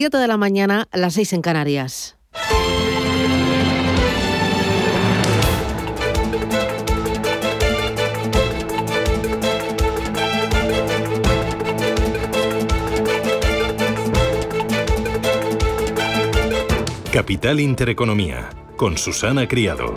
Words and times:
7 0.00 0.16
de 0.16 0.28
la 0.28 0.36
mañana, 0.36 0.86
a 0.92 0.96
las 0.96 1.14
6 1.14 1.32
en 1.32 1.42
Canarias. 1.42 2.16
Capital 17.12 17.58
Intereconomía, 17.58 18.50
con 18.76 18.96
Susana 18.98 19.48
Criado. 19.48 19.96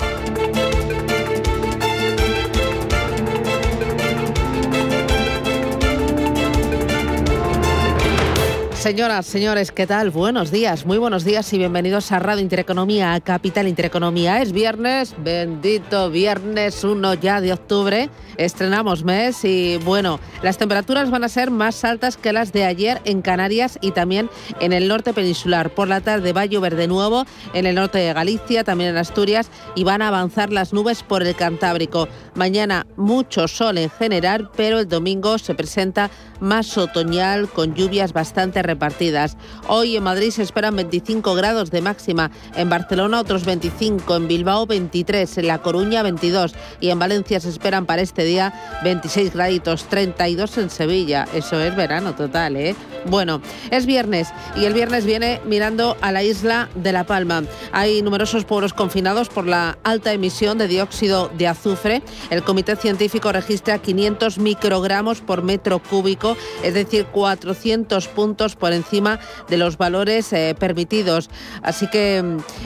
Señoras, 8.81 9.27
señores, 9.27 9.71
¿qué 9.71 9.85
tal? 9.85 10.09
Buenos 10.09 10.49
días, 10.49 10.87
muy 10.87 10.97
buenos 10.97 11.23
días 11.23 11.53
y 11.53 11.59
bienvenidos 11.59 12.11
a 12.11 12.17
Radio 12.17 12.41
Intereconomía, 12.41 13.13
a 13.13 13.19
Capital 13.19 13.67
Intereconomía. 13.67 14.41
Es 14.41 14.53
viernes, 14.53 15.13
bendito 15.19 16.09
viernes 16.09 16.83
1 16.83 17.13
ya 17.13 17.41
de 17.41 17.53
octubre, 17.53 18.09
estrenamos 18.37 19.03
mes 19.03 19.45
y 19.45 19.77
bueno, 19.85 20.19
las 20.41 20.57
temperaturas 20.57 21.11
van 21.11 21.23
a 21.23 21.29
ser 21.29 21.51
más 21.51 21.85
altas 21.85 22.17
que 22.17 22.33
las 22.33 22.53
de 22.53 22.65
ayer 22.65 22.99
en 23.05 23.21
Canarias 23.21 23.77
y 23.81 23.91
también 23.91 24.31
en 24.59 24.73
el 24.73 24.87
norte 24.87 25.13
peninsular. 25.13 25.69
Por 25.69 25.87
la 25.87 26.01
tarde 26.01 26.33
va 26.33 26.41
a 26.41 26.45
llover 26.45 26.75
de 26.75 26.87
nuevo 26.87 27.27
en 27.53 27.67
el 27.67 27.75
norte 27.75 27.99
de 27.99 28.13
Galicia, 28.13 28.63
también 28.63 28.89
en 28.89 28.97
Asturias 28.97 29.51
y 29.75 29.83
van 29.83 30.01
a 30.01 30.07
avanzar 30.07 30.51
las 30.51 30.73
nubes 30.73 31.03
por 31.03 31.21
el 31.21 31.35
Cantábrico. 31.35 32.07
Mañana 32.33 32.87
mucho 32.97 33.47
sol 33.47 33.77
en 33.77 33.91
general, 33.91 34.49
pero 34.57 34.79
el 34.79 34.87
domingo 34.87 35.37
se 35.37 35.53
presenta 35.53 36.09
más 36.41 36.77
otoñal 36.77 37.47
con 37.47 37.73
lluvias 37.73 38.11
bastante 38.11 38.61
repartidas. 38.61 39.37
Hoy 39.67 39.95
en 39.95 40.03
Madrid 40.03 40.31
se 40.31 40.43
esperan 40.43 40.75
25 40.75 41.33
grados 41.35 41.71
de 41.71 41.81
máxima, 41.81 42.31
en 42.55 42.69
Barcelona 42.69 43.21
otros 43.21 43.45
25, 43.45 44.15
en 44.15 44.27
Bilbao 44.27 44.65
23, 44.65 45.37
en 45.37 45.47
La 45.47 45.61
Coruña 45.61 46.03
22 46.03 46.53
y 46.81 46.89
en 46.89 46.99
Valencia 46.99 47.39
se 47.39 47.49
esperan 47.49 47.85
para 47.85 48.01
este 48.01 48.23
día 48.23 48.53
26 48.83 49.33
graditos, 49.33 49.85
32 49.85 50.57
en 50.57 50.69
Sevilla. 50.69 51.27
Eso 51.33 51.59
es 51.61 51.75
verano 51.75 52.15
total, 52.15 52.57
¿eh? 52.57 52.75
Bueno, 53.05 53.41
es 53.71 53.85
viernes 53.85 54.29
y 54.55 54.65
el 54.65 54.73
viernes 54.73 55.05
viene 55.05 55.41
mirando 55.45 55.97
a 56.01 56.11
la 56.11 56.23
isla 56.23 56.69
de 56.75 56.91
La 56.91 57.03
Palma. 57.03 57.43
Hay 57.71 58.01
numerosos 58.01 58.45
pueblos 58.45 58.73
confinados 58.73 59.29
por 59.29 59.47
la 59.47 59.77
alta 59.83 60.13
emisión 60.13 60.57
de 60.57 60.67
dióxido 60.67 61.31
de 61.37 61.47
azufre. 61.47 62.03
El 62.29 62.43
comité 62.43 62.75
científico 62.75 63.31
registra 63.31 63.79
500 63.79 64.37
microgramos 64.37 65.21
por 65.21 65.41
metro 65.41 65.79
cúbico, 65.79 66.30
es 66.63 66.73
decir, 66.73 67.05
400 67.05 68.07
puntos 68.07 68.55
por 68.55 68.73
encima 68.73 69.19
de 69.49 69.57
los 69.57 69.77
valores 69.77 70.31
eh, 70.33 70.55
permitidos. 70.57 71.29
Así 71.61 71.87
que 71.87 72.23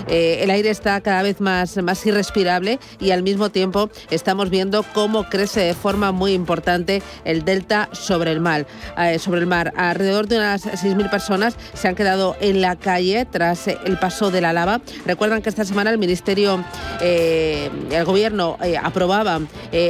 eh, 0.07 0.39
el 0.41 0.49
aire 0.49 0.69
está 0.69 1.01
cada 1.01 1.23
vez 1.23 1.41
más, 1.41 1.77
más 1.77 2.05
irrespirable 2.05 2.79
y 2.99 3.11
al 3.11 3.23
mismo 3.23 3.49
tiempo 3.49 3.89
estamos 4.09 4.49
viendo 4.49 4.83
cómo 4.93 5.25
crece 5.29 5.61
de 5.61 5.73
forma 5.73 6.11
muy 6.11 6.33
importante 6.33 7.01
el 7.23 7.45
delta 7.45 7.89
sobre 7.91 8.31
el 8.31 8.39
mar. 8.39 8.67
Eh, 8.97 9.19
sobre 9.19 9.41
el 9.41 9.47
mar. 9.47 9.73
Alrededor 9.75 10.27
de 10.27 10.37
unas 10.37 10.65
6.000 10.65 11.09
personas 11.09 11.55
se 11.73 11.87
han 11.87 11.95
quedado 11.95 12.35
en 12.39 12.61
la 12.61 12.75
calle 12.75 13.25
tras 13.25 13.67
el 13.67 13.97
paso 13.99 14.31
de 14.31 14.41
la 14.41 14.53
lava. 14.53 14.81
Recuerdan 15.05 15.41
que 15.41 15.49
esta 15.49 15.65
semana 15.65 15.89
el 15.91 15.97
Ministerio, 15.97 16.63
el 17.01 18.05
Gobierno 18.05 18.57
aprobaba 18.81 19.39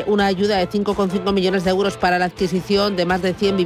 una 0.07 0.25
ayuda 0.25 0.57
de 0.57 0.69
5,5 0.69 1.33
millones 1.33 1.63
de 1.63 1.69
euros 1.71 1.97
para 1.97 2.19
la 2.19 2.25
adquisición 2.25 2.95
de 2.95 3.05
más 3.05 3.21
de 3.21 3.33
100 3.33 3.57
viviendas 3.57 3.64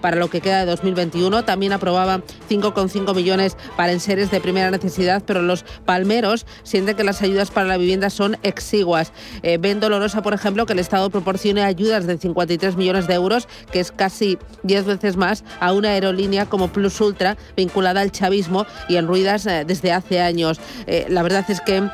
para 0.00 0.16
lo 0.16 0.28
que 0.30 0.40
queda 0.40 0.60
de 0.60 0.66
2021. 0.66 1.44
También 1.44 1.72
aprobaba 1.72 2.22
5,5 2.48 3.14
millones 3.14 3.56
para 3.76 3.92
enseres 3.92 4.30
de 4.30 4.40
primera 4.40 4.70
necesidad, 4.70 5.22
pero 5.26 5.42
los 5.42 5.64
palmeros 5.84 6.46
sienten 6.62 6.96
que 6.96 7.04
las 7.04 7.22
ayudas 7.22 7.50
para 7.50 7.66
la 7.66 7.76
vivienda 7.76 8.10
son 8.10 8.38
exiguas. 8.42 9.12
Eh, 9.42 9.58
ven 9.58 9.80
dolorosa, 9.80 10.22
por 10.22 10.34
ejemplo, 10.34 10.64
que 10.66 10.72
el 10.72 10.78
Estado 10.78 11.10
proporcione 11.10 11.62
ayudas 11.62 12.06
de 12.06 12.16
53 12.16 12.76
millones 12.76 13.06
de 13.06 13.14
euros, 13.14 13.48
que 13.70 13.80
es 13.80 13.92
casi 13.92 14.38
10 14.62 14.86
veces 14.86 15.16
más 15.16 15.44
a 15.60 15.72
una 15.72 15.90
aerolínea 15.90 16.46
como 16.46 16.68
Plus 16.68 17.00
Ultra, 17.00 17.36
vinculada 17.56 18.00
al 18.00 18.12
chavismo 18.12 18.66
y 18.88 18.96
en 18.96 19.06
ruidas 19.06 19.46
eh, 19.46 19.64
desde 19.66 19.92
hace 19.92 20.20
años. 20.20 20.58
Eh, 20.86 21.06
la 21.08 21.22
verdad 21.22 21.44
es 21.48 21.60
que 21.60 21.88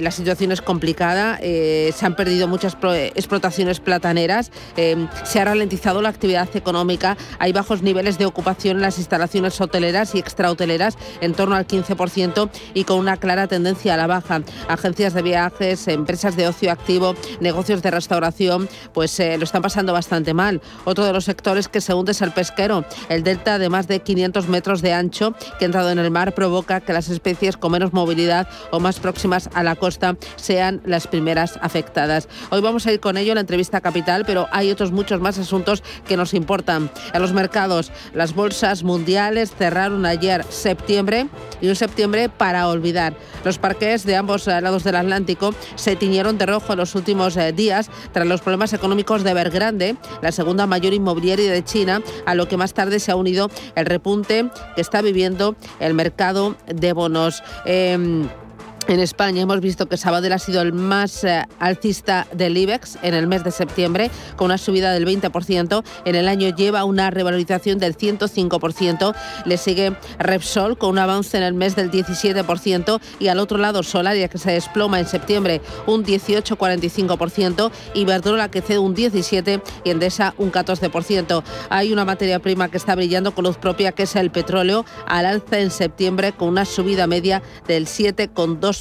la 0.00 0.10
situación 0.10 0.52
es 0.52 0.60
complicada, 0.60 1.38
se 1.38 1.94
han 2.02 2.16
perdido 2.16 2.48
muchas 2.48 2.76
explotaciones 3.14 3.80
plataneras, 3.80 4.50
se 5.24 5.40
ha 5.40 5.44
ralentizado 5.44 6.02
la 6.02 6.08
actividad 6.08 6.48
económica, 6.54 6.87
hay 7.38 7.52
bajos 7.52 7.82
niveles 7.82 8.18
de 8.18 8.26
ocupación 8.26 8.76
en 8.76 8.82
las 8.82 8.98
instalaciones 8.98 9.60
hoteleras 9.60 10.14
y 10.14 10.18
extrahoteleras 10.18 10.96
en 11.20 11.34
torno 11.34 11.54
al 11.54 11.66
15% 11.66 12.50
y 12.74 12.84
con 12.84 12.98
una 12.98 13.18
clara 13.18 13.46
tendencia 13.46 13.94
a 13.94 13.96
la 13.96 14.06
baja. 14.06 14.42
Agencias 14.68 15.12
de 15.12 15.22
viajes, 15.22 15.86
empresas 15.88 16.36
de 16.36 16.48
ocio 16.48 16.72
activo, 16.72 17.14
negocios 17.40 17.82
de 17.82 17.90
restauración, 17.90 18.68
pues 18.94 19.18
eh, 19.20 19.36
lo 19.36 19.44
están 19.44 19.62
pasando 19.62 19.92
bastante 19.92 20.32
mal. 20.32 20.62
Otro 20.84 21.04
de 21.04 21.12
los 21.12 21.24
sectores 21.24 21.68
que 21.68 21.80
se 21.80 21.92
hunde 21.92 22.12
es 22.12 22.22
el 22.22 22.32
pesquero. 22.32 22.84
El 23.08 23.22
delta 23.22 23.58
de 23.58 23.68
más 23.68 23.88
de 23.88 24.00
500 24.00 24.48
metros 24.48 24.80
de 24.80 24.92
ancho 24.92 25.34
que 25.58 25.64
ha 25.64 25.66
entrado 25.66 25.90
en 25.90 25.98
el 25.98 26.10
mar 26.10 26.34
provoca 26.34 26.80
que 26.80 26.92
las 26.92 27.08
especies 27.08 27.56
con 27.56 27.72
menos 27.72 27.92
movilidad 27.92 28.48
o 28.70 28.80
más 28.80 29.00
próximas 29.00 29.50
a 29.54 29.62
la 29.62 29.76
costa 29.76 30.16
sean 30.36 30.80
las 30.84 31.06
primeras 31.06 31.58
afectadas. 31.60 32.28
Hoy 32.50 32.60
vamos 32.60 32.86
a 32.86 32.92
ir 32.92 33.00
con 33.00 33.16
ello 33.16 33.32
en 33.32 33.36
la 33.36 33.42
entrevista 33.42 33.80
capital, 33.80 34.24
pero 34.26 34.46
hay 34.52 34.70
otros 34.70 34.92
muchos 34.92 35.20
más 35.20 35.38
asuntos 35.38 35.82
que 36.06 36.16
nos 36.16 36.34
importan. 36.34 36.77
En 36.78 37.22
los 37.22 37.32
mercados, 37.32 37.92
las 38.14 38.34
bolsas 38.34 38.82
mundiales 38.82 39.52
cerraron 39.56 40.06
ayer 40.06 40.44
septiembre 40.48 41.28
y 41.60 41.68
un 41.68 41.76
septiembre 41.76 42.28
para 42.28 42.68
olvidar. 42.68 43.14
Los 43.44 43.58
parques 43.58 44.04
de 44.04 44.16
ambos 44.16 44.46
eh, 44.48 44.60
lados 44.60 44.84
del 44.84 44.96
Atlántico 44.96 45.54
se 45.74 45.96
tiñeron 45.96 46.38
de 46.38 46.46
rojo 46.46 46.72
en 46.72 46.78
los 46.78 46.94
últimos 46.94 47.36
eh, 47.36 47.52
días 47.52 47.90
tras 48.12 48.26
los 48.26 48.40
problemas 48.40 48.72
económicos 48.72 49.24
de 49.24 49.30
Evergrande, 49.30 49.96
la 50.22 50.32
segunda 50.32 50.66
mayor 50.66 50.92
inmobiliaria 50.92 51.50
de 51.50 51.64
China, 51.64 52.02
a 52.26 52.34
lo 52.34 52.48
que 52.48 52.56
más 52.56 52.74
tarde 52.74 53.00
se 53.00 53.10
ha 53.10 53.16
unido 53.16 53.50
el 53.74 53.86
repunte 53.86 54.48
que 54.74 54.80
está 54.80 55.02
viviendo 55.02 55.56
el 55.80 55.94
mercado 55.94 56.56
de 56.66 56.92
bonos. 56.92 57.42
Em, 57.64 58.28
en 58.88 59.00
España 59.00 59.42
hemos 59.42 59.60
visto 59.60 59.86
que 59.86 59.98
Sabadell 59.98 60.32
ha 60.32 60.38
sido 60.38 60.62
el 60.62 60.72
más 60.72 61.22
eh, 61.22 61.44
alcista 61.58 62.26
del 62.32 62.56
IBEX 62.56 62.98
en 63.02 63.12
el 63.12 63.26
mes 63.26 63.44
de 63.44 63.50
septiembre, 63.50 64.10
con 64.36 64.46
una 64.46 64.56
subida 64.56 64.92
del 64.92 65.06
20%. 65.06 65.84
En 66.06 66.14
el 66.14 66.26
año 66.26 66.48
lleva 66.48 66.84
una 66.84 67.10
revalorización 67.10 67.78
del 67.78 67.96
105%. 67.96 69.14
Le 69.44 69.58
sigue 69.58 69.94
Repsol 70.18 70.78
con 70.78 70.90
un 70.90 70.98
avance 70.98 71.36
en 71.36 71.42
el 71.42 71.52
mes 71.52 71.76
del 71.76 71.90
17%. 71.90 72.98
Y 73.20 73.28
al 73.28 73.38
otro 73.38 73.58
lado, 73.58 73.82
Solaria, 73.82 74.28
que 74.28 74.38
se 74.38 74.52
desploma 74.52 74.98
en 74.98 75.06
septiembre 75.06 75.60
un 75.86 76.02
18,45%. 76.02 77.70
Y 77.92 78.06
Verdrola, 78.06 78.50
que 78.50 78.62
cede 78.62 78.78
un 78.78 78.96
17% 78.96 79.62
y 79.84 79.90
Endesa 79.90 80.34
un 80.38 80.50
14%. 80.50 81.42
Hay 81.68 81.92
una 81.92 82.06
materia 82.06 82.38
prima 82.38 82.70
que 82.70 82.78
está 82.78 82.94
brillando 82.94 83.34
con 83.34 83.44
luz 83.44 83.58
propia, 83.58 83.92
que 83.92 84.04
es 84.04 84.16
el 84.16 84.30
petróleo, 84.30 84.86
al 85.06 85.26
alza 85.26 85.58
en 85.58 85.70
septiembre 85.70 86.32
con 86.32 86.48
una 86.48 86.64
subida 86.64 87.06
media 87.06 87.42
del 87.66 87.86
7,2%. 87.86 88.77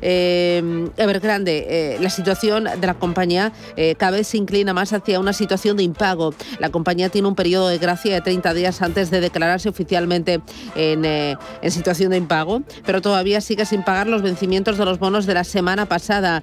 Eh, 0.00 0.88
Evergrande, 0.96 1.66
eh, 1.68 1.98
la 2.00 2.10
situación 2.10 2.64
de 2.64 2.86
la 2.86 2.94
compañía 2.94 3.52
eh, 3.76 3.94
cada 3.96 4.12
vez 4.12 4.28
se 4.28 4.36
inclina 4.36 4.72
más 4.74 4.92
hacia 4.92 5.20
una 5.20 5.32
situación 5.32 5.76
de 5.76 5.82
impago. 5.82 6.34
La 6.58 6.70
compañía 6.70 7.08
tiene 7.08 7.28
un 7.28 7.34
periodo 7.34 7.68
de 7.68 7.78
gracia 7.78 8.14
de 8.14 8.20
30 8.20 8.54
días 8.54 8.82
antes 8.82 9.10
de 9.10 9.20
declararse 9.20 9.68
oficialmente 9.68 10.40
en, 10.74 11.04
en 11.04 11.70
situación 11.70 12.10
de 12.10 12.16
impago, 12.16 12.62
pero 12.84 13.00
todavía 13.00 13.40
sigue 13.40 13.64
sin 13.64 13.84
pagar 13.84 14.06
los 14.06 14.22
vencimientos 14.22 14.78
de 14.78 14.84
los 14.84 14.98
bonos 14.98 15.26
de 15.26 15.34
la 15.34 15.44
semana 15.44 15.86
pasada. 15.86 16.42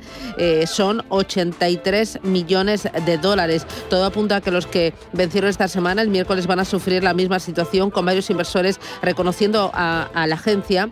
son 0.66 1.04
83 1.10 2.20
millones 2.24 2.88
de 3.06 3.18
dólares. 3.18 3.66
Todo 3.90 4.06
apunta 4.06 4.38
a 4.38 4.42
que 4.42 4.52
los 4.52 4.68
que 4.68 4.94
vencieron 5.14 5.50
esta 5.50 5.68
semana 5.68 6.02
el 6.02 6.10
miércoles 6.10 6.48
van 6.48 6.60
a 6.60 6.66
sufrir 6.66 7.04
la 7.04 7.14
misma 7.14 7.40
situación 7.40 7.92
con 7.92 8.06
varios 8.06 8.30
inversores 8.30 8.80
reconociendo 9.02 9.72
a 9.74 10.26
la 10.28 10.36
agencia 10.36 10.90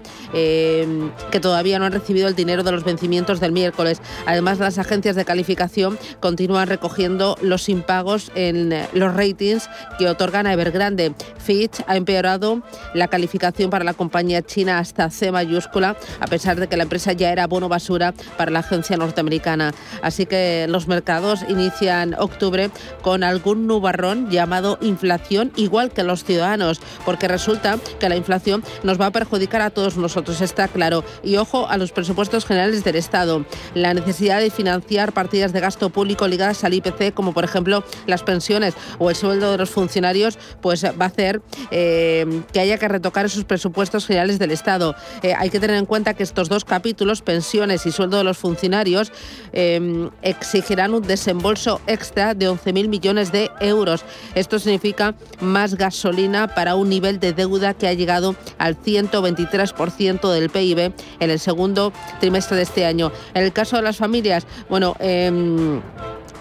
que 1.31 1.39
todavía 1.39 1.79
no 1.79 1.85
han 1.85 1.91
recibido 1.91 2.27
el 2.27 2.35
dinero 2.35 2.63
de 2.63 2.71
los 2.71 2.83
vencimientos 2.83 3.39
del 3.39 3.51
miércoles. 3.51 4.01
Además, 4.25 4.59
las 4.59 4.77
agencias 4.77 5.15
de 5.15 5.25
calificación 5.25 5.97
continúan 6.19 6.67
recogiendo 6.67 7.37
los 7.41 7.69
impagos 7.69 8.31
en 8.35 8.73
eh, 8.73 8.87
los 8.93 9.13
ratings 9.13 9.69
que 9.97 10.07
otorgan 10.07 10.47
a 10.47 10.53
Evergrande. 10.53 11.13
Fitch 11.37 11.81
ha 11.87 11.95
empeorado 11.95 12.61
la 12.93 13.07
calificación 13.07 13.69
para 13.69 13.83
la 13.83 13.93
compañía 13.93 14.41
china 14.41 14.79
hasta 14.79 15.09
C 15.09 15.31
mayúscula, 15.31 15.95
a 16.19 16.27
pesar 16.27 16.59
de 16.59 16.67
que 16.67 16.77
la 16.77 16.83
empresa 16.83 17.13
ya 17.13 17.31
era 17.31 17.47
bono 17.47 17.69
basura 17.69 18.13
para 18.37 18.51
la 18.51 18.59
agencia 18.59 18.97
norteamericana. 18.97 19.73
Así 20.01 20.25
que 20.25 20.65
los 20.69 20.87
mercados 20.87 21.45
inician 21.47 22.15
octubre 22.17 22.69
con 23.01 23.23
algún 23.23 23.67
nubarrón 23.67 24.29
llamado 24.29 24.77
inflación, 24.81 25.51
igual 25.55 25.91
que 25.91 26.03
los 26.03 26.23
ciudadanos, 26.23 26.81
porque 27.05 27.27
resulta 27.27 27.77
que 27.99 28.09
la 28.09 28.15
inflación 28.15 28.63
nos 28.83 28.99
va 28.99 29.07
a 29.07 29.11
perjudicar 29.11 29.61
a 29.61 29.69
todos 29.69 29.97
nosotros, 29.97 30.41
está 30.41 30.67
claro 30.67 31.03
Y 31.23 31.37
ojo 31.37 31.67
a 31.67 31.77
los 31.77 31.91
presupuestos 31.91 32.45
generales 32.45 32.83
del 32.83 32.95
Estado. 32.95 33.45
La 33.73 33.93
necesidad 33.93 34.39
de 34.39 34.49
financiar 34.49 35.13
partidas 35.13 35.53
de 35.53 35.59
gasto 35.59 35.89
público 35.89 36.27
ligadas 36.27 36.63
al 36.63 36.73
IPC, 36.73 37.13
como 37.13 37.33
por 37.33 37.43
ejemplo 37.43 37.83
las 38.05 38.23
pensiones 38.23 38.75
o 38.99 39.09
el 39.09 39.15
sueldo 39.15 39.51
de 39.51 39.57
los 39.57 39.69
funcionarios, 39.69 40.37
pues 40.61 40.83
va 40.83 41.05
a 41.05 41.07
hacer 41.07 41.41
eh, 41.71 42.43
que 42.53 42.59
haya 42.59 42.77
que 42.77 42.87
retocar 42.87 43.25
esos 43.25 43.43
presupuestos 43.43 44.05
generales 44.05 44.39
del 44.39 44.51
Estado. 44.51 44.95
Eh, 45.21 45.33
hay 45.37 45.49
que 45.49 45.59
tener 45.59 45.77
en 45.77 45.85
cuenta 45.85 46.13
que 46.13 46.23
estos 46.23 46.49
dos 46.49 46.65
capítulos, 46.65 47.21
pensiones 47.21 47.85
y 47.85 47.91
sueldo 47.91 48.17
de 48.17 48.23
los 48.23 48.37
funcionarios, 48.37 49.11
eh, 49.53 50.09
exigirán 50.21 50.93
un 50.93 51.01
desembolso 51.01 51.81
extra 51.87 52.33
de 52.33 52.49
11.000 52.49 52.87
millones 52.87 53.31
de 53.31 53.49
euros. 53.59 54.03
Esto 54.35 54.59
significa 54.59 55.15
más 55.39 55.75
gasolina 55.75 56.47
para 56.47 56.75
un 56.75 56.89
nivel 56.89 57.19
de 57.19 57.33
deuda 57.33 57.73
que 57.73 57.87
ha 57.87 57.93
llegado 57.93 58.35
al 58.57 58.75
123% 58.81 60.31
del 60.31 60.49
PIB 60.49 60.93
en 61.19 61.29
el 61.29 61.39
segundo 61.39 61.93
trimestre 62.19 62.57
de 62.57 62.63
este 62.63 62.85
año. 62.85 63.11
En 63.33 63.43
el 63.43 63.53
caso 63.53 63.75
de 63.75 63.81
las 63.81 63.97
familias, 63.97 64.45
bueno, 64.69 64.95
em, 64.99 65.81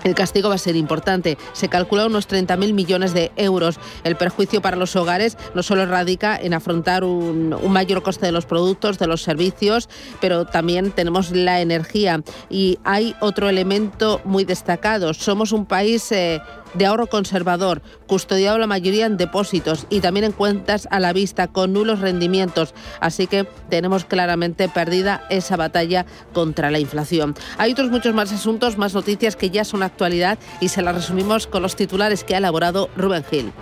el 0.07 0.15
castigo 0.15 0.49
va 0.49 0.55
a 0.55 0.59
ser 0.59 0.77
importante. 0.77 1.37
Se 1.53 1.69
calcula 1.69 2.07
unos 2.07 2.29
30.000 2.29 2.73
millones 2.73 3.13
de 3.13 3.33
euros. 3.35 3.81
El 4.05 4.15
perjuicio 4.15 4.63
para 4.63 4.77
los 4.77 4.95
hogares 4.95 5.37
no 5.55 5.65
solo 5.65 5.85
radica 5.85 6.37
en 6.37 6.55
afrontar 6.55 7.03
un, 7.03 7.57
mayor 7.69 8.05
coste 8.05 8.27
de 8.27 8.33
los 8.33 8.47
productos, 8.47 9.01
de 9.01 9.09
los 9.09 9.23
servicios, 9.23 9.89
pero 10.21 10.45
también 10.45 10.93
tenemos 10.93 11.33
la 11.33 11.61
energía. 11.61 12.23
Y 12.49 12.79
hay 12.85 13.17
otro 13.21 13.49
elemento 13.49 14.21
muy 14.25 14.45
destacado. 14.45 15.13
Somos 15.13 15.51
un 15.51 15.67
país... 15.67 16.13
Eh, 16.13 16.41
de 16.75 16.87
ahorro 16.87 17.07
conservador, 17.07 17.83
custodiado 18.07 18.59
la 18.59 18.67
mayoría 18.67 19.07
en 19.07 19.17
depósitos 19.17 19.87
y 19.91 20.01
también 20.01 20.25
en 20.25 20.33
cuentas 20.33 20.89
a 20.91 21.01
la 21.01 21.13
vista 21.13 21.49
con 21.49 21.73
nulos 21.73 22.01
rendimientos. 22.01 22.75
Así 23.01 23.27
que 23.27 23.47
tenemos 23.69 24.05
claramente 24.05 24.69
perdida 24.69 25.25
esa 25.31 25.57
batalla 25.57 26.07
contra 26.33 26.71
la 26.71 26.79
inflación. 26.79 27.35
Hay 27.59 27.73
otros 27.73 27.91
muchos 27.91 28.15
más 28.15 28.33
asuntos, 28.33 28.79
más 28.79 28.95
noticias 28.95 29.37
que 29.37 29.51
ya 29.51 29.65
son 29.65 29.83
actualidad 29.83 30.39
y 30.61 30.69
se 30.69 30.83
las 30.83 30.95
resumimos 30.95 31.47
con 31.47 31.63
los 31.63 31.77
titulares 31.77 32.25
que 32.25 32.35
ha 32.35 32.39
elaborado 32.39 32.91
Rubén 32.97 33.25
Gil. 33.25 33.53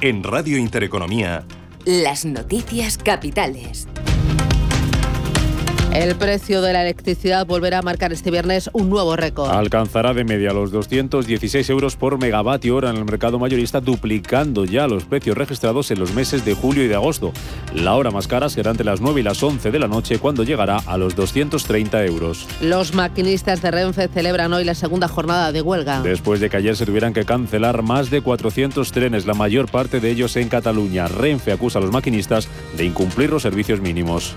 En 0.00 0.24
Radio 0.24 0.58
Intereconomía. 0.58 1.44
Las 1.84 2.24
noticias 2.24 2.98
capitales. 2.98 3.86
El 5.94 6.16
precio 6.16 6.62
de 6.62 6.72
la 6.72 6.80
electricidad 6.80 7.44
volverá 7.44 7.80
a 7.80 7.82
marcar 7.82 8.14
este 8.14 8.30
viernes 8.30 8.70
un 8.72 8.88
nuevo 8.88 9.14
récord. 9.14 9.50
Alcanzará 9.50 10.14
de 10.14 10.24
media 10.24 10.54
los 10.54 10.72
216 10.72 11.68
euros 11.68 11.96
por 11.96 12.18
megavatio 12.18 12.76
hora 12.76 12.88
en 12.88 12.96
el 12.96 13.04
mercado 13.04 13.38
mayorista, 13.38 13.78
duplicando 13.82 14.64
ya 14.64 14.86
los 14.86 15.04
precios 15.04 15.36
registrados 15.36 15.90
en 15.90 15.98
los 15.98 16.14
meses 16.14 16.46
de 16.46 16.54
julio 16.54 16.82
y 16.82 16.88
de 16.88 16.94
agosto. 16.94 17.32
La 17.74 17.94
hora 17.94 18.10
más 18.10 18.26
cara 18.26 18.48
será 18.48 18.70
entre 18.70 18.86
las 18.86 19.02
9 19.02 19.20
y 19.20 19.22
las 19.22 19.42
11 19.42 19.70
de 19.70 19.78
la 19.78 19.86
noche, 19.86 20.18
cuando 20.18 20.44
llegará 20.44 20.78
a 20.78 20.96
los 20.96 21.14
230 21.14 22.06
euros. 22.06 22.48
Los 22.62 22.94
maquinistas 22.94 23.60
de 23.60 23.70
Renfe 23.70 24.08
celebran 24.08 24.50
hoy 24.54 24.64
la 24.64 24.74
segunda 24.74 25.08
jornada 25.08 25.52
de 25.52 25.60
huelga. 25.60 26.00
Después 26.00 26.40
de 26.40 26.48
que 26.48 26.56
ayer 26.56 26.74
se 26.74 26.86
tuvieran 26.86 27.12
que 27.12 27.26
cancelar 27.26 27.82
más 27.82 28.08
de 28.08 28.22
400 28.22 28.90
trenes, 28.92 29.26
la 29.26 29.34
mayor 29.34 29.70
parte 29.70 30.00
de 30.00 30.10
ellos 30.10 30.36
en 30.36 30.48
Cataluña, 30.48 31.06
Renfe 31.06 31.52
acusa 31.52 31.80
a 31.80 31.82
los 31.82 31.92
maquinistas 31.92 32.48
de 32.78 32.86
incumplir 32.86 33.28
los 33.28 33.42
servicios 33.42 33.82
mínimos. 33.82 34.34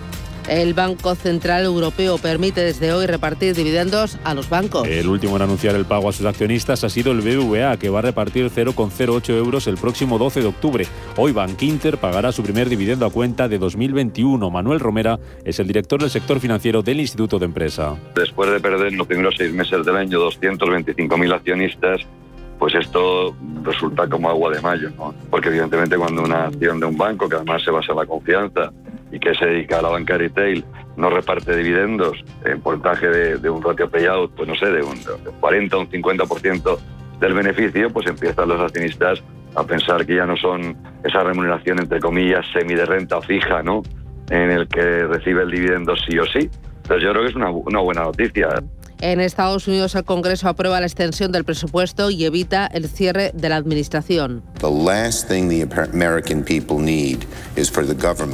El 0.48 0.76
Banco 0.76 1.16
Central 1.16 1.66
Europeo 1.66 2.20
permite 2.20 2.62
desde 2.62 2.94
hoy 2.94 3.08
repartir 3.08 3.56
dividendos 3.56 4.20
a 4.24 4.36
los 4.36 4.48
bancos. 4.48 4.88
El 4.88 5.08
último 5.08 5.36
en 5.38 5.42
anunciar 5.42 5.76
el 5.76 5.86
pago 5.86 6.08
a 6.08 6.14
sus 6.14 6.26
accionistas 6.26 6.84
ha 6.84 6.90
sido 6.90 7.12
el 7.12 7.22
BBVA, 7.22 7.78
que 7.78 7.90
va 7.90 8.00
a 8.00 8.02
repartir 8.04 8.52
0,08 8.52 9.30
euros 9.30 9.66
el 9.66 9.78
próximo 9.78 10.20
12 10.20 10.42
de 10.42 10.48
octubre. 10.48 10.88
Hoy 11.18 11.32
Bank 11.32 11.62
Inter 11.64 11.98
pagará 11.98 12.32
su 12.32 12.44
primer 12.44 12.70
dividendo 12.70 13.08
a 13.08 13.12
cuenta 13.12 13.48
de 13.48 13.58
2021. 13.58 14.52
Manuel 14.52 14.80
Romera 14.80 15.20
es 15.44 15.60
el 15.60 15.66
director 15.66 16.00
del 16.00 16.12
sector 16.12 16.40
financiero 16.40 16.84
del 16.84 17.00
Instituto 17.00 17.40
de 17.40 17.46
Empresa. 17.46 17.96
Después 18.14 18.52
de 18.52 18.60
perder 18.60 18.88
en 18.88 18.98
los 18.98 19.08
primeros 19.08 19.36
seis 19.38 19.52
meses 19.52 19.84
del 19.84 19.96
año 19.96 20.20
225.000 20.20 21.34
accionistas, 21.34 22.02
pues 22.60 22.76
esto 22.76 23.36
resulta 23.64 24.08
como 24.08 24.30
agua 24.30 24.52
de 24.52 24.62
mayo, 24.62 24.90
¿no? 24.98 25.14
Porque 25.30 25.50
evidentemente 25.50 25.98
cuando 25.98 26.24
una 26.24 26.46
acción 26.46 26.80
de 26.80 26.86
un 26.86 26.98
banco, 26.98 27.28
que 27.28 27.36
además 27.36 27.64
se 27.64 27.72
basa 27.72 27.92
en 27.92 27.98
la 28.00 28.06
confianza, 28.06 28.72
y 29.12 29.20
que 29.20 29.34
se 29.36 29.46
dedica 29.46 29.80
a 29.80 29.82
la 29.82 29.90
banca 29.90 30.18
retail 30.18 30.66
no 30.98 31.10
reparte 31.10 31.56
dividendos 31.56 32.24
en 32.44 32.60
porcentaje 32.62 33.08
de, 33.08 33.50
un 33.50 33.62
ratio 33.62 33.90
payout, 33.90 34.32
pues 34.36 34.48
no 34.48 34.56
sé, 34.56 34.66
de 34.68 34.82
un, 34.82 34.98
40 35.40 35.78
o 35.78 35.80
un 35.82 35.90
50% 35.90 36.80
del 37.20 37.34
beneficio, 37.34 37.90
pues 37.92 38.08
empiezan 38.08 38.50
los 38.50 38.60
accionistas 38.60 39.22
a 39.56 39.64
pensar 39.64 40.06
que 40.06 40.16
ya 40.16 40.26
no 40.26 40.36
son 40.36 40.76
esa 41.04 41.24
remuneración, 41.24 41.80
entre 41.80 42.00
comillas, 42.00 42.46
semi 42.52 42.76
de 42.76 42.86
renta 42.86 43.22
fija, 43.22 43.64
¿no? 43.64 43.84
En 44.30 44.52
el 44.52 44.68
que 44.68 45.06
recibe 45.06 45.44
el 45.44 45.52
dividendo 45.52 45.96
sí 45.96 46.18
o 46.18 46.26
sí. 46.26 46.50
Entonces 46.78 47.04
yo 47.04 47.12
creo 47.12 47.24
que 47.24 47.30
es 47.30 47.36
una, 47.36 47.50
una 47.50 47.80
buena 47.80 48.04
noticia. 48.04 48.50
En 49.02 49.20
Estados 49.20 49.68
Unidos 49.68 49.94
el 49.96 50.04
Congreso 50.04 50.48
aprueba 50.48 50.80
la 50.80 50.86
extensión 50.86 51.32
del 51.32 51.44
presupuesto 51.44 52.10
y 52.10 52.26
evita 52.26 52.66
el 52.68 52.88
cierre 52.88 53.32
de 53.34 53.50
la 53.50 53.58
administración. 53.58 54.42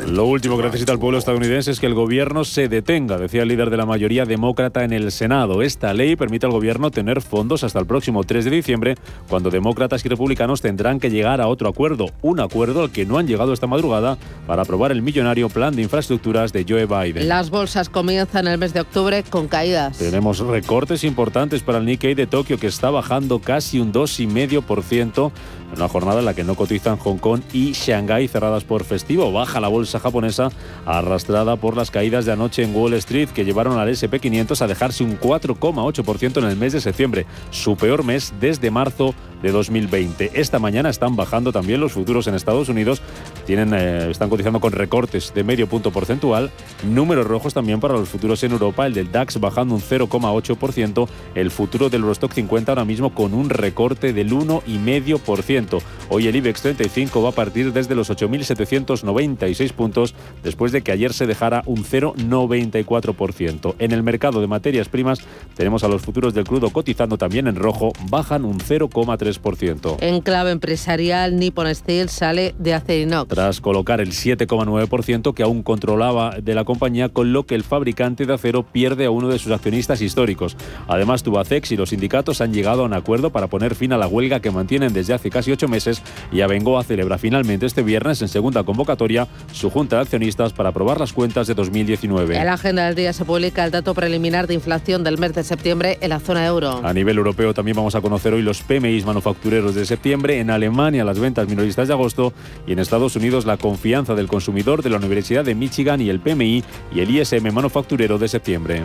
Lo 0.08 0.26
último 0.26 0.58
que 0.58 0.64
necesita 0.64 0.92
el 0.92 1.00
pueblo 1.00 1.18
estadounidense 1.18 1.72
es 1.72 1.80
que 1.80 1.88
el 1.88 1.94
gobierno 1.94 2.46
se 2.46 2.68
detenga, 2.68 3.18
decía 3.18 3.42
el 3.42 3.48
líder 3.48 3.70
de 3.70 3.78
la 3.78 3.86
mayoría 3.86 4.26
demócrata 4.26 4.84
en 4.84 4.94
el 4.94 5.12
Senado. 5.12 5.62
Esta 5.62 5.94
ley 5.94 6.16
permite 6.16 6.46
al 6.46 6.52
gobierno 6.52 6.92
tener 6.92 7.22
fondos 7.22 7.64
hasta 7.64 7.80
el 7.80 7.86
próximo 7.86 8.24
3 8.24 8.46
de 8.46 8.52
diciembre, 8.52 8.96
cuando 9.28 9.50
demócratas 9.50 10.06
y 10.06 10.10
republicanos 10.10 10.62
tendrán 10.62 11.00
que 11.00 11.10
llegar 11.10 11.42
a 11.42 11.48
otro 11.48 11.70
acuerdo, 11.70 12.08
un 12.22 12.40
acuerdo 12.40 12.84
al 12.84 12.92
que 12.92 13.06
no 13.06 13.18
han 13.18 13.28
llegado 13.28 13.54
esta 13.54 13.68
madrugada 13.68 14.18
para 14.48 14.62
aprobar 14.62 14.92
el 14.92 15.02
millonario 15.02 15.50
plan 15.50 15.76
de 15.76 15.82
infraestructuras 15.82 16.54
de 16.54 16.66
Joe 16.68 16.86
Biden. 16.86 17.28
Las 17.28 17.50
bolsas 17.50 17.90
comienzan 17.90 18.48
el 18.48 18.58
mes 18.58 18.74
de 18.74 18.82
octubre 18.82 19.24
con 19.24 19.48
caídas. 19.48 19.98
Tenemos 19.98 20.40
recortes 20.52 21.04
importantes 21.06 21.64
para 21.64 21.78
el 21.78 21.86
Nikkei 21.86 22.14
de 22.14 22.28
Tokio, 22.28 22.60
que 22.60 22.68
está 22.68 22.92
bajando 22.92 23.40
casi 23.40 23.80
un 23.80 23.94
2,5% 23.94 25.32
en 25.32 25.32
una 25.76 25.88
jornada 25.88 26.20
en 26.20 26.26
la 26.26 26.34
que 26.34 26.44
no 26.44 26.56
cotizan 26.56 26.98
Hong 26.98 27.18
Kong 27.18 27.42
y 27.54 27.74
Shanghái 27.74 28.28
cerradas 28.28 28.64
por 28.64 28.84
festivo. 28.84 29.32
Baja 29.32 29.60
la 29.60 29.68
bolsa 29.68 30.00
japonesa 30.00 30.50
arrastrada 30.86 31.56
por 31.56 31.78
las 31.78 31.92
caídas 31.92 32.26
de 32.26 32.34
anoche 32.34 32.64
en 32.64 32.76
Wall 32.76 32.94
Street 32.96 33.30
que 33.30 33.46
llevaron 33.46 33.78
al 33.78 33.90
SP500 33.90 34.62
a 34.62 34.68
dejarse 34.68 35.04
un 35.04 35.20
4,8% 35.20 36.38
en 36.38 36.46
el 36.46 36.58
mes 36.58 36.74
de 36.74 36.82
septiembre, 36.82 37.26
su 37.50 37.76
peor 37.76 38.04
mes 38.04 38.34
desde 38.40 38.72
marzo 38.72 39.14
de 39.42 39.52
2020. 39.52 40.32
Esta 40.34 40.60
mañana 40.60 40.90
están 40.90 41.16
bajando 41.16 41.52
también 41.52 41.80
los 41.80 41.92
futuros 41.92 42.28
en 42.28 42.36
Estados 42.36 42.70
Unidos, 42.70 43.02
tienen, 43.46 43.74
eh, 43.74 44.10
están 44.12 44.30
cotizando 44.30 44.60
con 44.60 44.72
recortes 44.72 45.34
de 45.34 45.44
medio 45.44 45.68
punto 45.68 45.92
porcentual, 45.92 46.52
números 46.84 47.26
rojos 47.26 47.54
también 47.54 47.80
para 47.80 47.96
los 47.96 48.10
futuros 48.10 48.44
en 48.44 48.52
Europa, 48.52 48.86
el 48.86 48.94
del 48.94 49.12
DAX 49.12 49.40
bajando 49.40 49.76
un 49.76 49.82
0,8%, 49.82 51.08
el 51.36 51.52
futuro 51.52 51.90
del 51.90 52.02
Eurostock 52.02 52.34
50 52.34 52.72
ahora 52.72 52.86
mismo 52.86 53.14
con 53.14 53.34
un 53.34 53.50
recorte 53.50 54.14
del 54.14 54.32
1,5%. 54.32 55.61
Hoy 56.10 56.28
el 56.28 56.36
IBEX 56.36 56.62
35 56.62 57.22
va 57.22 57.30
a 57.30 57.34
partir 57.34 57.74
desde 57.74 57.96
los 57.96 58.10
8.796 58.10 59.74
puntos 59.74 60.16
después 60.44 60.72
de 60.72 60.82
que 60.82 60.92
ayer 60.92 61.14
se 61.14 61.28
dejara 61.28 61.64
un 61.66 61.84
0,94%. 61.84 63.76
En 63.80 63.92
el 63.92 64.04
mercado 64.04 64.42
de 64.42 64.48
materias 64.48 64.90
primas 64.90 65.20
tenemos 65.56 65.84
a 65.84 65.88
los 65.88 66.02
futuros 66.02 66.34
del 66.34 66.46
crudo 66.46 66.70
cotizando 66.72 67.18
también 67.18 67.48
en 67.48 67.56
rojo, 67.56 67.92
bajan 68.10 68.46
un 68.46 68.60
0,3%. 68.60 69.98
En 70.02 70.22
clave 70.22 70.52
empresarial, 70.52 71.38
Nippon 71.38 71.74
Steel 71.74 72.10
sale 72.10 72.56
de 72.58 72.74
Acerinox. 72.74 73.30
Tras 73.30 73.62
colocar 73.62 74.02
el 74.02 74.12
7,9% 74.12 75.34
que 75.34 75.44
aún 75.44 75.64
controlaba 75.64 76.36
de 76.42 76.56
la 76.56 76.64
compañía, 76.64 77.10
con 77.10 77.34
lo 77.34 77.46
que 77.46 77.56
el 77.56 77.64
fabricante 77.64 78.26
de 78.26 78.34
acero 78.34 78.64
pierde 78.64 79.06
a 79.06 79.12
uno 79.12 79.28
de 79.28 79.40
sus 79.40 79.52
accionistas 79.52 80.02
históricos. 80.02 80.58
Además, 80.88 81.24
Tubacex 81.24 81.72
y 81.72 81.78
los 81.78 81.90
sindicatos 81.90 82.42
han 82.42 82.54
llegado 82.54 82.84
a 82.84 82.86
un 82.86 82.94
acuerdo 82.94 83.32
para 83.32 83.48
poner 83.48 83.76
fin 83.76 83.94
a 83.94 83.98
la 83.98 84.08
huelga 84.08 84.40
que 84.40 84.52
mantienen 84.52 84.94
desde 84.94 85.14
hace 85.14 85.30
casi 85.30 85.51
ocho 85.52 85.68
meses 85.68 86.02
y 86.32 86.42
Abengoa 86.42 86.84
celebra 86.84 87.18
finalmente 87.18 87.66
este 87.66 87.84
viernes 87.84 88.22
en 88.22 88.28
segunda 88.28 88.64
convocatoria 88.64 89.28
su 89.52 89.70
junta 89.70 89.98
de 89.98 90.04
accionistas 90.04 90.54
para 90.54 90.70
aprobar 90.70 91.00
las 91.00 91.14
cuentas 91.14 91.48
de 91.48 91.54
2019. 91.54 92.38
En 92.38 92.46
la 92.46 92.54
agenda 92.54 92.86
del 92.86 92.96
día 92.96 93.14
se 93.14 93.26
publica 93.26 93.66
el 93.66 93.72
dato 93.72 93.94
preliminar 93.94 94.48
de 94.48 94.54
inflación 94.54 95.04
del 95.04 95.18
mes 95.18 95.34
de 95.34 95.44
septiembre 95.44 95.98
en 96.02 96.10
la 96.10 96.20
zona 96.20 96.46
euro. 96.46 96.82
A 96.84 96.94
nivel 96.94 97.18
europeo 97.18 97.54
también 97.54 97.76
vamos 97.76 97.96
a 97.96 98.02
conocer 98.02 98.34
hoy 98.34 98.42
los 98.42 98.62
PMI 98.62 99.02
manufactureros 99.04 99.76
de 99.76 99.86
septiembre, 99.86 100.40
en 100.40 100.50
Alemania 100.50 101.04
las 101.04 101.20
ventas 101.20 101.48
minoristas 101.48 101.88
de 101.88 101.94
agosto 101.94 102.34
y 102.68 102.74
en 102.74 102.80
Estados 102.80 103.16
Unidos 103.16 103.46
la 103.46 103.58
confianza 103.58 104.16
del 104.16 104.28
consumidor 104.28 104.84
de 104.84 104.90
la 104.90 104.98
Universidad 104.98 105.46
de 105.46 105.56
Michigan 105.56 106.02
y 106.02 106.10
el 106.10 106.20
PMI 106.20 106.64
y 106.94 107.00
el 107.00 107.10
ISM 107.10 107.52
manufacturero 107.52 108.18
de 108.18 108.28
septiembre. 108.28 108.84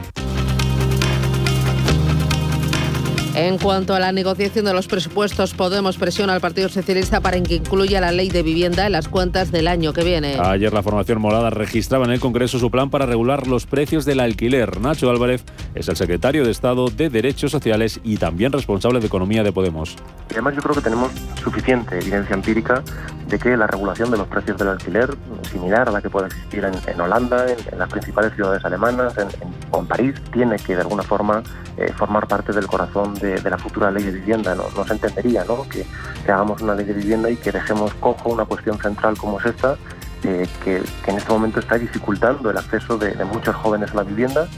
En 3.37 3.59
cuanto 3.59 3.95
a 3.95 4.01
la 4.01 4.13
negociación 4.13 4.65
de 4.65 4.73
los 4.73 4.87
presupuestos, 4.87 5.53
Podemos 5.53 5.99
presiona 5.99 6.33
al 6.33 6.41
Partido 6.41 6.71
Socialista 6.71 7.21
para 7.21 7.39
que 7.43 7.57
incluya 7.57 8.01
la 8.01 8.11
ley 8.11 8.31
de 8.31 8.43
vivienda 8.43 8.87
en 8.87 8.93
las 8.93 9.09
cuentas 9.09 9.53
del 9.53 9.69
año 9.69 9.93
que 9.93 10.03
viene. 10.03 10.39
Ayer 10.41 10.73
la 10.73 10.83
formación 10.83 11.21
morada 11.21 11.51
registraba 11.51 12.07
en 12.07 12.13
el 12.13 12.21
Congreso 12.21 12.59
su 12.59 12.71
plan 12.71 12.89
para 12.89 13.05
regular 13.05 13.47
los 13.47 13.67
precios 13.67 14.07
del 14.07 14.21
alquiler. 14.21 14.81
Nacho 14.81 15.11
Álvarez 15.11 15.45
es 15.75 15.87
el 15.89 15.97
secretario 15.97 16.47
de 16.47 16.51
Estado 16.51 16.89
de 16.89 17.11
Derechos 17.11 17.51
Sociales 17.53 18.01
y 18.03 18.17
también 18.17 18.53
responsable 18.53 19.01
de 19.01 19.07
Economía 19.07 19.43
de 19.43 19.53
Podemos. 19.53 19.97
además 20.31 20.55
yo 20.55 20.63
creo 20.63 20.75
que 20.75 20.81
tenemos 20.81 21.13
suficiente 21.43 21.99
evidencia 21.99 22.35
empírica 22.35 22.83
de 23.29 23.39
que 23.39 23.57
la 23.57 23.67
regulación 23.67 24.11
de 24.11 24.17
los 24.19 24.29
precios 24.29 24.57
del 24.57 24.69
alquiler, 24.69 25.11
similar 25.51 25.89
a 25.89 25.93
la 25.93 26.01
que 26.01 26.09
puede 26.09 26.29
existir 26.29 26.65
en, 26.65 27.01
Holanda, 27.01 27.47
en, 27.51 27.79
las 27.79 27.89
principales 27.91 28.33
ciudades 28.35 28.65
alemanas, 28.65 29.19
en, 29.19 29.29
o 29.73 29.81
en 29.81 29.87
París, 29.87 30.15
tiene 30.33 30.57
que 30.57 30.75
de 30.75 30.83
alguna 30.83 31.03
forma 31.03 31.43
eh, 31.77 31.93
formar 31.93 32.29
parte 32.29 32.53
del 32.53 32.67
corazón 32.67 33.15
de, 33.15 33.26
la 33.43 33.59
futura 33.59 33.91
ley 33.91 34.05
de 34.05 34.13
vivienda. 34.13 34.55
No, 34.55 34.65
no 34.75 34.85
se 34.87 34.93
entendería 34.93 35.45
¿no? 35.45 35.69
Que, 35.69 35.85
hagamos 36.25 36.63
una 36.63 36.75
ley 36.75 36.85
de 36.85 36.95
vivienda 36.95 37.31
y 37.31 37.37
que 37.37 37.53
dejemos 37.53 37.95
cojo 37.95 38.31
una 38.31 38.45
cuestión 38.45 38.79
central 38.79 39.17
como 39.17 39.39
es 39.41 39.47
esta, 39.47 39.77
eh, 40.25 40.47
que, 40.65 40.83
en 41.07 41.17
este 41.17 41.33
momento 41.33 41.61
está 41.61 41.79
dificultando 41.79 42.51
el 42.51 42.57
acceso 42.57 42.99
de 42.99 43.25
muchos 43.25 43.55
jóvenes 43.55 43.91
a 43.93 43.95
la 43.97 44.03
vivienda 44.03 44.49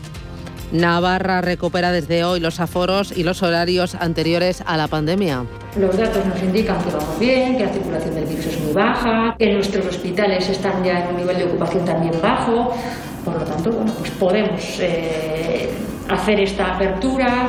Navarra 0.73 1.41
recupera 1.41 1.93
desde 1.93 2.25
hoy 2.25 2.41
los 2.41 2.61
aforos 2.61 3.17
y 3.17 3.25
los 3.25 3.43
horarios 3.43 3.95
anteriores 3.95 4.63
a 4.67 4.77
la 4.77 4.87
pandemia. 4.87 5.45
Los 5.79 5.97
datos 5.97 6.27
nos 6.27 6.43
indican 6.43 6.79
que 6.85 6.91
vamos 6.91 7.19
bien, 7.19 7.57
que 7.57 7.65
la 7.65 7.73
circulación 7.73 8.15
del 8.15 8.25
virus 8.27 8.47
es 8.47 8.61
muy 8.61 8.73
baja, 8.75 9.35
que 9.39 9.53
nuestros 9.55 9.87
hospitales 9.87 10.49
están 10.49 10.85
ya 10.85 11.01
en 11.01 11.09
un 11.09 11.17
nivel 11.17 11.39
de 11.39 11.45
ocupación 11.45 11.85
también 11.85 12.13
bajo. 12.21 12.75
Por 13.25 13.35
lo 13.35 13.45
tanto, 13.45 13.71
bueno, 13.71 13.93
pues 13.99 14.11
podemos 14.13 14.61
eh, 14.81 15.71
hacer 16.11 16.41
esta 16.41 16.75
apertura. 16.75 17.49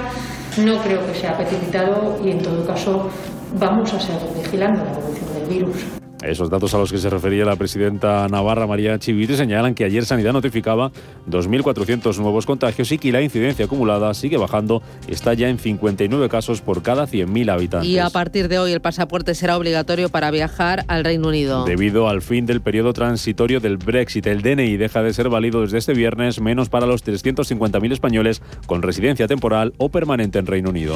No 0.58 0.82
creo 0.82 1.06
que 1.06 1.14
sea 1.14 1.38
precipitado 1.38 2.18
y 2.24 2.32
en 2.32 2.42
todo 2.42 2.66
caso 2.66 3.10
vamos 3.58 3.94
a 3.94 4.00
seguir 4.00 4.30
vigilando 4.36 4.84
la 4.84 4.92
evolución 4.92 5.34
del 5.34 5.46
virus. 5.46 5.99
Esos 6.24 6.50
datos 6.50 6.74
a 6.74 6.78
los 6.78 6.92
que 6.92 6.98
se 6.98 7.10
refería 7.10 7.46
la 7.46 7.56
presidenta 7.56 8.28
Navarra 8.28 8.68
María 8.68 9.00
Chivite 9.00 9.38
señalan 9.38 9.74
que 9.74 9.86
ayer 9.86 10.06
Sanidad 10.06 10.34
notificaba 10.34 10.92
2.400 11.30 12.18
nuevos 12.20 12.46
contagios 12.46 12.92
y 12.92 12.98
que 12.98 13.12
la 13.12 13.22
incidencia 13.22 13.66
acumulada 13.66 14.14
sigue 14.14 14.38
bajando, 14.38 14.82
está 15.08 15.34
ya 15.34 15.48
en 15.48 15.58
59 15.58 16.28
casos 16.28 16.62
por 16.62 16.84
cada 16.84 17.08
100.000 17.08 17.52
habitantes. 17.52 17.90
Y 17.90 18.00
a 18.00 18.10
partir 18.10 18.50
de 18.50 18.60
hoy 18.60 18.74
el 18.74 18.82
pasaporte 18.82 19.34
será 19.34 19.58
obligatorio 19.58 20.10
para 20.10 20.30
viajar 20.30 20.84
al 20.88 21.06
Reino 21.06 21.30
Unido. 21.30 21.64
Debido 21.64 22.10
al 22.10 22.22
fin 22.22 22.46
del 22.46 22.62
periodo 22.62 22.92
transitorio 22.92 23.62
del 23.62 23.78
Brexit, 23.78 24.28
el 24.28 24.42
DNI 24.42 24.76
deja 24.76 25.02
de 25.02 25.14
ser 25.14 25.30
válido 25.30 25.62
desde 25.62 25.78
este 25.78 25.94
viernes, 25.94 26.42
menos 26.42 26.68
para 26.68 26.86
los 26.86 27.06
350.000 27.06 27.94
españoles 27.94 28.42
con 28.66 28.82
residencia 28.82 29.28
temporal 29.28 29.74
o 29.78 29.90
permanente 29.90 30.40
en 30.40 30.48
Reino 30.48 30.70
Unido. 30.70 30.96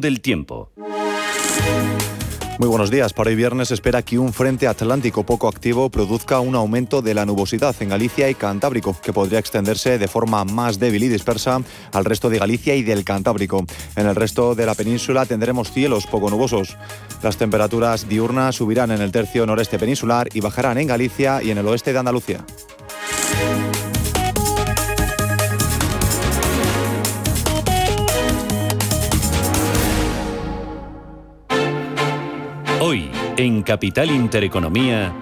del 0.00 0.20
tiempo. 0.20 0.70
Muy 2.60 2.68
buenos 2.68 2.90
días. 2.90 3.14
Para 3.14 3.30
hoy 3.30 3.36
viernes 3.36 3.70
espera 3.70 4.02
que 4.02 4.18
un 4.18 4.34
frente 4.34 4.68
atlántico 4.68 5.24
poco 5.24 5.48
activo 5.48 5.88
produzca 5.88 6.40
un 6.40 6.54
aumento 6.54 7.00
de 7.00 7.14
la 7.14 7.24
nubosidad 7.24 7.74
en 7.80 7.88
Galicia 7.88 8.28
y 8.28 8.34
Cantábrico, 8.34 8.94
que 9.02 9.14
podría 9.14 9.38
extenderse 9.38 9.96
de 9.96 10.08
forma 10.08 10.44
más 10.44 10.78
débil 10.78 11.04
y 11.04 11.08
dispersa 11.08 11.62
al 11.90 12.04
resto 12.04 12.28
de 12.28 12.38
Galicia 12.38 12.74
y 12.74 12.82
del 12.82 13.02
Cantábrico. 13.02 13.64
En 13.96 14.06
el 14.06 14.14
resto 14.14 14.54
de 14.54 14.66
la 14.66 14.74
península 14.74 15.24
tendremos 15.24 15.72
cielos 15.72 16.06
poco 16.06 16.28
nubosos. 16.28 16.76
Las 17.22 17.38
temperaturas 17.38 18.06
diurnas 18.06 18.56
subirán 18.56 18.90
en 18.90 19.00
el 19.00 19.10
tercio 19.10 19.46
noreste 19.46 19.78
peninsular 19.78 20.28
y 20.34 20.40
bajarán 20.40 20.76
en 20.76 20.86
Galicia 20.86 21.42
y 21.42 21.52
en 21.52 21.56
el 21.56 21.66
oeste 21.66 21.94
de 21.94 21.98
Andalucía. 21.98 22.44
Hoy, 32.82 33.10
en 33.36 33.62
Capital 33.62 34.10
Intereconomía. 34.10 35.14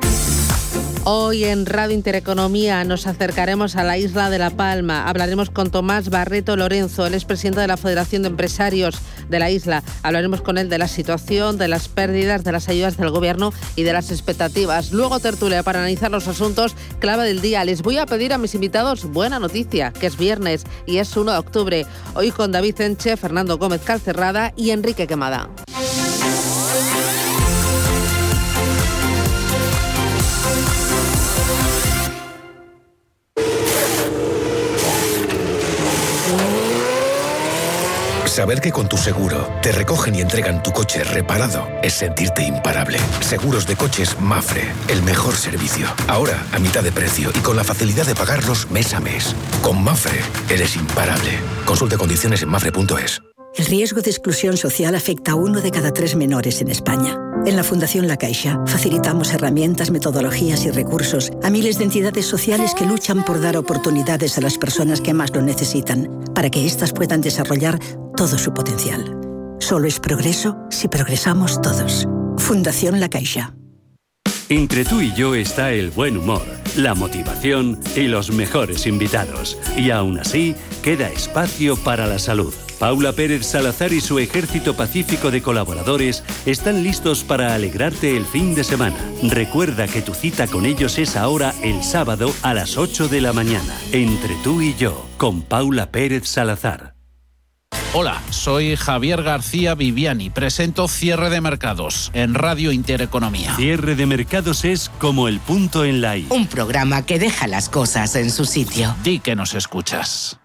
Hoy 1.02 1.42
en 1.42 1.66
Radio 1.66 1.92
Intereconomía 1.92 2.84
nos 2.84 3.08
acercaremos 3.08 3.74
a 3.74 3.82
la 3.82 3.98
isla 3.98 4.30
de 4.30 4.38
La 4.38 4.50
Palma. 4.50 5.08
Hablaremos 5.08 5.50
con 5.50 5.72
Tomás 5.72 6.08
Barreto 6.08 6.56
Lorenzo, 6.56 7.04
el 7.04 7.14
expresidente 7.14 7.60
de 7.60 7.66
la 7.66 7.76
Federación 7.76 8.22
de 8.22 8.28
Empresarios 8.28 9.00
de 9.28 9.40
la 9.40 9.50
isla. 9.50 9.82
Hablaremos 10.04 10.40
con 10.40 10.56
él 10.56 10.68
de 10.68 10.78
la 10.78 10.86
situación, 10.86 11.58
de 11.58 11.66
las 11.66 11.88
pérdidas, 11.88 12.44
de 12.44 12.52
las 12.52 12.68
ayudas 12.68 12.96
del 12.96 13.10
gobierno 13.10 13.52
y 13.74 13.82
de 13.82 13.92
las 13.92 14.12
expectativas. 14.12 14.92
Luego 14.92 15.18
tertulia 15.18 15.64
para 15.64 15.80
analizar 15.80 16.12
los 16.12 16.28
asuntos 16.28 16.76
clave 17.00 17.26
del 17.26 17.40
día. 17.40 17.64
Les 17.64 17.82
voy 17.82 17.98
a 17.98 18.06
pedir 18.06 18.32
a 18.32 18.38
mis 18.38 18.54
invitados 18.54 19.04
buena 19.10 19.40
noticia, 19.40 19.92
que 19.92 20.06
es 20.06 20.16
viernes 20.16 20.62
y 20.86 20.98
es 20.98 21.16
1 21.16 21.32
de 21.32 21.38
octubre. 21.38 21.86
Hoy 22.14 22.30
con 22.30 22.52
David 22.52 22.80
Enche, 22.82 23.16
Fernando 23.16 23.58
Gómez 23.58 23.80
Calcerrada 23.82 24.52
y 24.56 24.70
Enrique 24.70 25.08
Quemada. 25.08 25.50
Saber 38.38 38.60
que 38.60 38.70
con 38.70 38.88
tu 38.88 38.96
seguro 38.96 39.52
te 39.62 39.72
recogen 39.72 40.14
y 40.14 40.20
entregan 40.20 40.62
tu 40.62 40.70
coche 40.70 41.02
reparado 41.02 41.66
es 41.82 41.92
sentirte 41.94 42.44
imparable. 42.44 43.00
Seguros 43.18 43.66
de 43.66 43.74
coches 43.74 44.16
Mafre, 44.20 44.62
el 44.86 45.02
mejor 45.02 45.34
servicio. 45.34 45.88
Ahora 46.06 46.46
a 46.52 46.60
mitad 46.60 46.84
de 46.84 46.92
precio 46.92 47.32
y 47.34 47.40
con 47.40 47.56
la 47.56 47.64
facilidad 47.64 48.06
de 48.06 48.14
pagarlos 48.14 48.70
mes 48.70 48.94
a 48.94 49.00
mes. 49.00 49.34
Con 49.60 49.82
Mafre 49.82 50.20
eres 50.48 50.76
imparable. 50.76 51.40
Consulte 51.64 51.96
condiciones 51.96 52.40
en 52.42 52.50
mafre.es. 52.50 53.20
El 53.58 53.66
riesgo 53.66 54.02
de 54.02 54.10
exclusión 54.10 54.56
social 54.56 54.94
afecta 54.94 55.32
a 55.32 55.34
uno 55.34 55.60
de 55.60 55.72
cada 55.72 55.92
tres 55.92 56.14
menores 56.14 56.60
en 56.60 56.68
España. 56.68 57.18
En 57.44 57.56
la 57.56 57.64
Fundación 57.64 58.06
La 58.06 58.16
Caixa 58.16 58.62
facilitamos 58.68 59.32
herramientas, 59.32 59.90
metodologías 59.90 60.64
y 60.64 60.70
recursos 60.70 61.32
a 61.42 61.50
miles 61.50 61.76
de 61.76 61.84
entidades 61.84 62.24
sociales 62.24 62.72
que 62.72 62.86
luchan 62.86 63.24
por 63.24 63.40
dar 63.40 63.56
oportunidades 63.56 64.38
a 64.38 64.42
las 64.42 64.58
personas 64.58 65.00
que 65.00 65.12
más 65.12 65.34
lo 65.34 65.42
necesitan, 65.42 66.08
para 66.36 66.50
que 66.50 66.66
éstas 66.66 66.92
puedan 66.92 67.20
desarrollar 67.20 67.80
todo 68.16 68.38
su 68.38 68.54
potencial. 68.54 69.18
Solo 69.58 69.88
es 69.88 69.98
progreso 69.98 70.56
si 70.70 70.86
progresamos 70.86 71.60
todos. 71.60 72.06
Fundación 72.36 73.00
La 73.00 73.10
Caixa. 73.10 73.56
Entre 74.48 74.84
tú 74.84 75.00
y 75.00 75.12
yo 75.14 75.34
está 75.34 75.72
el 75.72 75.90
buen 75.90 76.16
humor, 76.16 76.46
la 76.76 76.94
motivación 76.94 77.80
y 77.96 78.02
los 78.02 78.30
mejores 78.30 78.86
invitados. 78.86 79.58
Y 79.76 79.90
aún 79.90 80.20
así, 80.20 80.54
queda 80.80 81.08
espacio 81.08 81.76
para 81.76 82.06
la 82.06 82.20
salud. 82.20 82.54
Paula 82.78 83.12
Pérez 83.12 83.44
Salazar 83.44 83.92
y 83.92 84.00
su 84.00 84.18
ejército 84.18 84.76
pacífico 84.76 85.30
de 85.30 85.42
colaboradores 85.42 86.22
están 86.46 86.84
listos 86.84 87.24
para 87.24 87.54
alegrarte 87.54 88.16
el 88.16 88.24
fin 88.24 88.54
de 88.54 88.62
semana. 88.62 88.96
Recuerda 89.22 89.88
que 89.88 90.00
tu 90.00 90.14
cita 90.14 90.46
con 90.46 90.64
ellos 90.64 90.98
es 90.98 91.16
ahora 91.16 91.54
el 91.62 91.82
sábado 91.82 92.32
a 92.42 92.54
las 92.54 92.76
8 92.76 93.08
de 93.08 93.20
la 93.20 93.32
mañana, 93.32 93.74
entre 93.92 94.34
tú 94.44 94.62
y 94.62 94.74
yo, 94.76 95.08
con 95.16 95.42
Paula 95.42 95.90
Pérez 95.90 96.28
Salazar. 96.28 96.94
Hola, 97.94 98.22
soy 98.30 98.76
Javier 98.76 99.22
García 99.22 99.74
Viviani. 99.74 100.30
Presento 100.30 100.88
Cierre 100.88 101.30
de 101.30 101.40
Mercados 101.40 102.10
en 102.12 102.34
Radio 102.34 102.70
Intereconomía. 102.70 103.56
Cierre 103.56 103.96
de 103.96 104.06
Mercados 104.06 104.64
es 104.64 104.90
como 104.98 105.26
el 105.26 105.40
punto 105.40 105.84
en 105.84 106.00
la 106.00 106.16
I. 106.16 106.26
Un 106.30 106.46
programa 106.46 107.04
que 107.06 107.18
deja 107.18 107.46
las 107.46 107.68
cosas 107.68 108.14
en 108.14 108.30
su 108.30 108.44
sitio. 108.44 108.94
Di 109.02 109.20
que 109.20 109.34
nos 109.34 109.54
escuchas. 109.54 110.38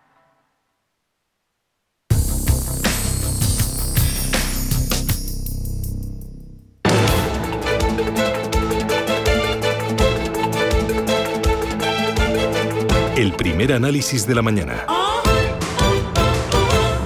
El 13.23 13.31
primer 13.31 13.71
análisis 13.71 14.27
de 14.27 14.35
la 14.35 14.41
mañana. 14.41 14.85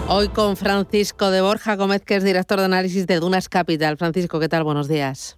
Hoy 0.07 0.29
con 0.29 0.57
Francisco 0.57 1.29
de 1.29 1.41
Borja 1.41 1.75
Gómez, 1.75 2.01
que 2.03 2.15
es 2.15 2.24
director 2.24 2.57
de 2.57 2.65
análisis 2.65 3.05
de 3.05 3.19
Dunas 3.19 3.50
Capital. 3.50 3.97
Francisco, 3.97 4.39
¿qué 4.39 4.50
tal? 4.50 4.63
Buenos 4.63 4.88
días. 4.88 5.38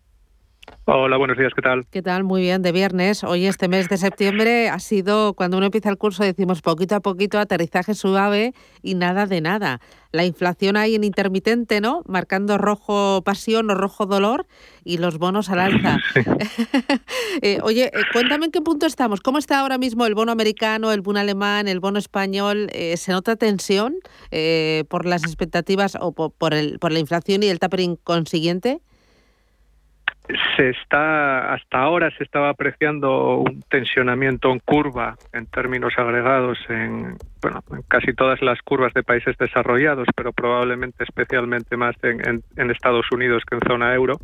Hola, 0.85 1.17
buenos 1.17 1.37
días, 1.37 1.53
¿qué 1.55 1.61
tal? 1.61 1.85
¿Qué 1.91 2.01
tal? 2.01 2.23
Muy 2.23 2.41
bien, 2.41 2.63
de 2.63 2.71
viernes. 2.71 3.23
Hoy 3.23 3.45
este 3.45 3.67
mes 3.67 3.89
de 3.89 3.97
septiembre 3.97 4.69
ha 4.69 4.79
sido, 4.79 5.35
cuando 5.35 5.57
uno 5.57 5.67
empieza 5.67 5.89
el 5.89 5.97
curso, 5.97 6.23
decimos 6.23 6.63
poquito 6.63 6.95
a 6.95 6.99
poquito, 6.99 7.37
aterrizaje 7.37 7.93
suave 7.93 8.53
y 8.81 8.95
nada 8.95 9.27
de 9.27 9.39
nada. 9.39 9.81
La 10.11 10.25
inflación 10.25 10.77
ahí 10.77 10.95
en 10.95 11.03
intermitente, 11.03 11.79
¿no? 11.79 12.01
Marcando 12.07 12.57
rojo 12.57 13.21
pasión 13.23 13.69
o 13.69 13.75
rojo 13.75 14.07
dolor 14.07 14.47
y 14.83 14.97
los 14.97 15.19
bonos 15.19 15.49
al 15.49 15.59
alza. 15.59 15.97
Eh, 17.41 17.59
oye, 17.63 17.85
eh, 17.85 17.91
cuéntame 18.11 18.45
en 18.45 18.51
qué 18.51 18.59
punto 18.59 18.85
estamos. 18.85 19.21
¿Cómo 19.21 19.37
está 19.37 19.59
ahora 19.59 19.77
mismo 19.77 20.05
el 20.05 20.15
bono 20.15 20.31
americano, 20.31 20.91
el 20.91 21.01
bono 21.01 21.19
alemán, 21.19 21.67
el 21.67 21.79
bono 21.79 21.99
español? 21.99 22.69
Eh, 22.73 22.97
¿Se 22.97 23.11
nota 23.11 23.35
tensión 23.35 23.95
por 24.89 25.05
las 25.05 25.23
expectativas 25.23 25.97
o 26.01 26.11
por, 26.11 26.53
el, 26.53 26.79
por 26.79 26.91
la 26.91 26.99
inflación 26.99 27.43
y 27.43 27.47
el 27.47 27.59
tapering 27.59 27.95
consiguiente? 27.97 28.81
Se 30.55 30.69
está 30.69 31.53
hasta 31.53 31.79
ahora 31.79 32.11
se 32.11 32.23
estaba 32.23 32.49
apreciando 32.49 33.37
un 33.37 33.63
tensionamiento 33.63 34.51
en 34.51 34.59
curva 34.59 35.15
en 35.33 35.47
términos 35.47 35.93
agregados 35.97 36.59
en 36.69 37.17
bueno 37.41 37.63
en 37.71 37.81
casi 37.87 38.13
todas 38.13 38.41
las 38.41 38.61
curvas 38.61 38.93
de 38.93 39.03
países 39.03 39.35
desarrollados 39.37 40.07
pero 40.15 40.31
probablemente 40.31 41.03
especialmente 41.03 41.77
más 41.77 41.95
en, 42.03 42.43
Estados 42.69 43.07
Unidos 43.11 43.43
que 43.49 43.55
en 43.55 43.61
zona 43.67 43.93
euro. 43.95 44.19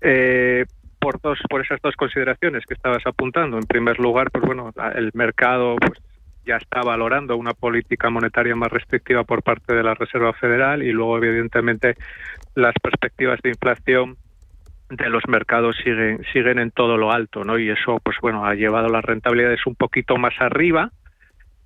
Eh, 0.00 0.66
por 1.00 1.20
dos 1.20 1.38
por 1.48 1.62
esas 1.62 1.80
dos 1.82 1.96
consideraciones 1.96 2.64
que 2.66 2.74
estabas 2.74 3.06
apuntando. 3.06 3.56
En 3.56 3.64
primer 3.64 3.98
lugar 3.98 4.30
pues 4.30 4.44
bueno 4.44 4.72
el 4.94 5.10
mercado 5.14 5.76
pues 5.76 5.98
ya 6.44 6.56
está 6.56 6.82
valorando 6.82 7.36
una 7.38 7.54
política 7.54 8.10
monetaria 8.10 8.54
más 8.54 8.70
restrictiva 8.70 9.24
por 9.24 9.42
parte 9.42 9.74
de 9.74 9.82
la 9.82 9.94
Reserva 9.94 10.34
Federal 10.34 10.82
y 10.82 10.92
luego 10.92 11.16
evidentemente 11.16 11.96
las 12.54 12.74
perspectivas 12.82 13.40
de 13.42 13.50
inflación 13.50 14.18
de 14.90 15.08
los 15.08 15.22
mercados 15.28 15.76
siguen 15.82 16.22
siguen 16.32 16.58
en 16.58 16.70
todo 16.70 16.96
lo 16.96 17.10
alto, 17.12 17.44
¿no? 17.44 17.58
Y 17.58 17.70
eso, 17.70 18.00
pues 18.02 18.16
bueno, 18.20 18.44
ha 18.44 18.54
llevado 18.54 18.88
las 18.88 19.04
rentabilidades 19.04 19.66
un 19.66 19.74
poquito 19.74 20.16
más 20.16 20.34
arriba. 20.40 20.90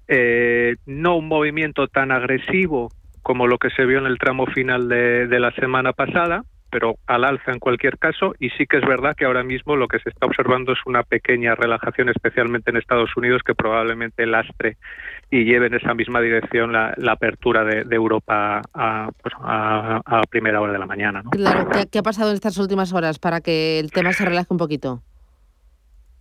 Eh, 0.06 0.76
no 0.86 1.16
un 1.16 1.28
movimiento 1.28 1.88
tan 1.88 2.12
agresivo 2.12 2.90
como 3.22 3.46
lo 3.46 3.58
que 3.58 3.70
se 3.70 3.84
vio 3.84 3.98
en 3.98 4.06
el 4.06 4.18
tramo 4.18 4.46
final 4.46 4.88
de, 4.88 5.26
de 5.26 5.40
la 5.40 5.50
semana 5.52 5.92
pasada, 5.92 6.44
pero 6.70 6.96
al 7.06 7.24
alza 7.24 7.52
en 7.52 7.58
cualquier 7.58 7.98
caso. 7.98 8.34
Y 8.38 8.50
sí 8.50 8.66
que 8.66 8.78
es 8.78 8.86
verdad 8.86 9.14
que 9.16 9.24
ahora 9.24 9.42
mismo 9.42 9.76
lo 9.76 9.88
que 9.88 9.98
se 10.00 10.10
está 10.10 10.26
observando 10.26 10.72
es 10.72 10.78
una 10.86 11.02
pequeña 11.02 11.54
relajación, 11.54 12.08
especialmente 12.08 12.70
en 12.70 12.76
Estados 12.76 13.16
Unidos, 13.16 13.42
que 13.44 13.54
probablemente 13.54 14.26
lastre 14.26 14.76
y 15.30 15.44
lleve 15.44 15.66
en 15.66 15.74
esa 15.74 15.94
misma 15.94 16.20
dirección 16.20 16.72
la, 16.72 16.94
apertura 17.08 17.64
de, 17.64 17.84
Europa 17.94 18.62
pues, 19.22 19.34
a, 19.40 20.00
a, 20.04 20.22
primera 20.30 20.60
hora 20.60 20.72
de 20.72 20.78
la 20.78 20.86
mañana. 20.86 21.22
Claro, 21.30 21.68
¿Qué, 21.90 21.98
ha 21.98 22.02
pasado 22.02 22.30
en 22.30 22.34
estas 22.34 22.58
últimas 22.58 22.92
horas 22.92 23.18
para 23.18 23.40
que 23.40 23.78
el 23.78 23.90
tema 23.90 24.12
se 24.12 24.24
relaje 24.24 24.48
un 24.50 24.58
poquito? 24.58 25.02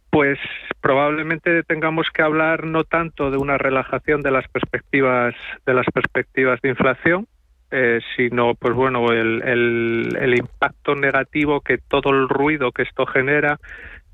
Pues 0.09 0.39
probablemente 0.81 1.63
tengamos 1.63 2.07
que 2.13 2.21
hablar 2.21 2.65
no 2.65 2.83
tanto 2.83 3.29
de 3.29 3.37
una 3.37 3.57
relajación 3.57 4.21
de 4.21 4.31
las 4.31 4.47
perspectivas 4.47 5.35
de 5.65 5.73
las 5.73 5.85
perspectivas 5.93 6.61
de 6.61 6.69
inflación, 6.69 7.27
eh, 7.71 7.99
sino 8.15 8.55
pues 8.55 8.73
bueno 8.73 9.11
el, 9.11 9.41
el, 9.43 10.37
impacto 10.37 10.95
negativo 10.95 11.59
que 11.59 11.77
todo 11.77 12.11
el 12.11 12.29
ruido 12.29 12.71
que 12.71 12.83
esto 12.83 13.05
genera 13.05 13.59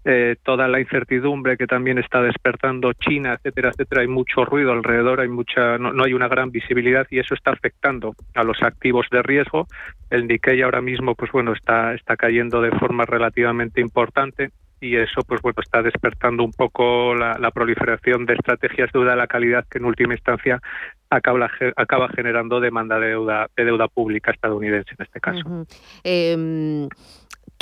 eh, 0.05 0.35
toda 0.43 0.67
la 0.67 0.79
incertidumbre 0.79 1.55
que 1.55 1.67
también 1.67 1.99
está 1.99 2.21
despertando 2.21 2.93
China 2.93 3.35
etcétera 3.35 3.69
etcétera 3.69 4.01
hay 4.01 4.07
mucho 4.07 4.43
ruido 4.43 4.71
alrededor 4.71 5.21
hay 5.21 5.27
mucha 5.29 5.77
no, 5.77 5.93
no, 5.93 6.03
hay 6.03 6.13
una 6.13 6.27
gran 6.27 6.49
visibilidad 6.49 7.05
y 7.11 7.19
eso 7.19 7.35
está 7.35 7.51
afectando 7.51 8.15
a 8.33 8.43
los 8.43 8.61
activos 8.63 9.05
de 9.11 9.21
riesgo. 9.21 9.67
El 10.09 10.27
Nikkei 10.27 10.61
ahora 10.63 10.81
mismo 10.81 11.13
pues 11.13 11.31
bueno 11.31 11.53
está 11.53 11.93
está 11.93 12.17
cayendo 12.17 12.59
de 12.59 12.71
forma 12.71 13.05
relativamente 13.05 13.81
importante 13.81 14.49
y 14.83 14.97
eso 14.97 15.21
pues 15.25 15.41
bueno 15.41 15.61
está 15.61 15.81
despertando 15.81 16.43
un 16.43 16.51
poco 16.51 17.15
la, 17.15 17.51
proliferación 17.51 18.25
de 18.25 18.33
estrategias 18.33 18.91
de 18.91 18.99
deuda 18.99 19.11
de 19.11 19.17
la 19.17 19.27
calidad 19.27 19.65
que 19.69 19.77
en 19.77 19.85
última 19.85 20.13
instancia 20.13 20.61
acaba, 21.09 21.49
acaba 21.77 22.09
generando 22.09 22.59
demanda 22.59 22.99
de 22.99 23.07
deuda 23.07 23.47
de 23.55 23.65
deuda 23.65 23.87
pública 23.87 24.31
estadounidense 24.31 24.91
en 24.97 25.05
este 25.05 25.19
caso. 25.21 25.65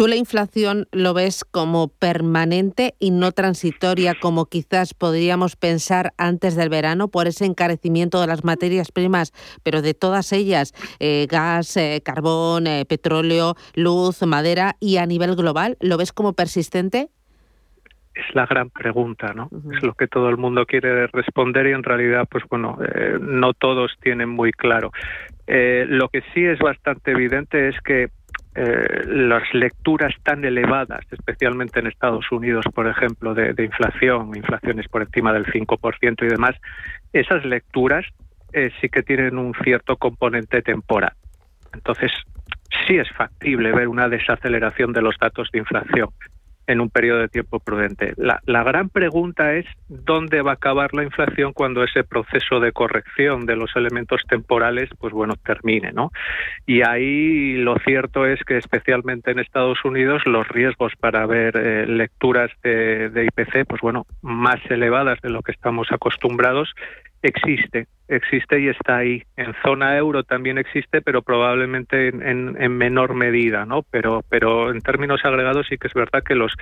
¿Tú 0.01 0.08
la 0.08 0.15
inflación 0.15 0.88
lo 0.91 1.13
ves 1.13 1.46
como 1.46 1.89
permanente 1.89 2.96
y 3.00 3.12
no 3.12 3.31
transitoria 3.34 4.15
como 4.20 4.48
quizás 4.48 4.96
podríamos 4.96 5.55
pensar 5.55 6.13
antes 6.17 6.55
del 6.55 6.70
verano 6.70 7.10
por 7.10 7.27
ese 7.27 7.46
encarecimiento 7.46 8.20
de 8.20 8.25
las 8.25 8.43
materias 8.43 8.91
primas, 8.91 9.31
pero 9.62 9.84
de 9.84 9.93
todas 9.93 10.34
ellas, 10.34 10.74
eh, 11.00 11.27
gas, 11.29 11.77
eh, 11.77 12.01
carbón, 12.03 12.65
eh, 12.65 12.86
petróleo, 12.89 13.53
luz, 13.75 14.25
madera 14.25 14.75
y 14.79 14.98
a 14.98 15.05
nivel 15.05 15.36
global? 15.36 15.77
¿Lo 15.79 15.98
ves 15.98 16.12
como 16.12 16.34
persistente? 16.34 17.10
es 18.13 18.36
la 18.36 18.46
gran 18.46 18.70
pregunta, 18.70 19.34
¿no? 19.34 19.50
Es 19.74 19.84
lo 19.84 19.93
que 19.93 20.08
todo 20.08 20.29
el 20.29 20.36
mundo 20.36 20.65
quiere 20.65 21.07
responder 21.07 21.68
y 21.68 21.72
en 21.72 21.81
realidad, 21.81 22.27
pues 22.29 22.44
bueno, 22.50 22.77
no 23.22 23.53
todos 23.53 23.94
tienen 24.01 24.27
muy 24.27 24.51
claro. 24.51 24.92
lo 25.48 26.09
que 26.09 26.22
sí 26.33 26.44
es 26.44 26.59
bastante 26.59 27.11
evidente 27.11 27.70
es 27.70 27.79
que 27.81 28.09
eh, 28.53 29.05
las 29.05 29.44
lecturas 29.53 30.14
tan 30.24 30.44
elevadas, 30.44 31.05
especialmente 31.11 31.79
en 31.79 31.87
Estados 31.87 32.29
Unidos, 32.31 32.66
por 32.74 32.87
ejemplo, 32.87 33.33
de, 33.33 33.53
inflación, 33.64 34.35
inflaciones 34.35 34.87
por 34.90 35.01
encima 35.01 35.31
del 35.31 35.46
5% 35.46 36.24
y 36.24 36.27
demás, 36.27 36.55
esas 37.14 37.46
lecturas 37.46 38.05
eh, 38.51 38.72
sí 38.81 38.90
que 38.90 39.03
tienen 39.03 39.37
un 39.37 39.53
cierto 39.64 39.96
componente 39.96 40.61
temporal. 40.61 41.14
Entonces, 41.74 42.11
sí 42.85 42.98
es 42.98 43.09
factible 43.11 43.72
ver 43.72 43.87
una 43.87 44.09
desaceleración 44.09 44.92
de 44.92 45.01
los 45.01 45.16
datos 45.18 45.50
de 45.51 45.59
inflación 45.59 46.09
en 46.72 46.81
un 46.81 46.90
periodo 46.90 47.20
de 47.20 47.27
tiempo 47.27 47.60
prudente. 47.60 48.14
La, 48.18 48.64
gran 48.64 48.90
pregunta 48.90 49.53
es 49.53 49.66
dónde 49.90 50.42
va 50.42 50.51
a 50.51 50.53
acabar 50.55 50.94
la 50.94 51.03
inflación 51.03 51.51
cuando 51.53 51.84
ese 51.84 52.03
proceso 52.03 52.60
de 52.60 52.72
corrección 52.72 53.46
de 53.46 53.55
los 53.55 53.75
elementos 53.75 54.22
temporales, 54.27 54.90
pues 55.00 55.14
bueno, 55.14 55.36
termine, 55.44 55.92
¿no? 55.92 56.12
Y 56.66 56.81
ahí 56.81 57.57
lo 57.57 57.77
cierto 57.79 58.25
es 58.25 58.42
que 58.44 58.57
especialmente 58.57 59.31
en 59.31 59.40
Estados 59.40 59.84
Unidos 59.84 60.22
los 60.25 60.48
riesgos 60.48 60.94
para 61.00 61.25
ver 61.25 61.57
eh, 61.57 61.86
lecturas 61.88 62.51
de, 62.64 63.10
de 63.10 63.25
IPC, 63.25 63.66
pues 63.68 63.81
bueno, 63.81 64.05
más 64.22 64.60
elevadas 64.70 65.20
de 65.22 65.29
lo 65.29 65.42
que 65.42 65.51
estamos 65.51 65.92
acostumbrados 65.92 66.74
existe, 67.22 67.88
existe 68.07 68.60
y 68.60 68.68
está 68.68 68.98
ahí. 68.98 69.24
En 69.38 69.53
zona 69.64 69.98
euro 69.98 70.24
también 70.24 70.57
existe, 70.57 71.01
pero 71.01 71.22
probablemente 71.22 72.10
en, 72.10 72.22
en, 72.62 72.77
menor 72.77 73.14
medida, 73.14 73.66
¿no? 73.66 73.84
Pero, 73.84 74.24
pero 74.29 74.72
en 74.72 74.81
términos 74.81 75.22
agregados 75.24 75.68
sí 75.70 75.77
que 75.77 75.88
es 75.88 75.94
verdad 75.94 76.24
que 76.24 76.36
los 76.36 76.53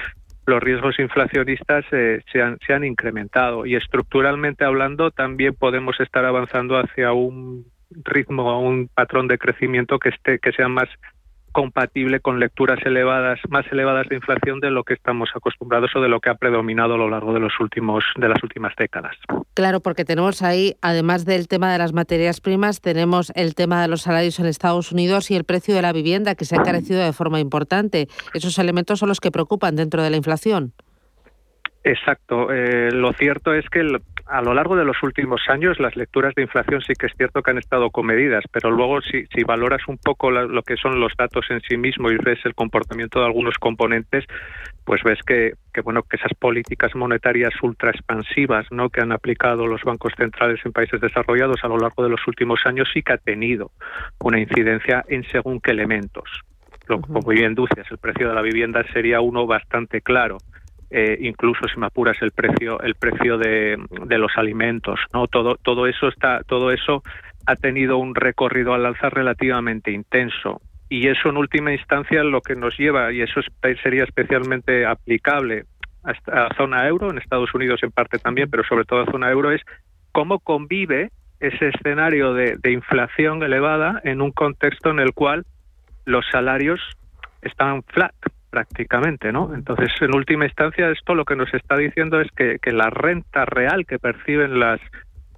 los 0.45 0.63
riesgos 0.63 0.98
inflacionistas 1.00 1.86
eh, 1.91 2.22
se, 2.32 2.41
han, 2.41 2.58
se 2.65 2.74
han 2.74 2.84
incrementado 2.84 3.67
y 3.67 3.76
estructuralmente 3.76 4.65
hablando 4.65 5.12
también 5.12 5.54
podemos 5.54 6.00
estar 6.00 6.26
avanzando 6.26 6.76
hacia 6.78 7.13
un 7.13 7.65
ritmo, 7.91 8.60
un 8.60 8.88
patrón 8.88 9.28
de 9.28 9.38
crecimiento 9.38 10.00
que 10.00 10.10
esté 10.10 10.39
que 10.39 10.52
sea 10.52 10.67
más 10.67 10.89
compatible 11.60 12.22
con 12.22 12.39
lecturas 12.39 12.80
elevadas, 12.86 13.38
más 13.50 13.65
elevadas 13.69 14.08
de 14.08 14.15
inflación 14.15 14.62
de 14.62 14.72
lo 14.72 14.86
que 14.86 14.93
estamos 14.93 15.30
acostumbrados 15.36 15.93
o 15.93 16.00
de 16.00 16.08
lo 16.08 16.22
que 16.22 16.30
ha 16.30 16.36
predominado 16.36 16.93
a 16.93 16.98
lo 16.98 17.10
largo 17.10 17.34
de 17.34 17.41
los 17.41 17.52
últimos 17.60 18.06
de 18.15 18.30
las 18.30 18.41
últimas 18.41 18.74
décadas. 18.78 19.17
Claro, 19.56 19.82
porque 19.82 20.06
tenemos 20.06 20.41
ahí, 20.41 20.76
además 20.82 21.26
del 21.26 21.50
tema 21.50 21.69
de 21.69 21.78
las 21.78 21.91
materias 21.91 22.39
primas, 22.39 22.80
tenemos 22.80 23.34
el 23.36 23.56
tema 23.56 23.82
de 23.82 23.89
los 23.89 24.04
salarios 24.04 24.39
en 24.39 24.45
Estados 24.45 24.93
Unidos 24.93 25.32
y 25.32 25.36
el 25.36 25.43
precio 25.43 25.76
de 25.76 25.82
la 25.82 25.91
vivienda 25.91 26.36
que 26.36 26.45
se 26.45 26.56
ha 26.56 26.60
encarecido 26.60 27.04
de 27.04 27.12
forma 27.12 27.41
importante. 27.41 28.08
Esos 28.34 28.58
elementos 28.58 29.00
son 29.00 29.10
los 29.10 29.19
que 29.19 29.30
preocupan 29.30 29.76
dentro 29.76 30.02
de 30.02 30.12
la 30.12 30.15
inflación. 30.15 30.72
Exacto. 31.84 32.54
Eh, 32.54 32.89
lo 32.93 33.12
cierto 33.12 33.54
es 33.54 33.67
que 33.69 33.84
a 34.30 34.42
lo 34.42 34.54
largo 34.54 34.76
de 34.76 34.86
los 34.86 35.02
últimos 35.02 35.42
años 35.50 35.80
las 35.80 35.96
lecturas 35.96 36.36
de 36.36 36.44
inflación 36.44 36.82
sí 36.82 36.94
que 36.94 37.08
es 37.08 37.13
cierto 37.18 37.42
que 37.42 37.52
han 37.52 37.58
estado 37.58 37.89
comedidas, 37.89 38.44
pero 38.52 38.70
luego 38.70 39.02
si, 39.02 39.26
si 39.34 39.44
valoras 39.44 39.82
un 39.88 39.98
poco 39.98 40.30
lo 40.30 40.62
que 40.62 40.78
son 40.78 41.00
los 41.00 41.13
datos 41.18 41.46
en 41.50 41.62
sí 41.62 41.78
mismo 41.78 42.12
y 42.12 42.18
ves 42.18 42.39
el 42.46 42.54
comportamiento 42.54 43.20
de 43.20 43.26
algunos 43.26 43.56
componentes, 43.58 44.26
pues 44.86 45.02
ves 45.04 45.20
que, 45.26 45.54
que 45.74 45.82
bueno 45.82 46.04
que 46.04 46.18
esas 46.18 46.34
políticas 46.38 46.96
monetarias 46.96 47.54
ultra 47.63 47.89
expansivas 47.89 48.68
¿no? 48.72 48.89
que 48.89 49.02
han 49.02 49.12
aplicado 49.12 49.65
los 49.65 49.82
bancos 49.84 50.13
centrales 50.15 50.60
en 50.63 50.74
países 50.74 51.02
desarrollados 51.02 51.63
a 51.63 51.68
lo 51.68 51.78
largo 51.78 52.04
de 52.04 52.10
los 52.10 52.22
últimos 52.28 52.60
años 52.65 52.88
sí 52.94 53.02
que 53.02 53.13
ha 53.13 53.18
tenido 53.18 53.72
una 54.20 54.39
incidencia 54.39 55.04
en 55.08 55.24
según 55.24 55.60
qué 55.60 55.72
elementos. 55.72 56.30
Lo, 56.88 57.02
como 57.02 57.22
bien 57.22 57.56
dices, 57.56 57.86
el 57.92 57.98
precio 58.00 58.30
de 58.30 58.36
la 58.36 58.42
vivienda 58.42 58.84
sería 58.94 59.22
uno 59.22 59.46
bastante 59.46 60.02
claro 60.02 60.38
eh, 60.91 61.17
incluso 61.21 61.67
si 61.67 61.80
me 61.80 61.86
apuras 61.86 62.17
el 62.21 62.32
precio 62.32 62.80
el 62.82 62.95
precio 62.95 63.38
de, 63.38 63.78
de, 64.08 64.17
los 64.17 64.32
alimentos 64.38 64.99
no 65.13 65.28
todo 65.28 65.56
todo 65.56 65.86
eso 65.86 66.08
está 66.08 66.41
todo 66.43 66.71
eso 66.71 67.04
ha 67.49 67.56
tenido 67.56 67.97
un 67.97 68.13
recorrido 68.13 68.73
al 68.73 68.86
alza 68.86 69.10
relativamente 69.10 69.91
intenso. 69.91 70.62
Y 70.88 71.08
eso 71.08 71.30
en 71.30 71.38
última 71.38 71.71
instancia 71.73 72.23
lo 72.23 72.41
que 72.41 72.56
nos 72.56 72.78
lleva 72.78 73.12
y 73.12 73.21
eso 73.21 73.41
sería 73.84 74.04
especialmente 74.04 74.86
aplicable 74.86 75.65
a, 76.04 76.12
a 76.45 76.56
zona 76.56 76.88
euro 76.88 77.10
en 77.10 77.17
Estados 77.17 77.54
Unidos 77.54 77.82
en 77.84 77.91
parte 77.91 78.19
también 78.19 78.49
pero 78.49 78.63
sobre 78.63 78.86
todo 78.86 79.02
a 79.02 79.12
zona 79.12 79.32
euro 79.32 79.52
es 79.52 79.62
cómo 80.12 80.39
convive 80.39 81.12
ese 81.39 81.69
escenario 81.69 82.34
de, 82.34 82.58
de 82.62 82.71
inflación 82.71 83.41
elevada 83.43 84.02
en 84.04 84.21
un 84.21 84.32
contexto 84.32 84.89
en 84.89 84.99
el 84.99 85.13
cual 85.13 85.45
los 86.06 86.25
salarios 86.32 86.80
están 87.41 87.84
flat 87.84 88.15
prácticamente, 88.50 89.32
¿no? 89.32 89.54
Entonces, 89.54 89.90
en 90.02 90.16
última 90.16 90.46
instancia, 90.46 90.90
esto 90.90 91.16
lo 91.16 91.26
que 91.26 91.36
nos 91.36 91.54
está 91.54 91.78
diciendo 91.78 92.20
es 92.22 92.30
que, 92.32 92.60
que 92.60 92.72
la 92.72 92.90
renta 92.90 93.46
real 93.46 93.86
que 93.86 94.00
perciben 94.00 94.60
las 94.60 94.80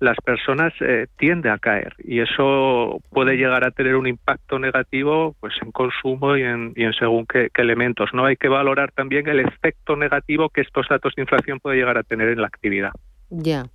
las 0.02 0.18
personas 0.26 0.74
eh, 0.82 1.06
tiende 1.18 1.52
a 1.52 1.60
caer. 1.60 1.94
Y 2.04 2.22
eso 2.22 3.00
puede 3.12 3.36
llegar 3.36 3.64
a 3.66 3.72
tener 3.72 3.96
un 3.96 4.08
impacto 4.08 4.58
negativo 4.58 5.36
pues 5.40 5.54
en 5.62 5.72
consumo 5.72 6.36
y 6.36 6.42
en, 6.42 6.74
y 6.76 6.84
en 6.84 6.94
según 6.94 7.28
qué, 7.28 7.50
elementos 7.56 8.10
no 8.12 8.26
hay 8.26 8.36
que 8.36 8.48
valorar 8.48 8.92
también 8.92 9.30
el 9.30 9.40
efecto 9.40 9.96
negativo 9.96 10.50
que 10.50 10.62
estos 10.62 10.88
datos 10.90 11.14
de 11.16 11.22
inflación 11.22 11.60
puede 11.60 11.78
llegar 11.78 12.00
a 12.00 12.04
tener 12.04 12.30
en 12.30 12.42
la 12.42 12.48
actividad. 12.48 12.92
Ya. 13.30 13.68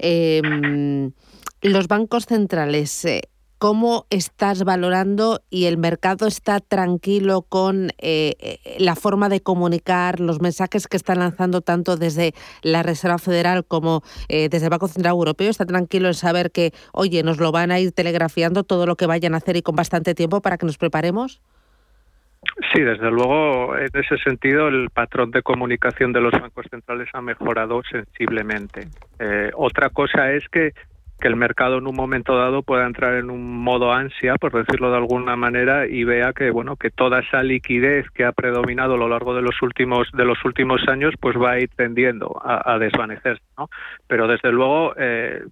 Em, 0.00 1.12
los 1.62 1.86
bancos 1.86 2.26
centrales 2.26 3.04
eh, 3.04 3.22
¿Cómo 3.60 4.06
estás 4.08 4.64
valorando 4.64 5.42
y 5.50 5.66
el 5.66 5.76
mercado 5.76 6.26
está 6.26 6.60
tranquilo 6.60 7.42
con 7.42 7.90
eh, 7.98 8.32
eh, 8.40 8.58
la 8.78 8.96
forma 8.96 9.28
de 9.28 9.42
comunicar, 9.42 10.18
los 10.18 10.40
mensajes 10.40 10.88
que 10.88 10.96
están 10.96 11.18
lanzando 11.18 11.60
tanto 11.60 11.98
desde 11.98 12.32
la 12.62 12.82
Reserva 12.82 13.18
Federal 13.18 13.66
como 13.66 14.02
eh, 14.30 14.48
desde 14.48 14.64
el 14.64 14.70
Banco 14.70 14.88
Central 14.88 15.12
Europeo? 15.12 15.50
¿Está 15.50 15.66
tranquilo 15.66 16.08
en 16.08 16.14
saber 16.14 16.52
que, 16.52 16.72
oye, 16.94 17.22
nos 17.22 17.38
lo 17.38 17.52
van 17.52 17.70
a 17.70 17.78
ir 17.78 17.92
telegrafiando 17.92 18.64
todo 18.64 18.86
lo 18.86 18.96
que 18.96 19.04
vayan 19.04 19.34
a 19.34 19.36
hacer 19.36 19.58
y 19.58 19.62
con 19.62 19.76
bastante 19.76 20.14
tiempo 20.14 20.40
para 20.40 20.56
que 20.56 20.64
nos 20.64 20.78
preparemos? 20.78 21.42
Sí, 22.72 22.80
desde 22.80 23.10
luego, 23.10 23.76
en 23.76 23.90
ese 23.92 24.16
sentido, 24.24 24.68
el 24.68 24.88
patrón 24.88 25.32
de 25.32 25.42
comunicación 25.42 26.14
de 26.14 26.22
los 26.22 26.32
bancos 26.32 26.64
centrales 26.70 27.10
ha 27.12 27.20
mejorado 27.20 27.82
sensiblemente. 27.90 28.88
otra 29.54 29.90
cosa 29.90 30.32
es 30.32 30.48
que 30.48 30.72
que 31.20 31.28
el 31.28 31.36
mercado 31.36 31.78
en 31.78 31.86
un 31.86 31.94
momento 31.94 32.36
dado 32.36 32.62
pueda 32.62 32.86
entrar 32.86 33.14
en 33.14 33.30
un 33.30 33.62
modo 33.62 33.92
ansia, 33.92 34.36
por 34.36 34.52
decirlo 34.52 34.90
de 34.90 34.96
alguna 34.96 35.36
manera, 35.36 35.86
y 35.86 36.04
vea 36.04 36.32
que 36.32 36.50
bueno 36.50 36.76
que 36.76 36.90
toda 36.90 37.20
esa 37.20 37.42
liquidez 37.42 38.10
que 38.10 38.24
ha 38.24 38.32
predominado 38.32 38.94
a 38.94 38.98
lo 38.98 39.08
largo 39.08 39.34
de 39.34 39.42
los 39.42 39.60
últimos 39.62 40.08
de 40.12 40.24
los 40.24 40.44
últimos 40.44 40.80
años, 40.88 41.14
pues 41.20 41.36
va 41.36 41.52
a 41.52 41.60
ir 41.60 41.70
tendiendo 41.76 42.40
a, 42.42 42.78
desvanecerse, 42.78 43.42
¿no? 43.56 43.68
Pero 44.08 44.26
desde 44.26 44.50
luego 44.50 44.94
eh, 44.96 45.42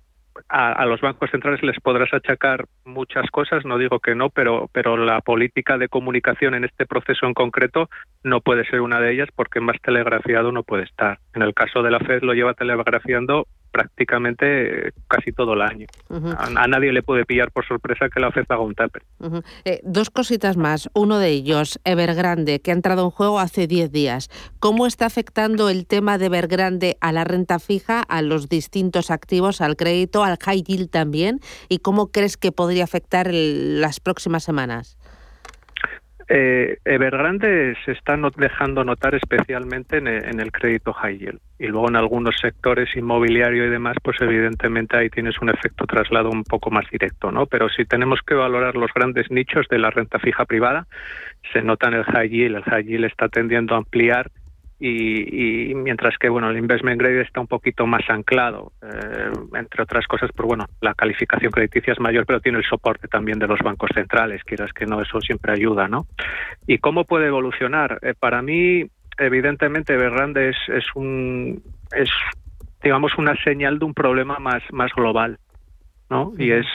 a, 0.49 0.87
los 0.87 1.01
bancos 1.01 1.31
centrales 1.31 1.63
les 1.63 1.79
podrás 1.81 2.13
achacar 2.13 2.67
muchas 2.85 3.31
cosas, 3.31 3.65
no 3.65 3.79
digo 3.79 4.01
que 4.01 4.15
no, 4.15 4.31
pero, 4.31 4.69
pero 4.73 4.97
la 4.97 5.21
política 5.21 5.79
de 5.79 5.89
comunicación 5.89 6.55
en 6.55 6.65
este 6.65 6.87
proceso 6.87 7.27
en 7.27 7.35
concreto 7.35 7.89
no 8.23 8.41
puede 8.41 8.65
ser 8.67 8.81
una 8.81 9.01
de 9.01 9.13
ellas 9.13 9.29
porque 9.35 9.61
más 9.61 9.77
telegrafiado 9.83 10.53
no 10.53 10.63
puede 10.63 10.85
estar. 10.85 11.19
En 11.35 11.43
el 11.43 11.55
caso 11.55 11.83
de 11.83 11.91
la 11.91 12.01
Fed 12.01 12.23
lo 12.23 12.35
lleva 12.35 12.55
telegrafiando 12.55 13.47
prácticamente 13.71 14.93
casi 15.09 15.33
todo 15.33 15.55
el 15.55 15.63
año. 15.63 15.87
a, 16.11 16.67
nadie 16.67 16.93
le 16.93 17.03
puede 17.03 17.25
pillar 17.25 17.51
por 17.51 17.67
sorpresa 17.67 18.09
que 18.09 18.21
la 18.21 18.31
FED 18.33 18.47
haga 18.49 18.63
un. 18.63 18.75
Eh, 19.65 19.81
dos 19.83 20.11
cositas 20.11 20.57
más. 20.57 20.89
Uno 20.95 21.19
de 21.19 21.29
ellos, 21.31 21.81
Evergrande, 21.85 22.61
que 22.61 22.71
ha 22.71 22.75
entrado 22.75 23.05
en 23.05 23.11
juego 23.11 23.41
hace 23.41 23.67
10 23.67 23.91
días. 23.91 24.31
¿Cómo 24.61 24.87
está 24.87 25.07
afectando 25.07 25.69
el 25.69 25.87
tema 25.87 26.19
de 26.19 26.27
Evergrande 26.27 26.97
a 27.01 27.13
la 27.13 27.25
renta 27.25 27.59
fija, 27.59 28.03
a 28.03 28.23
los 28.23 28.49
distintos 28.49 29.11
activos, 29.11 29.61
al 29.61 29.77
crédito, 29.77 30.23
al 30.25 30.39
high 30.39 30.63
yield 30.63 30.91
también? 30.91 31.41
¿Y 31.69 31.79
cómo 31.79 32.13
crees 32.13 32.37
que 32.37 32.53
podría 32.53 32.85
afectar 32.85 33.31
las 33.33 34.01
próximas 34.01 34.45
semanas? 34.45 34.98
Eh, 36.31 36.77
Evergrande 36.85 37.75
se 37.87 37.93
está 37.93 38.19
dejando 38.37 38.85
notar 38.85 39.15
especialmente 39.15 39.97
en 39.97 40.07
el, 40.07 40.53
crédito 40.53 40.93
high 40.93 41.17
yield 41.17 41.41
y 41.59 41.69
luego 41.69 41.89
en 41.89 41.97
algunos 41.97 42.37
sectores 42.39 42.95
inmobiliario 42.95 43.67
y 43.67 43.71
demás, 43.71 43.97
pues 44.03 44.21
evidentemente 44.21 44.99
ahí 44.99 45.09
tienes 45.09 45.41
un 45.41 45.49
efecto 45.49 45.87
traslado 45.87 46.29
un 46.29 46.45
poco 46.45 46.71
más 46.71 46.85
directo, 46.91 47.33
¿no? 47.33 47.47
Pero 47.47 47.71
si 47.71 47.87
tenemos 47.87 48.21
que 48.21 48.35
valorar 48.35 48.77
los 48.77 48.93
grandes 48.93 49.31
nichos 49.31 49.67
de 49.71 49.79
la 49.79 49.91
renta 49.91 50.19
fija 50.19 50.45
privada, 50.45 50.87
se 51.53 51.63
nota 51.63 51.89
en 51.89 51.95
el 51.95 52.05
high 52.05 52.29
yield, 52.29 52.57
el 52.57 52.65
high 52.65 52.85
yield 52.85 53.07
está 53.07 53.31
tendiendo 53.31 53.75
a 53.75 53.79
ampliar 53.79 54.31
y, 54.81 55.75
mientras 55.75 56.17
que 56.19 56.29
bueno 56.29 56.51
el 56.51 56.57
investment 56.57 57.01
grade 57.01 57.23
está 57.23 57.41
un 57.41 57.49
poquito 57.49 57.87
más 57.87 58.03
anclado 58.09 58.73
eh, 58.83 59.31
entre 59.55 59.83
otras 59.83 60.07
cosas 60.07 60.31
pues 60.35 60.47
bueno 60.47 60.67
la 60.81 60.95
calificación 60.95 61.51
crediticia 61.51 61.93
es 61.93 62.01
mayor 62.01 62.27
pero 62.27 62.41
tiene 62.41 62.59
el 62.59 62.65
soporte 62.65 63.09
también 63.09 63.39
de 63.39 63.49
los 63.49 63.59
bancos 63.61 63.91
centrales 63.93 64.45
quieras 64.45 64.73
que 64.73 64.87
no 64.87 65.03
eso 65.03 65.21
siempre 65.21 65.53
ayuda 65.53 65.89
no 65.89 66.07
y 66.67 66.79
cómo 66.79 67.05
puede 67.05 67.27
evolucionar 67.27 67.99
eh, 68.03 68.15
para 68.19 68.41
mí 68.41 68.85
evidentemente 69.19 69.97
Berrande 69.97 70.51
es, 70.51 70.57
es 70.69 70.85
un 70.95 71.61
es 71.91 72.11
digamos 72.81 73.13
una 73.19 73.35
señal 73.43 73.81
de 73.81 73.85
un 73.85 73.95
problema 73.95 74.39
más 74.39 74.63
más 74.71 74.93
global 74.95 75.39
no 76.09 76.33
y 76.39 76.53
es 76.53 76.67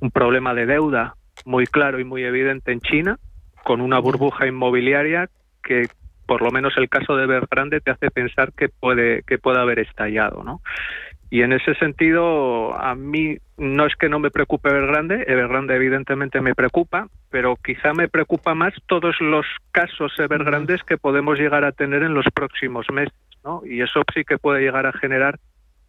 un 0.00 0.10
problema 0.10 0.52
de 0.52 0.66
deuda 0.66 1.14
muy 1.44 1.66
claro 1.66 2.00
y 2.00 2.04
muy 2.04 2.24
evidente 2.24 2.72
en 2.72 2.80
China 2.80 3.18
con 3.62 3.80
una 3.80 4.00
burbuja 4.00 4.48
inmobiliaria 4.48 5.28
que 5.62 5.86
por 6.26 6.42
lo 6.42 6.50
menos 6.50 6.74
el 6.76 6.88
caso 6.88 7.16
de 7.16 7.24
Evergrande 7.24 7.80
te 7.80 7.90
hace 7.90 8.10
pensar 8.10 8.52
que 8.52 8.68
puede 8.68 9.22
que 9.22 9.38
puede 9.38 9.60
haber 9.60 9.78
estallado, 9.78 10.42
¿no? 10.42 10.60
Y 11.28 11.42
en 11.42 11.52
ese 11.52 11.74
sentido, 11.74 12.78
a 12.78 12.94
mí 12.94 13.36
no 13.56 13.86
es 13.86 13.96
que 13.96 14.08
no 14.08 14.20
me 14.20 14.30
preocupe 14.30 14.68
Evergrande, 14.68 15.24
Evergrande 15.26 15.74
evidentemente 15.74 16.40
me 16.40 16.54
preocupa, 16.54 17.08
pero 17.30 17.56
quizá 17.56 17.92
me 17.94 18.08
preocupa 18.08 18.54
más 18.54 18.72
todos 18.86 19.16
los 19.20 19.44
casos 19.72 20.12
Evergrandes 20.18 20.82
que 20.84 20.98
podemos 20.98 21.38
llegar 21.38 21.64
a 21.64 21.72
tener 21.72 22.04
en 22.04 22.14
los 22.14 22.26
próximos 22.32 22.86
meses, 22.92 23.14
¿no? 23.44 23.62
Y 23.66 23.80
eso 23.80 24.02
sí 24.14 24.24
que 24.24 24.38
puede 24.38 24.60
llegar 24.60 24.86
a 24.86 24.92
generar 24.92 25.38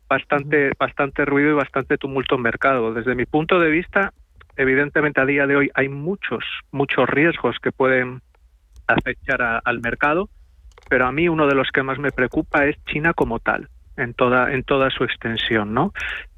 bastante 0.09 0.71
bastante 0.79 1.25
ruido 1.25 1.51
y 1.51 1.55
bastante 1.55 1.97
tumulto 1.97 2.35
en 2.35 2.41
mercado. 2.41 2.93
Desde 2.93 3.13
mi 3.13 3.25
punto 3.25 3.59
de 3.59 3.69
vista, 3.69 4.13
evidentemente 4.55 5.21
a 5.21 5.25
día 5.25 5.45
de 5.45 5.55
hoy 5.55 5.69
hay 5.75 5.89
muchos 5.89 6.43
muchos 6.71 7.07
riesgos 7.09 7.57
que 7.61 7.71
pueden 7.71 8.21
afectar 8.87 9.61
al 9.63 9.79
mercado, 9.81 10.29
pero 10.89 11.05
a 11.05 11.11
mí 11.11 11.27
uno 11.27 11.47
de 11.47 11.55
los 11.55 11.69
que 11.71 11.83
más 11.83 11.99
me 11.99 12.11
preocupa 12.11 12.65
es 12.65 12.77
China 12.85 13.13
como 13.13 13.39
tal, 13.39 13.69
en 13.97 14.13
toda, 14.13 14.53
en 14.53 14.63
toda 14.63 14.89
su 14.89 15.03
extensión, 15.03 15.73
¿no? 15.73 15.93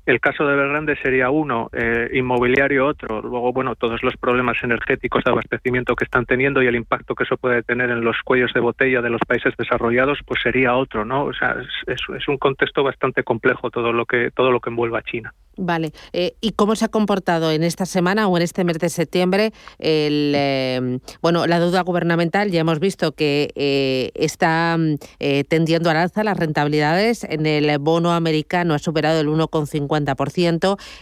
El 0.09 0.19
caso 0.19 0.43
de 0.43 0.53
Evergrande 0.53 0.95
sería 1.03 1.29
uno, 1.29 1.69
eh, 1.71 2.09
inmobiliario 2.13 2.87
otro, 2.87 3.21
luego, 3.21 3.53
bueno, 3.53 3.75
todos 3.75 4.01
los 4.01 4.17
problemas 4.17 4.57
energéticos 4.63 5.23
de 5.23 5.29
abastecimiento 5.29 5.95
que 5.95 6.03
están 6.03 6.25
teniendo 6.25 6.63
y 6.63 6.65
el 6.65 6.75
impacto 6.75 7.13
que 7.13 7.25
eso 7.25 7.37
puede 7.37 7.61
tener 7.61 7.91
en 7.91 8.03
los 8.03 8.15
cuellos 8.25 8.51
de 8.55 8.59
botella 8.59 9.03
de 9.03 9.11
los 9.11 9.21
países 9.27 9.53
desarrollados, 9.55 10.17
pues 10.25 10.41
sería 10.41 10.75
otro, 10.75 11.05
¿no? 11.05 11.25
O 11.25 11.33
sea, 11.33 11.57
es, 11.85 12.27
un 12.27 12.39
contexto 12.39 12.81
bastante 12.81 13.23
complejo 13.23 13.69
todo 13.69 13.93
lo 13.93 14.07
que, 14.07 14.31
todo 14.31 14.51
lo 14.51 14.59
que 14.59 14.71
envuelve 14.71 14.97
a 14.97 15.03
China. 15.03 15.31
Vale. 15.57 15.91
Eh, 16.13 16.35
¿Y 16.41 16.53
cómo 16.53 16.75
se 16.75 16.85
ha 16.85 16.87
comportado 16.87 17.51
en 17.51 17.63
esta 17.63 17.85
semana 17.85 18.27
o 18.29 18.37
en 18.37 18.43
este 18.43 18.63
mes 18.63 18.79
de 18.79 18.89
septiembre 18.89 19.51
el, 19.77 20.33
em, 20.35 20.99
bueno, 21.21 21.45
la 21.47 21.59
deuda 21.59 21.81
gubernamental? 21.81 22.49
Ya 22.49 22.61
hemos 22.61 22.79
visto 22.79 23.11
que 23.11 23.51
eh, 23.55 24.11
está 24.15 24.77
eh, 25.19 25.43
tendiendo 25.43 25.89
al 25.89 25.97
alza 25.97 26.23
las 26.23 26.37
rentabilidades. 26.37 27.25
En 27.25 27.45
el 27.45 27.77
bono 27.77 28.13
americano 28.13 28.73
ha 28.73 28.79
superado 28.79 29.19
el 29.19 29.27
1,50%. 29.27 29.98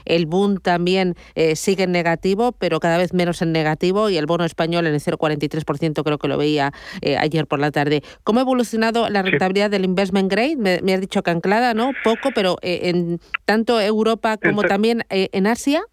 El 0.06 0.26
boom 0.26 0.58
también 0.60 1.16
sigue 1.56 1.84
en 1.84 1.92
negativo, 1.92 2.52
pero 2.54 2.80
cada 2.80 2.98
vez 2.98 3.14
menos 3.14 3.42
en 3.42 3.52
negativo. 3.52 4.10
Y 4.10 4.18
el 4.18 4.26
bono 4.26 4.46
español 4.46 4.88
en 4.88 4.94
el 4.94 5.02
0,43%, 5.02 6.04
creo 6.04 6.18
que 6.18 6.28
lo 6.28 6.38
veía 6.38 6.74
ayer 7.20 7.46
por 7.48 7.60
la 7.60 7.72
tarde. 7.72 8.04
¿Cómo 8.24 8.40
ha 8.40 8.44
evolucionado 8.44 9.10
la 9.10 9.22
rentabilidad 9.22 9.70
del 9.70 9.86
investment 9.86 10.32
grade? 10.32 10.56
Me, 10.58 10.82
me 10.82 10.94
has 10.94 11.02
dicho 11.02 11.24
que 11.24 11.32
anclada, 11.32 11.74
¿no? 11.74 11.92
Poco, 12.04 12.30
pero 12.34 12.58
en 12.62 13.20
tanto 13.46 13.80
Europa 13.80 14.38
como 14.38 14.64
también 14.64 15.06
eh, 15.10 15.30
en 15.32 15.48
Asia. 15.48 15.84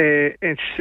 Eh, 0.00 0.36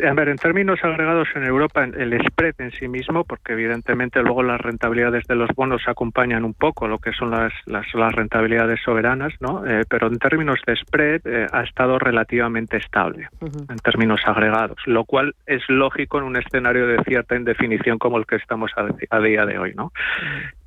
a 0.08 0.14
ver, 0.14 0.30
en 0.30 0.38
términos 0.38 0.80
agregados 0.84 1.28
en 1.34 1.44
Europa, 1.44 1.84
el 1.84 2.24
spread 2.28 2.54
en 2.60 2.72
sí 2.72 2.88
mismo, 2.88 3.24
porque 3.24 3.54
evidentemente 3.54 4.22
luego 4.22 4.44
las 4.44 4.62
rentabilidades 4.62 5.26
de 5.26 5.34
los 5.34 5.50
bonos 5.56 5.82
acompañan 5.88 6.46
un 6.46 6.54
poco 6.54 6.88
lo 6.88 7.00
que 7.00 7.12
son 7.14 7.32
las, 7.32 7.52
las, 7.66 7.88
rentabilidades 8.14 8.80
soberanas, 8.86 9.34
¿no? 9.40 9.66
Eh, 9.66 9.86
pero 9.90 10.06
en 10.06 10.20
términos 10.20 10.60
de 10.68 10.76
spread 10.76 11.22
eh, 11.26 11.48
ha 11.52 11.64
estado 11.64 11.98
relativamente 11.98 12.78
estable 12.78 13.28
en 13.42 13.78
términos 13.78 14.22
agregados, 14.24 14.78
lo 14.86 15.04
cual 15.04 15.34
es 15.48 15.68
lógico 15.68 16.20
en 16.20 16.26
un 16.26 16.38
escenario 16.38 16.86
de 16.86 17.04
cierta 17.04 17.36
indefinición 17.36 17.98
como 17.98 18.20
el 18.20 18.28
que 18.28 18.36
estamos 18.36 18.72
a, 18.76 19.20
día 19.20 19.48
de 19.48 19.58
hoy, 19.58 19.74
¿no? 19.74 19.92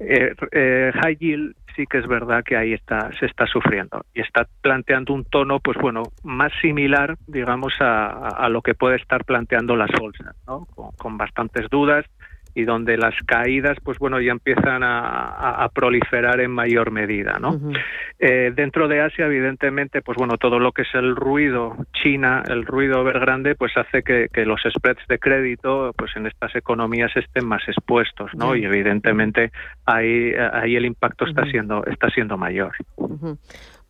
high 0.00 1.16
yield 1.16 1.54
sí 1.76 1.86
que 1.86 1.98
es 1.98 2.06
verdad 2.06 2.42
que 2.44 2.56
ahí 2.56 2.72
está 2.72 3.10
se 3.18 3.26
está 3.26 3.46
sufriendo 3.46 4.04
y 4.14 4.20
está 4.20 4.46
planteando 4.60 5.12
un 5.12 5.24
tono 5.24 5.60
pues 5.60 5.78
bueno 5.78 6.02
más 6.22 6.52
similar 6.60 7.16
digamos 7.26 7.74
a, 7.80 8.48
lo 8.48 8.62
que 8.62 8.74
puede 8.74 8.96
estar 8.96 9.24
planteando 9.24 9.76
las 9.76 9.90
bolsas 9.98 10.34
¿no? 10.46 10.66
con 10.96 11.16
bastantes 11.16 11.68
dudas 11.70 12.04
y 12.54 12.64
donde 12.64 12.96
las 12.96 13.14
caídas, 13.26 13.78
pues 13.82 13.98
bueno, 13.98 14.20
ya 14.20 14.32
empiezan 14.32 14.82
a, 14.82 15.68
proliferar 15.74 16.40
en 16.40 16.50
mayor 16.50 16.90
medida, 16.90 17.38
¿no? 17.38 17.58
Eh, 18.18 18.52
dentro 18.54 18.88
de 18.88 19.00
Asia, 19.00 19.26
evidentemente, 19.26 20.02
pues 20.02 20.16
bueno, 20.16 20.36
todo 20.36 20.58
lo 20.58 20.72
que 20.72 20.82
es 20.82 20.94
el 20.94 21.14
ruido 21.14 21.76
China, 21.92 22.42
el 22.48 22.66
ruido 22.66 23.04
grande, 23.04 23.54
pues 23.54 23.76
hace 23.76 24.02
que, 24.02 24.28
los 24.44 24.60
spreads 24.62 25.06
de 25.08 25.18
crédito, 25.18 25.92
pues 25.96 26.16
en 26.16 26.26
estas 26.26 26.54
economías 26.56 27.14
estén 27.16 27.46
más 27.46 27.62
expuestos, 27.68 28.34
¿no? 28.34 28.56
Y 28.56 28.64
evidentemente 28.64 29.52
ahí, 29.86 30.32
ahí 30.52 30.76
el 30.76 30.86
impacto 30.86 31.26
está 31.26 31.44
siendo 31.46 31.84
está 31.86 32.10
siendo 32.10 32.36
mayor. 32.36 32.72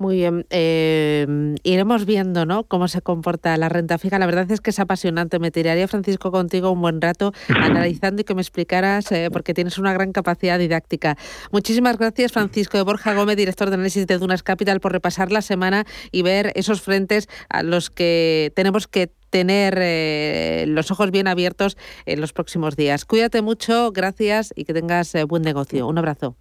Muy 0.01 0.17
bien. 0.17 0.47
Eh, 0.49 1.27
iremos 1.63 2.07
viendo 2.07 2.47
¿no? 2.47 2.65
cómo 2.65 2.89
se 2.89 3.03
comporta 3.03 3.55
la 3.59 3.69
renta 3.69 3.99
fija. 3.99 4.19
La 4.19 4.25
verdad 4.25 4.51
es 4.51 4.63
que 4.63 4.71
es 4.71 4.81
apasionante. 4.81 5.39
Me 5.39 5.51
tiraría, 5.51 5.87
Francisco, 5.89 6.33
contigo 6.33 6.71
un 6.71 6.81
buen 6.81 7.03
rato 7.03 7.35
analizando 7.55 8.23
y 8.23 8.25
que 8.25 8.35
me 8.35 8.41
explicaras, 8.41 9.13
eh, 9.13 9.29
porque 9.31 9.53
tienes 9.53 9.77
una 9.77 9.93
gran 9.93 10.13
capacidad 10.13 10.59
didáctica. 10.59 11.19
Muchísimas 11.53 11.99
gracias, 11.99 12.33
Francisco 12.33 12.79
de 12.79 12.85
Borja 12.85 13.13
Gómez, 13.13 13.37
director 13.37 13.69
de 13.69 13.75
análisis 13.75 14.07
de 14.07 14.17
Dunas 14.17 14.43
Capital, 14.43 14.81
por 14.81 14.93
repasar 14.93 15.31
la 15.33 15.43
semana 15.43 15.85
y 16.11 16.23
ver 16.23 16.51
esos 16.55 16.81
frentes 16.81 17.29
a 17.51 17.63
los 17.63 17.91
que 17.91 18.55
tenemos 18.57 18.89
que 18.89 19.13
tener 19.29 19.79
eh, 19.83 20.65
los 20.67 20.91
ojos 20.91 21.11
bien 21.11 21.29
abiertos 21.29 21.77
en 22.07 22.23
los 22.23 22.33
próximos 22.33 22.75
días. 22.75 23.05
Cuídate 23.05 23.43
mucho, 23.43 23.93
gracias 23.93 24.55
y 24.57 24.65
que 24.65 24.73
tengas 24.73 25.15
buen 25.29 25.43
negocio. 25.43 25.87
Un 25.87 25.99
abrazo. 25.99 26.37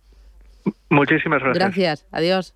Muchísimas 0.90 1.42
gracias. 1.42 1.58
Gracias, 1.58 2.08
adiós. 2.14 2.56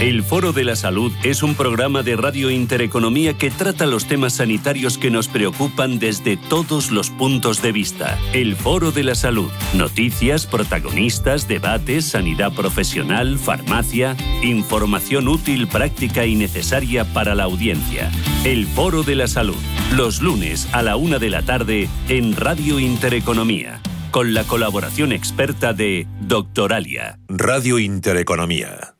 El 0.00 0.22
Foro 0.22 0.54
de 0.54 0.64
la 0.64 0.76
Salud 0.76 1.12
es 1.24 1.42
un 1.42 1.54
programa 1.54 2.02
de 2.02 2.16
Radio 2.16 2.48
Intereconomía 2.48 3.36
que 3.36 3.50
trata 3.50 3.84
los 3.84 4.06
temas 4.06 4.32
sanitarios 4.32 4.96
que 4.96 5.10
nos 5.10 5.28
preocupan 5.28 5.98
desde 5.98 6.38
todos 6.38 6.90
los 6.90 7.10
puntos 7.10 7.60
de 7.60 7.70
vista. 7.70 8.18
El 8.32 8.56
Foro 8.56 8.92
de 8.92 9.04
la 9.04 9.14
Salud. 9.14 9.50
Noticias, 9.74 10.46
protagonistas, 10.46 11.48
debates, 11.48 12.06
sanidad 12.06 12.54
profesional, 12.54 13.38
farmacia, 13.38 14.16
información 14.42 15.28
útil, 15.28 15.68
práctica 15.68 16.24
y 16.24 16.34
necesaria 16.34 17.04
para 17.04 17.34
la 17.34 17.44
audiencia. 17.44 18.10
El 18.44 18.66
Foro 18.68 19.02
de 19.02 19.16
la 19.16 19.26
Salud. 19.26 19.60
Los 19.94 20.22
lunes 20.22 20.66
a 20.72 20.80
la 20.80 20.96
una 20.96 21.18
de 21.18 21.28
la 21.28 21.42
tarde 21.42 21.90
en 22.08 22.34
Radio 22.36 22.80
Intereconomía. 22.80 23.82
Con 24.12 24.32
la 24.32 24.44
colaboración 24.44 25.12
experta 25.12 25.74
de 25.74 26.06
Doctoralia. 26.22 27.18
Radio 27.28 27.78
Intereconomía. 27.78 28.94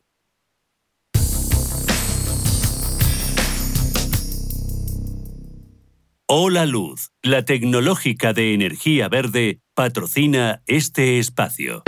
Hola 6.33 6.65
Luz, 6.65 7.09
la 7.21 7.43
tecnológica 7.43 8.31
de 8.31 8.53
energía 8.53 9.09
verde, 9.09 9.59
patrocina 9.73 10.61
este 10.65 11.19
espacio. 11.19 11.83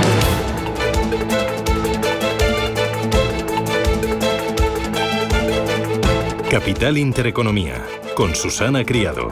Capital 6.51 6.97
Intereconomía, 6.97 7.85
con 8.17 8.35
Susana 8.35 8.83
Criado. 8.83 9.31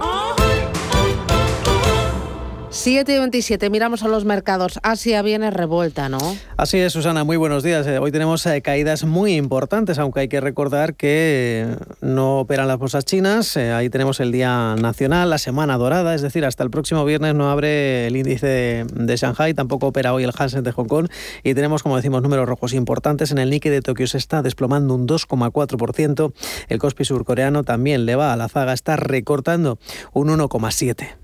7 2.81 3.13
y 3.13 3.19
27, 3.19 3.69
miramos 3.69 4.01
a 4.01 4.07
los 4.07 4.25
mercados. 4.25 4.79
Asia 4.81 5.21
viene 5.21 5.51
revuelta, 5.51 6.09
¿no? 6.09 6.17
Así 6.57 6.79
es, 6.79 6.91
Susana, 6.91 7.23
muy 7.23 7.37
buenos 7.37 7.61
días. 7.61 7.85
Eh, 7.85 7.99
hoy 7.99 8.11
tenemos 8.11 8.43
eh, 8.47 8.59
caídas 8.63 9.03
muy 9.03 9.35
importantes, 9.35 9.99
aunque 9.99 10.21
hay 10.21 10.27
que 10.27 10.41
recordar 10.41 10.95
que 10.95 11.75
no 12.01 12.39
operan 12.39 12.67
las 12.67 12.79
bolsas 12.79 13.05
chinas. 13.05 13.55
Eh, 13.55 13.71
ahí 13.71 13.91
tenemos 13.91 14.19
el 14.19 14.31
Día 14.31 14.73
Nacional, 14.79 15.29
la 15.29 15.37
Semana 15.37 15.77
Dorada, 15.77 16.15
es 16.15 16.23
decir, 16.23 16.43
hasta 16.43 16.63
el 16.63 16.71
próximo 16.71 17.05
viernes 17.05 17.35
no 17.35 17.51
abre 17.51 18.07
el 18.07 18.15
índice 18.15 18.47
de, 18.47 18.85
de 18.91 19.15
Shanghai, 19.15 19.53
tampoco 19.53 19.85
opera 19.85 20.11
hoy 20.15 20.23
el 20.23 20.31
Hansen 20.35 20.63
de 20.63 20.71
Hong 20.71 20.87
Kong 20.87 21.07
y 21.43 21.53
tenemos, 21.53 21.83
como 21.83 21.97
decimos, 21.97 22.23
números 22.23 22.49
rojos 22.49 22.73
importantes. 22.73 23.29
En 23.29 23.37
el 23.37 23.51
Nikkei 23.51 23.71
de 23.71 23.83
Tokio 23.83 24.07
se 24.07 24.17
está 24.17 24.41
desplomando 24.41 24.95
un 24.95 25.07
2,4%. 25.07 26.33
El 26.67 26.79
Kospi 26.79 27.05
surcoreano 27.05 27.63
también 27.63 28.07
le 28.07 28.15
va 28.15 28.33
a 28.33 28.35
la 28.37 28.49
zaga, 28.49 28.73
está 28.73 28.95
recortando 28.95 29.77
un 30.13 30.29
1,7%. 30.29 31.20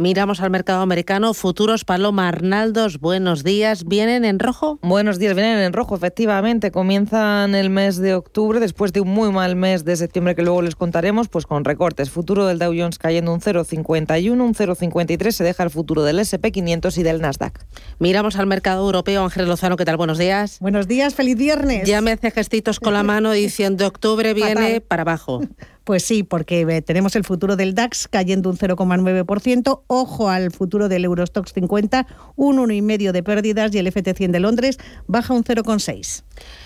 Miramos 0.00 0.40
al 0.40 0.48
mercado 0.48 0.80
americano. 0.80 1.34
Futuros 1.34 1.84
Paloma 1.84 2.26
Arnaldos, 2.26 3.00
buenos 3.00 3.44
días. 3.44 3.84
¿Vienen 3.84 4.24
en 4.24 4.38
rojo? 4.38 4.78
Buenos 4.80 5.18
días, 5.18 5.34
vienen 5.34 5.58
en 5.58 5.74
rojo, 5.74 5.94
efectivamente. 5.94 6.70
Comienzan 6.70 7.54
el 7.54 7.68
mes 7.68 7.98
de 7.98 8.14
octubre, 8.14 8.60
después 8.60 8.94
de 8.94 9.02
un 9.02 9.08
muy 9.08 9.30
mal 9.30 9.56
mes 9.56 9.84
de 9.84 9.94
septiembre 9.96 10.34
que 10.34 10.40
luego 10.40 10.62
les 10.62 10.74
contaremos, 10.74 11.28
pues 11.28 11.44
con 11.44 11.66
recortes. 11.66 12.08
Futuro 12.08 12.46
del 12.46 12.58
Dow 12.58 12.72
Jones 12.74 12.96
cayendo 12.96 13.34
un 13.34 13.42
0,51, 13.42 14.40
un 14.40 14.54
0,53 14.54 15.32
se 15.32 15.44
deja 15.44 15.64
el 15.64 15.70
futuro 15.70 16.02
del 16.02 16.18
SP500 16.20 16.96
y 16.96 17.02
del 17.02 17.20
Nasdaq. 17.20 17.62
Miramos 17.98 18.36
al 18.36 18.46
mercado 18.46 18.86
europeo. 18.86 19.24
Ángel 19.24 19.48
Lozano, 19.48 19.76
¿qué 19.76 19.84
tal? 19.84 19.98
Buenos 19.98 20.16
días. 20.16 20.60
Buenos 20.60 20.88
días, 20.88 21.14
feliz 21.14 21.36
viernes. 21.36 21.86
Ya 21.86 22.00
me 22.00 22.12
hace 22.12 22.30
gestitos 22.30 22.80
con 22.80 22.94
la 22.94 23.02
mano 23.02 23.32
diciendo 23.32 23.86
octubre 23.86 24.32
viene 24.32 24.80
para 24.80 25.02
abajo. 25.02 25.42
Pues 25.90 26.04
sí, 26.04 26.22
porque 26.22 26.60
eh, 26.60 26.82
tenemos 26.82 27.16
el 27.16 27.24
futuro 27.24 27.56
del 27.56 27.74
DAX 27.74 28.06
cayendo 28.06 28.48
un 28.48 28.56
0,9%. 28.56 29.80
Ojo 29.88 30.28
al 30.28 30.52
futuro 30.52 30.88
del 30.88 31.04
Eurostox 31.04 31.52
50, 31.52 32.06
un 32.36 32.58
1,5% 32.58 33.10
de 33.10 33.22
pérdidas 33.24 33.74
y 33.74 33.78
el 33.78 33.92
FT100 33.92 34.30
de 34.30 34.38
Londres 34.38 34.78
baja 35.08 35.34
un 35.34 35.42
0,6%. 35.42 36.22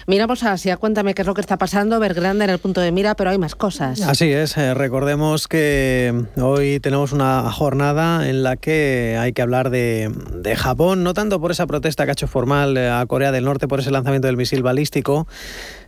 Miramos 0.07 0.43
a 0.43 0.53
Asia, 0.53 0.77
cuéntame 0.77 1.15
qué 1.15 1.23
es 1.23 1.27
lo 1.27 1.33
que 1.33 1.41
está 1.41 1.57
pasando, 1.57 1.99
ver 1.99 2.13
grande 2.13 2.45
en 2.45 2.51
el 2.51 2.59
punto 2.59 2.83
de 2.83 2.93
mira, 2.93 3.17
pero 3.17 3.31
hay 3.31 3.39
más 3.39 3.55
cosas. 3.55 4.03
Así 4.03 4.31
es, 4.31 4.57
eh, 4.59 4.75
recordemos 4.75 5.49
que 5.49 6.27
hoy 6.37 6.79
tenemos 6.79 7.13
una 7.13 7.51
jornada 7.51 8.29
en 8.29 8.43
la 8.43 8.57
que 8.57 9.17
hay 9.19 9.33
que 9.33 9.41
hablar 9.41 9.71
de, 9.71 10.13
de, 10.35 10.57
Japón, 10.57 11.03
no 11.03 11.15
tanto 11.15 11.41
por 11.41 11.51
esa 11.51 11.67
protesta 11.67 12.05
que 12.05 12.11
ha 12.11 12.13
hecho 12.13 12.29
formal 12.29 12.77
eh, 12.77 12.91
a 12.91 13.05
Corea 13.07 13.33
del 13.33 13.45
Norte 13.45 13.67
por 13.67 13.81
ese 13.81 13.91
lanzamiento 13.91 14.27
del 14.27 14.37
misil 14.37 14.63
balístico, 14.63 15.27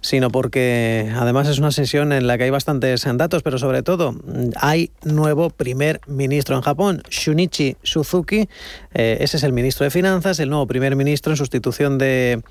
sino 0.01 0.31
porque 0.31 1.13
además 1.15 1.47
es 1.49 1.59
una 1.59 1.71
sesión 1.71 2.13
en 2.13 2.27
la 2.27 2.39
que 2.39 2.45
hay 2.45 2.51
bastantes 2.51 3.05
datos, 3.05 3.26
pero 3.43 3.59
sobre 3.59 3.83
todo 3.83 4.15
hay 4.57 4.91
nuevo 5.05 5.51
primer 5.51 6.01
ministro 6.07 6.57
en 6.57 6.63
Japón, 6.63 7.03
Shunichi 7.11 7.77
Suzuki, 7.83 8.49
eh, 8.95 9.19
ese 9.21 9.37
es 9.37 9.43
el 9.43 9.53
ministro 9.53 9.85
de 9.85 9.91
Finanzas, 9.91 10.39
el 10.39 10.49
nuevo 10.49 10.67
primer 10.67 10.97
ministro 10.97 11.33
en 11.33 11.37
sustitución 11.37 11.99
de, 11.99 12.43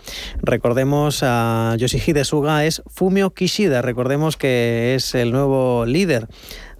recordemos, 0.41 1.19
a 1.23 1.75
Yoshihide 1.77 2.25
Suga, 2.25 2.65
es 2.65 2.81
Fumio 2.87 3.33
Kishida, 3.33 3.81
recordemos 3.81 4.37
que 4.37 4.95
es 4.95 5.15
el 5.15 5.31
nuevo 5.31 5.85
líder 5.85 6.27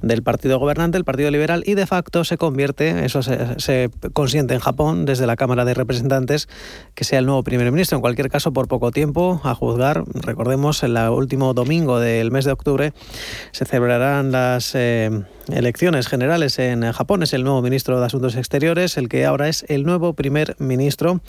del 0.02 0.24
partido 0.24 0.60
gobernante, 0.60 0.98
el 0.98 1.06
Partido 1.06 1.32
Liberal, 1.32 1.64
y 1.66 1.76
de 1.76 1.86
facto 1.86 2.24
se 2.24 2.38
convierte, 2.38 3.06
eso 3.06 3.24
se, 3.24 3.60
se 3.60 3.90
consiente 4.14 4.54
en 4.54 4.60
Japón 4.60 5.06
desde 5.06 5.28
la 5.28 5.36
Cámara 5.36 5.66
de 5.66 5.74
Representantes, 5.74 6.48
que 6.94 7.04
sea 7.04 7.20
el 7.20 7.26
nuevo 7.26 7.44
primer 7.44 7.72
ministro. 7.72 7.98
En 7.98 8.02
cualquier 8.02 8.30
caso, 8.30 8.54
por 8.54 8.68
poco 8.68 8.92
tiempo, 8.92 9.42
a 9.44 9.56
juzgar, 9.56 10.04
recordemos, 10.14 10.84
el 10.84 10.98
último 10.98 11.54
domingo 11.54 12.00
del 12.00 12.32
mes 12.32 12.46
de 12.46 12.52
octubre 12.52 12.94
se 13.52 13.66
celebrarán 13.66 14.32
las 14.32 14.74
eh, 14.76 15.10
elecciones 15.52 16.08
generales 16.08 16.60
en 16.60 16.92
Japón. 16.92 17.24
Es 17.24 17.34
el 17.34 17.44
nuevo 17.44 17.62
ministro 17.62 18.00
de 18.00 18.06
Asuntos 18.06 18.36
Exteriores, 18.36 18.98
el 18.98 19.10
que 19.10 19.26
ahora 19.26 19.48
es 19.48 19.66
el 19.68 19.84
nuevo 19.84 20.14
primer 20.14 20.56
ministro 20.60 21.22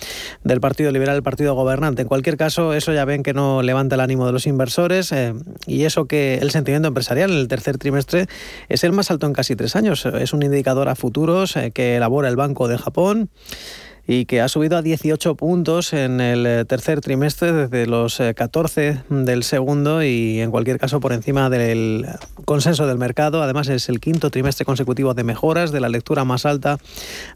del 0.44 0.60
Partido 0.60 0.90
Liberal, 0.90 1.16
el 1.16 1.22
partido 1.22 1.54
gobernante. 1.54 2.02
En 2.02 2.08
cualquier 2.08 2.36
caso, 2.36 2.74
eso 2.74 2.92
ya 2.92 3.04
ven 3.04 3.22
que 3.22 3.34
no 3.34 3.62
levanta 3.62 3.94
el 3.94 4.00
ánimo 4.00 4.26
de 4.26 4.32
los 4.32 4.46
inversores 4.46 5.12
eh, 5.12 5.34
y 5.66 5.84
eso 5.84 6.06
que 6.06 6.38
el 6.38 6.50
sentimiento 6.50 6.88
empresarial 6.88 7.30
en 7.30 7.38
el 7.38 7.48
tercer 7.48 7.78
trimestre 7.78 8.26
es 8.68 8.84
el 8.84 8.92
más 8.92 9.10
alto 9.10 9.26
en 9.26 9.32
casi 9.32 9.56
tres 9.56 9.76
años. 9.76 10.06
Es 10.06 10.32
un 10.32 10.42
indicador 10.42 10.88
a 10.88 10.94
futuros 10.94 11.56
eh, 11.56 11.70
que 11.70 11.96
elabora 11.96 12.28
el 12.28 12.36
Banco 12.36 12.68
de 12.68 12.78
Japón 12.78 13.30
y 14.08 14.26
que 14.26 14.40
ha 14.40 14.48
subido 14.48 14.76
a 14.76 14.82
18 14.82 15.34
puntos 15.34 15.92
en 15.92 16.20
el 16.20 16.46
eh, 16.46 16.64
tercer 16.64 17.00
trimestre 17.00 17.52
desde 17.52 17.86
los 17.86 18.18
14 18.18 18.88
eh, 18.88 18.98
del 19.10 19.42
segundo 19.42 20.02
y 20.02 20.40
en 20.40 20.50
cualquier 20.50 20.78
caso 20.78 21.00
por 21.00 21.12
encima 21.12 21.50
del 21.50 22.06
consenso 22.44 22.86
del 22.86 22.98
mercado. 22.98 23.42
Además 23.42 23.68
es 23.68 23.88
el 23.88 24.00
quinto 24.00 24.30
trimestre 24.30 24.64
consecutivo 24.64 25.14
de 25.14 25.24
mejoras, 25.24 25.72
de 25.72 25.80
la 25.80 25.88
lectura 25.88 26.24
más 26.24 26.46
alta 26.46 26.78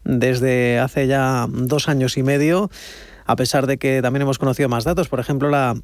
desde 0.04 0.78
hace 0.78 1.06
ya 1.06 1.46
dos 1.50 1.88
años 1.88 2.16
y 2.16 2.22
medio, 2.22 2.70
a 3.26 3.37
pesar 3.37 3.66
de 3.66 3.78
que 3.78 4.00
también 4.02 4.22
hemos 4.22 4.38
conocido 4.38 4.68
más 4.68 4.85
datos. 4.85 5.09
Por 5.09 5.18
ejemplo, 5.18 5.50
la 5.50 5.74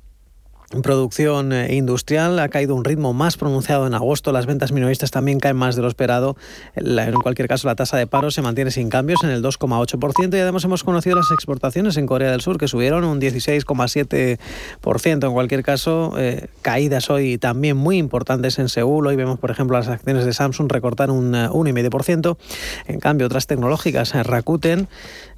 producción 0.82 1.52
eh, 1.52 1.76
industrial 1.76 2.38
ha 2.40 2.48
caído 2.48 2.74
un 2.74 2.84
ritmo 2.84 3.12
más 3.12 3.36
pronunciado 3.36 3.86
en 3.86 3.94
agosto. 3.94 4.32
Las 4.32 4.46
ventas 4.46 4.72
minoristas 4.72 5.12
también 5.12 5.38
caen 5.38 5.56
más 5.56 5.76
de 5.76 5.82
lo 5.82 5.88
esperado. 5.88 6.36
En 6.74 7.14
cualquier 7.14 7.46
caso, 7.46 7.68
la 7.68 7.76
tasa 7.76 7.96
de 7.96 8.06
paro 8.06 8.30
se 8.30 8.42
mantiene 8.42 8.72
sin 8.72 8.90
cambios 8.90 9.22
en 9.22 9.30
el 9.30 9.42
2,8% 9.42 10.36
y 10.36 10.40
además 10.40 10.64
hemos 10.64 10.82
conocido 10.82 11.16
las 11.16 11.30
exportaciones 11.30 11.96
en 11.96 12.06
Corea 12.06 12.32
del 12.32 12.40
Sur 12.40 12.58
que 12.58 12.66
subieron 12.66 13.04
un 13.04 13.20
16,7%. 13.20 15.26
En 15.26 15.32
cualquier 15.32 15.62
caso, 15.62 16.14
eh, 16.18 16.48
caídas 16.62 17.10
hoy 17.10 17.38
también 17.38 17.76
muy 17.76 17.98
importantes 17.98 18.58
en 18.58 18.68
Seúl. 18.68 19.06
Hoy 19.06 19.14
vemos, 19.14 19.38
por 19.38 19.52
ejemplo, 19.52 19.76
las 19.76 19.86
acciones 19.88 20.24
de 20.24 20.32
Samsung 20.32 20.70
recortar 20.70 21.12
un 21.12 21.32
1,5%. 21.32 22.38
Eh, 22.88 22.92
en 22.92 23.00
cambio, 23.00 23.26
otras 23.26 23.46
tecnológicas, 23.46 24.14
Rakuten, 24.14 24.88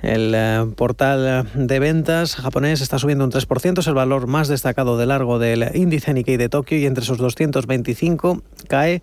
el 0.01 0.73
portal 0.75 1.51
de 1.55 1.79
ventas 1.81 2.37
japonés, 2.37 2.81
está 2.81 2.99
subiendo 2.99 3.25
un 3.25 3.31
3%. 3.31 3.81
Es 3.81 3.87
el 3.87 3.95
valor 3.95 4.27
más 4.27 4.49
destacado 4.49 4.97
de 4.97 5.07
la 5.07 5.18
del 5.39 5.71
índice 5.75 6.15
Nikkei 6.15 6.37
de 6.37 6.49
Tokio 6.49 6.79
y 6.79 6.87
entre 6.87 7.05
sus 7.05 7.19
225 7.19 8.43
cae 8.69 9.03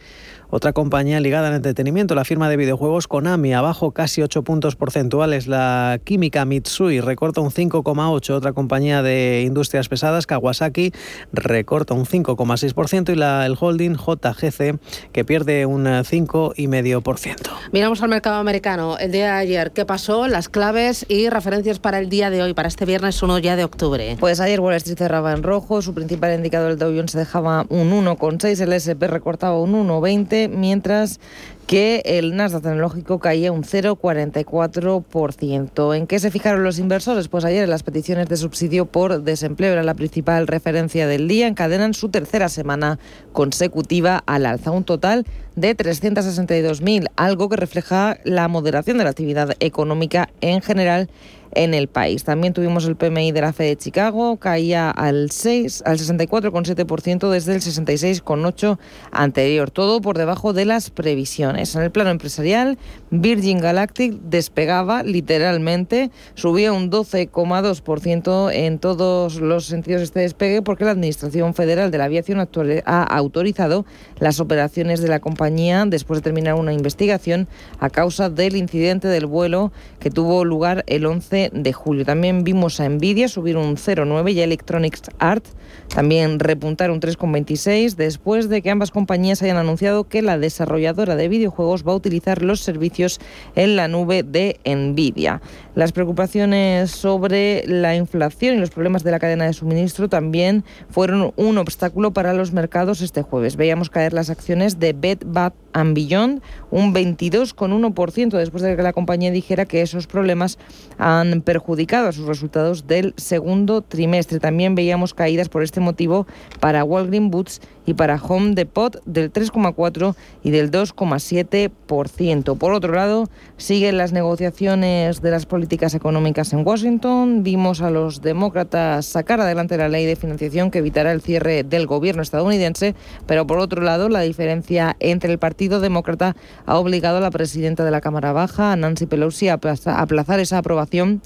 otra 0.50 0.74
compañía 0.74 1.20
ligada 1.20 1.48
al 1.48 1.56
entretenimiento, 1.56 2.16
la 2.16 2.26
firma 2.26 2.50
de 2.50 2.58
videojuegos 2.58 3.08
Konami, 3.08 3.54
abajo 3.54 3.92
casi 3.92 4.22
8 4.22 4.44
puntos 4.44 4.76
porcentuales. 4.76 5.48
La 5.48 6.00
química 6.04 6.46
Mitsui 6.46 7.02
recorta 7.02 7.42
un 7.42 7.52
5,8. 7.52 8.30
Otra 8.32 8.54
compañía 8.54 9.02
de 9.02 9.44
industrias 9.46 9.90
pesadas, 9.90 10.28
Kawasaki, 10.28 10.92
recorta 11.34 11.94
un 11.94 12.06
5,6%. 12.06 13.12
Y 13.12 13.16
la, 13.16 13.46
el 13.46 13.58
holding 13.60 13.96
JGC, 13.96 14.80
que 15.12 15.26
pierde 15.26 15.66
un 15.66 15.86
5,5%. 15.86 17.36
Miramos 17.72 18.02
al 18.04 18.10
mercado 18.10 18.38
americano. 18.38 18.98
El 18.98 19.12
día 19.12 19.26
de 19.26 19.40
ayer, 19.40 19.72
¿qué 19.72 19.86
pasó? 19.86 20.28
Las 20.28 20.50
claves 20.50 21.06
y 21.10 21.30
referencias 21.30 21.80
para 21.80 22.00
el 22.00 22.10
día 22.10 22.30
de 22.30 22.44
hoy, 22.44 22.54
para 22.54 22.68
este 22.68 22.86
viernes 22.86 23.22
1 23.22 23.40
ya 23.40 23.56
de 23.56 23.64
octubre. 23.64 24.16
Pues 24.20 24.40
ayer 24.40 24.60
Wall 24.60 24.76
Street 24.76 24.98
cerraba 24.98 25.34
en 25.34 25.44
rojo. 25.44 25.82
Su 25.82 25.94
principal 25.94 26.36
indicador, 26.36 26.72
el 26.72 26.78
Dow 26.78 26.94
Jones, 26.96 27.14
dejaba 27.14 27.66
un 27.70 27.92
1,6. 27.92 28.60
El 28.62 28.74
SP 28.74 29.08
recortaba 29.08 29.60
un 29.60 29.74
1,20 29.74 30.45
mientras 30.48 31.20
que 31.68 32.02
el 32.06 32.36
Nasdaq 32.36 32.64
tecnológico 32.64 33.20
caía 33.20 33.52
un 33.52 33.64
0,44%. 33.64 35.96
¿En 35.96 36.08
qué 36.08 36.20
se 36.20 36.32
fijaron 36.32 36.64
los 36.64 36.80
inversores? 36.80 37.28
Pues 37.28 37.44
ayer 37.44 37.68
las 37.68 37.84
peticiones 37.84 38.30
de 38.30 38.38
subsidio 38.38 38.86
por 38.86 39.24
desempleo 39.24 39.74
era 39.74 39.84
la 39.84 39.96
principal 39.96 40.48
referencia 40.48 41.08
del 41.08 41.28
día. 41.28 41.48
Encadenan 41.48 41.94
su 41.94 42.08
tercera 42.10 42.48
semana 42.50 43.00
consecutiva 43.34 44.24
al 44.28 44.46
alza, 44.46 44.70
un 44.72 44.84
total 44.84 45.26
de 45.56 45.76
362.000, 45.76 47.08
algo 47.16 47.50
que 47.50 47.56
refleja 47.56 48.20
la 48.24 48.48
moderación 48.48 49.00
de 49.00 49.06
la 49.06 49.10
actividad 49.10 49.56
económica 49.60 50.30
en 50.42 50.62
general 50.62 51.10
en 51.56 51.74
el 51.74 51.88
país. 51.88 52.24
También 52.24 52.54
tuvimos 52.54 52.86
el 52.86 52.96
PMI 52.96 53.32
de 53.32 53.42
la 53.42 53.54
Fed 53.54 53.70
de 53.70 53.78
Chicago, 53.78 54.38
caía 54.38 54.92
al 54.92 55.32
6, 55.32 55.84
al 55.86 55.98
64,7% 55.98 57.30
desde 57.30 57.56
el 57.56 57.62
66,8 57.62 58.78
anterior, 59.12 59.72
todo 59.72 60.02
por 60.02 60.18
debajo 60.18 60.54
de 60.54 60.66
las 60.66 60.90
previsiones. 60.90 61.76
En 61.76 61.82
el 61.82 61.92
plano 61.92 62.12
empresarial, 62.12 62.78
Virgin 63.10 63.60
Galactic 63.60 64.14
despegaba 64.22 65.04
literalmente, 65.04 66.12
subía 66.36 66.74
un 66.74 66.92
12,2% 66.92 68.52
en 68.54 68.80
todos 68.80 69.36
los 69.38 69.66
sentidos 69.66 70.02
este 70.02 70.20
despegue 70.20 70.62
porque 70.62 70.86
la 70.86 70.92
Administración 70.92 71.54
Federal 71.54 71.92
de 71.92 71.98
la 71.98 72.06
Aviación 72.06 72.40
ha 72.40 73.04
autorizado 73.04 73.86
las 74.20 74.40
operaciones 74.40 75.02
de 75.02 75.08
la 75.08 75.20
compañía 75.20 75.86
después 75.86 76.20
de 76.20 76.24
terminar 76.24 76.56
una 76.56 76.74
investigación 76.74 77.48
a 77.80 77.90
causa 77.90 78.30
del 78.30 78.56
incidente 78.56 79.08
del 79.08 79.26
vuelo 79.26 79.72
que 80.00 80.10
tuvo 80.10 80.46
lugar 80.46 80.84
el 80.88 81.06
11 81.06 81.45
de 81.54 81.74
julio. 81.74 82.06
También 82.06 82.44
vimos 82.44 82.80
a 82.80 82.90
Nvidia 82.90 83.28
subir 83.28 83.58
un 83.58 83.76
0,9 83.76 84.34
y 84.34 84.42
a 84.42 84.44
Electronics 84.44 85.04
Art 85.20 85.46
también 85.94 86.40
repuntar 86.40 86.92
un 86.92 87.00
3,26 87.00 87.96
después 87.96 88.50
de 88.50 88.62
que 88.62 88.70
ambas 88.70 88.92
compañías 88.92 89.42
hayan 89.42 89.58
anunciado 89.58 90.06
que 90.06 90.22
la 90.22 90.38
desarrolladora 90.38 91.16
de 91.16 91.30
videojuegos 91.30 91.88
va 91.88 91.94
a 91.94 91.96
utilizar 91.96 92.42
los 92.42 92.60
servicios 92.60 93.20
en 93.56 93.76
la 93.76 93.88
nube 93.88 94.24
de 94.24 94.60
Nvidia. 94.66 95.42
Las 95.76 95.92
preocupaciones 95.92 96.92
sobre 96.92 97.64
la 97.68 97.96
inflación 97.96 98.56
y 98.56 98.60
los 98.60 98.72
problemas 98.72 99.04
de 99.04 99.12
la 99.12 99.20
cadena 99.20 99.46
de 99.46 99.54
suministro 99.54 100.10
también 100.10 100.66
fueron 100.90 101.34
un 101.36 101.58
obstáculo 101.58 102.12
para 102.12 102.34
los 102.34 102.52
mercados 102.52 103.02
este 103.02 103.22
jueves. 103.22 103.56
Veíamos 103.56 103.90
caer 103.90 104.14
las 104.14 104.30
acciones 104.30 104.80
de 104.80 104.94
Bed 104.94 105.20
Bath 105.26 105.54
Beyond 105.84 106.42
un 106.72 106.94
22,1% 106.94 108.38
después 108.38 108.64
de 108.64 108.76
que 108.76 108.82
la 108.82 108.94
compañía 108.94 109.32
dijera 109.32 109.66
que 109.66 109.82
esos 109.82 110.08
problemas 110.08 110.58
han 110.98 111.25
perjudicado 111.44 112.08
a 112.08 112.12
sus 112.12 112.28
resultados 112.28 112.88
del 112.88 113.14
segundo 113.18 113.82
trimestre. 113.82 114.40
También 114.40 114.76
veíamos 114.76 115.14
caídas 115.14 115.50
por 115.50 115.64
este 115.64 115.80
motivo 115.80 116.28
para 116.60 116.84
Walgreen 116.84 117.30
Boots 117.30 117.62
y 117.86 117.94
para 117.94 118.16
Home 118.22 118.56
Depot 118.56 119.02
del 119.06 119.32
3,4 119.32 120.16
y 120.44 120.52
del 120.52 120.72
2,7%. 120.72 122.58
Por 122.58 122.74
otro 122.74 122.94
lado, 122.94 123.30
siguen 123.58 123.98
las 123.98 124.12
negociaciones 124.12 125.22
de 125.22 125.32
las 125.32 125.46
políticas 125.46 125.94
económicas 125.94 126.54
en 126.54 126.66
Washington. 126.66 127.44
Vimos 127.44 127.82
a 127.82 127.90
los 127.90 128.22
demócratas 128.22 129.06
sacar 129.06 129.42
adelante 129.42 129.78
la 129.78 129.90
ley 129.90 130.06
de 130.06 130.16
financiación 130.16 130.72
que 130.72 130.80
evitará 130.80 131.12
el 131.12 131.22
cierre 131.22 131.64
del 131.64 131.88
gobierno 131.88 132.22
estadounidense, 132.22 132.96
pero 133.26 133.46
por 133.48 133.60
otro 133.60 133.82
lado, 133.82 134.10
la 134.10 134.22
diferencia 134.22 134.96
entre 135.00 135.32
el 135.32 135.40
Partido 135.40 135.80
Demócrata 135.80 136.36
ha 136.66 136.78
obligado 136.78 137.18
a 137.18 137.22
la 137.22 137.32
presidenta 137.32 137.86
de 137.86 137.92
la 137.92 138.02
Cámara 138.02 138.34
Baja, 138.34 138.76
Nancy 138.76 139.06
Pelosi, 139.06 139.50
a 139.50 139.60
aplazar 139.86 140.40
esa 140.40 140.58
aprobación 140.58 141.22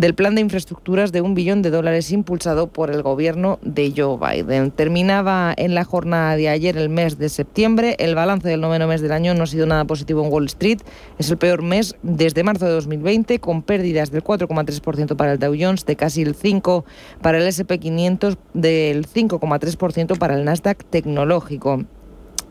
del 0.00 0.14
plan 0.14 0.34
de 0.34 0.40
infraestructuras 0.40 1.12
de 1.12 1.20
un 1.20 1.34
billón 1.34 1.60
de 1.60 1.68
dólares 1.68 2.10
impulsado 2.10 2.68
por 2.68 2.90
el 2.90 3.02
gobierno 3.02 3.58
de 3.60 3.92
Joe 3.94 4.16
Biden. 4.16 4.70
Terminaba 4.70 5.52
en 5.54 5.74
la 5.74 5.84
jornada 5.84 6.36
de 6.36 6.48
ayer 6.48 6.78
el 6.78 6.88
mes 6.88 7.18
de 7.18 7.28
septiembre. 7.28 7.96
El 7.98 8.14
balance 8.14 8.48
del 8.48 8.62
noveno 8.62 8.86
mes 8.86 9.02
del 9.02 9.12
año 9.12 9.34
no 9.34 9.42
ha 9.42 9.46
sido 9.46 9.66
nada 9.66 9.84
positivo 9.84 10.24
en 10.24 10.32
Wall 10.32 10.46
Street. 10.46 10.78
Es 11.18 11.30
el 11.30 11.36
peor 11.36 11.60
mes 11.60 11.96
desde 12.02 12.42
marzo 12.42 12.64
de 12.64 12.72
2020, 12.72 13.40
con 13.40 13.62
pérdidas 13.62 14.10
del 14.10 14.24
4,3% 14.24 15.16
para 15.16 15.32
el 15.32 15.38
Dow 15.38 15.54
Jones, 15.58 15.84
de 15.84 15.96
casi 15.96 16.22
el 16.22 16.34
5% 16.34 16.84
para 17.20 17.36
el 17.36 17.46
SP500, 17.46 18.38
del 18.54 19.06
5,3% 19.06 20.16
para 20.16 20.34
el 20.34 20.46
Nasdaq 20.46 20.82
tecnológico. 20.84 21.84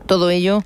Todo 0.06 0.30
ello 0.30 0.62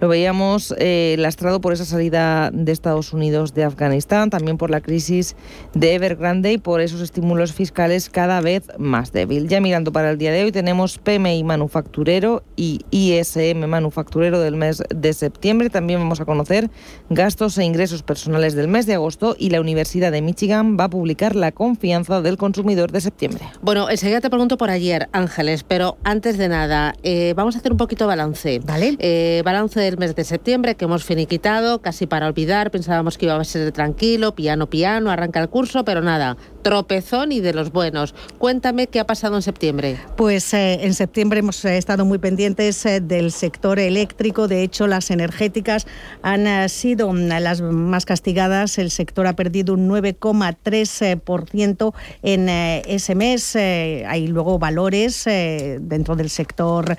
lo 0.00 0.08
veíamos 0.08 0.74
eh, 0.78 1.16
lastrado 1.18 1.60
por 1.60 1.72
esa 1.72 1.84
salida 1.84 2.50
de 2.52 2.72
Estados 2.72 3.12
Unidos 3.12 3.54
de 3.54 3.64
Afganistán, 3.64 4.30
también 4.30 4.58
por 4.58 4.70
la 4.70 4.80
crisis 4.80 5.36
de 5.74 5.94
Evergrande 5.94 6.52
y 6.52 6.58
por 6.58 6.80
esos 6.80 7.00
estímulos 7.00 7.52
fiscales 7.52 8.10
cada 8.10 8.40
vez 8.40 8.64
más 8.78 9.12
débil. 9.12 9.48
Ya 9.48 9.60
mirando 9.60 9.92
para 9.92 10.10
el 10.10 10.18
día 10.18 10.32
de 10.32 10.44
hoy 10.44 10.52
tenemos 10.52 10.98
PMI 10.98 11.44
manufacturero 11.44 12.42
y 12.56 12.80
ISM 12.90 13.66
manufacturero 13.66 14.40
del 14.40 14.56
mes 14.56 14.82
de 14.88 15.12
septiembre. 15.12 15.70
También 15.70 16.00
vamos 16.00 16.20
a 16.20 16.24
conocer 16.24 16.70
gastos 17.10 17.58
e 17.58 17.64
ingresos 17.64 18.02
personales 18.02 18.54
del 18.54 18.68
mes 18.68 18.86
de 18.86 18.94
agosto 18.94 19.36
y 19.38 19.50
la 19.50 19.60
Universidad 19.60 20.12
de 20.12 20.22
Michigan 20.22 20.76
va 20.78 20.84
a 20.84 20.90
publicar 20.90 21.36
la 21.36 21.52
confianza 21.52 22.20
del 22.22 22.36
consumidor 22.36 22.92
de 22.92 23.00
septiembre. 23.00 23.44
Bueno, 23.62 23.90
enseguida 23.90 24.20
te 24.20 24.30
pregunto 24.30 24.56
por 24.56 24.70
ayer, 24.70 25.08
Ángeles, 25.12 25.64
pero 25.64 25.98
antes 26.04 26.38
de 26.38 26.48
nada, 26.48 26.94
eh, 27.02 27.34
vamos 27.36 27.56
a 27.56 27.58
hacer 27.58 27.72
un 27.72 27.78
poquito 27.78 28.06
balance. 28.06 28.60
¿Vale? 28.64 28.96
Eh, 28.98 29.42
balance 29.44 29.87
del 29.88 29.98
mes 29.98 30.14
de 30.14 30.24
septiembre 30.24 30.74
que 30.74 30.84
hemos 30.84 31.02
finiquitado, 31.02 31.80
casi 31.80 32.06
para 32.06 32.26
olvidar, 32.26 32.70
pensábamos 32.70 33.16
que 33.16 33.24
iba 33.24 33.36
a 33.36 33.44
ser 33.44 33.72
tranquilo, 33.72 34.34
piano, 34.34 34.68
piano, 34.68 35.10
arranca 35.10 35.40
el 35.40 35.48
curso, 35.48 35.82
pero 35.84 36.02
nada, 36.02 36.36
tropezón 36.68 37.32
y 37.32 37.40
de 37.40 37.54
los 37.54 37.72
buenos. 37.72 38.14
Cuéntame 38.36 38.88
qué 38.88 39.00
ha 39.00 39.06
pasado 39.06 39.36
en 39.36 39.42
septiembre. 39.42 39.96
Pues 40.18 40.52
eh, 40.52 40.80
en 40.82 40.92
septiembre 40.92 41.38
hemos 41.38 41.64
eh, 41.64 41.78
estado 41.78 42.04
muy 42.04 42.18
pendientes 42.18 42.84
eh, 42.84 43.00
del 43.00 43.32
sector 43.32 43.78
eléctrico. 43.78 44.48
De 44.48 44.62
hecho, 44.62 44.86
las 44.86 45.10
energéticas 45.10 45.86
han 46.20 46.68
sido 46.68 47.10
mm, 47.10 47.28
las 47.40 47.62
más 47.62 48.04
castigadas. 48.04 48.76
El 48.76 48.90
sector 48.90 49.26
ha 49.26 49.34
perdido 49.34 49.72
un 49.72 49.88
9,3% 49.88 51.94
en 52.22 52.50
ese 52.50 53.14
mes. 53.14 53.56
hay 53.56 54.26
luego 54.26 54.58
valores 54.58 55.24
dentro 55.24 56.16
del 56.16 56.28
sector 56.28 56.98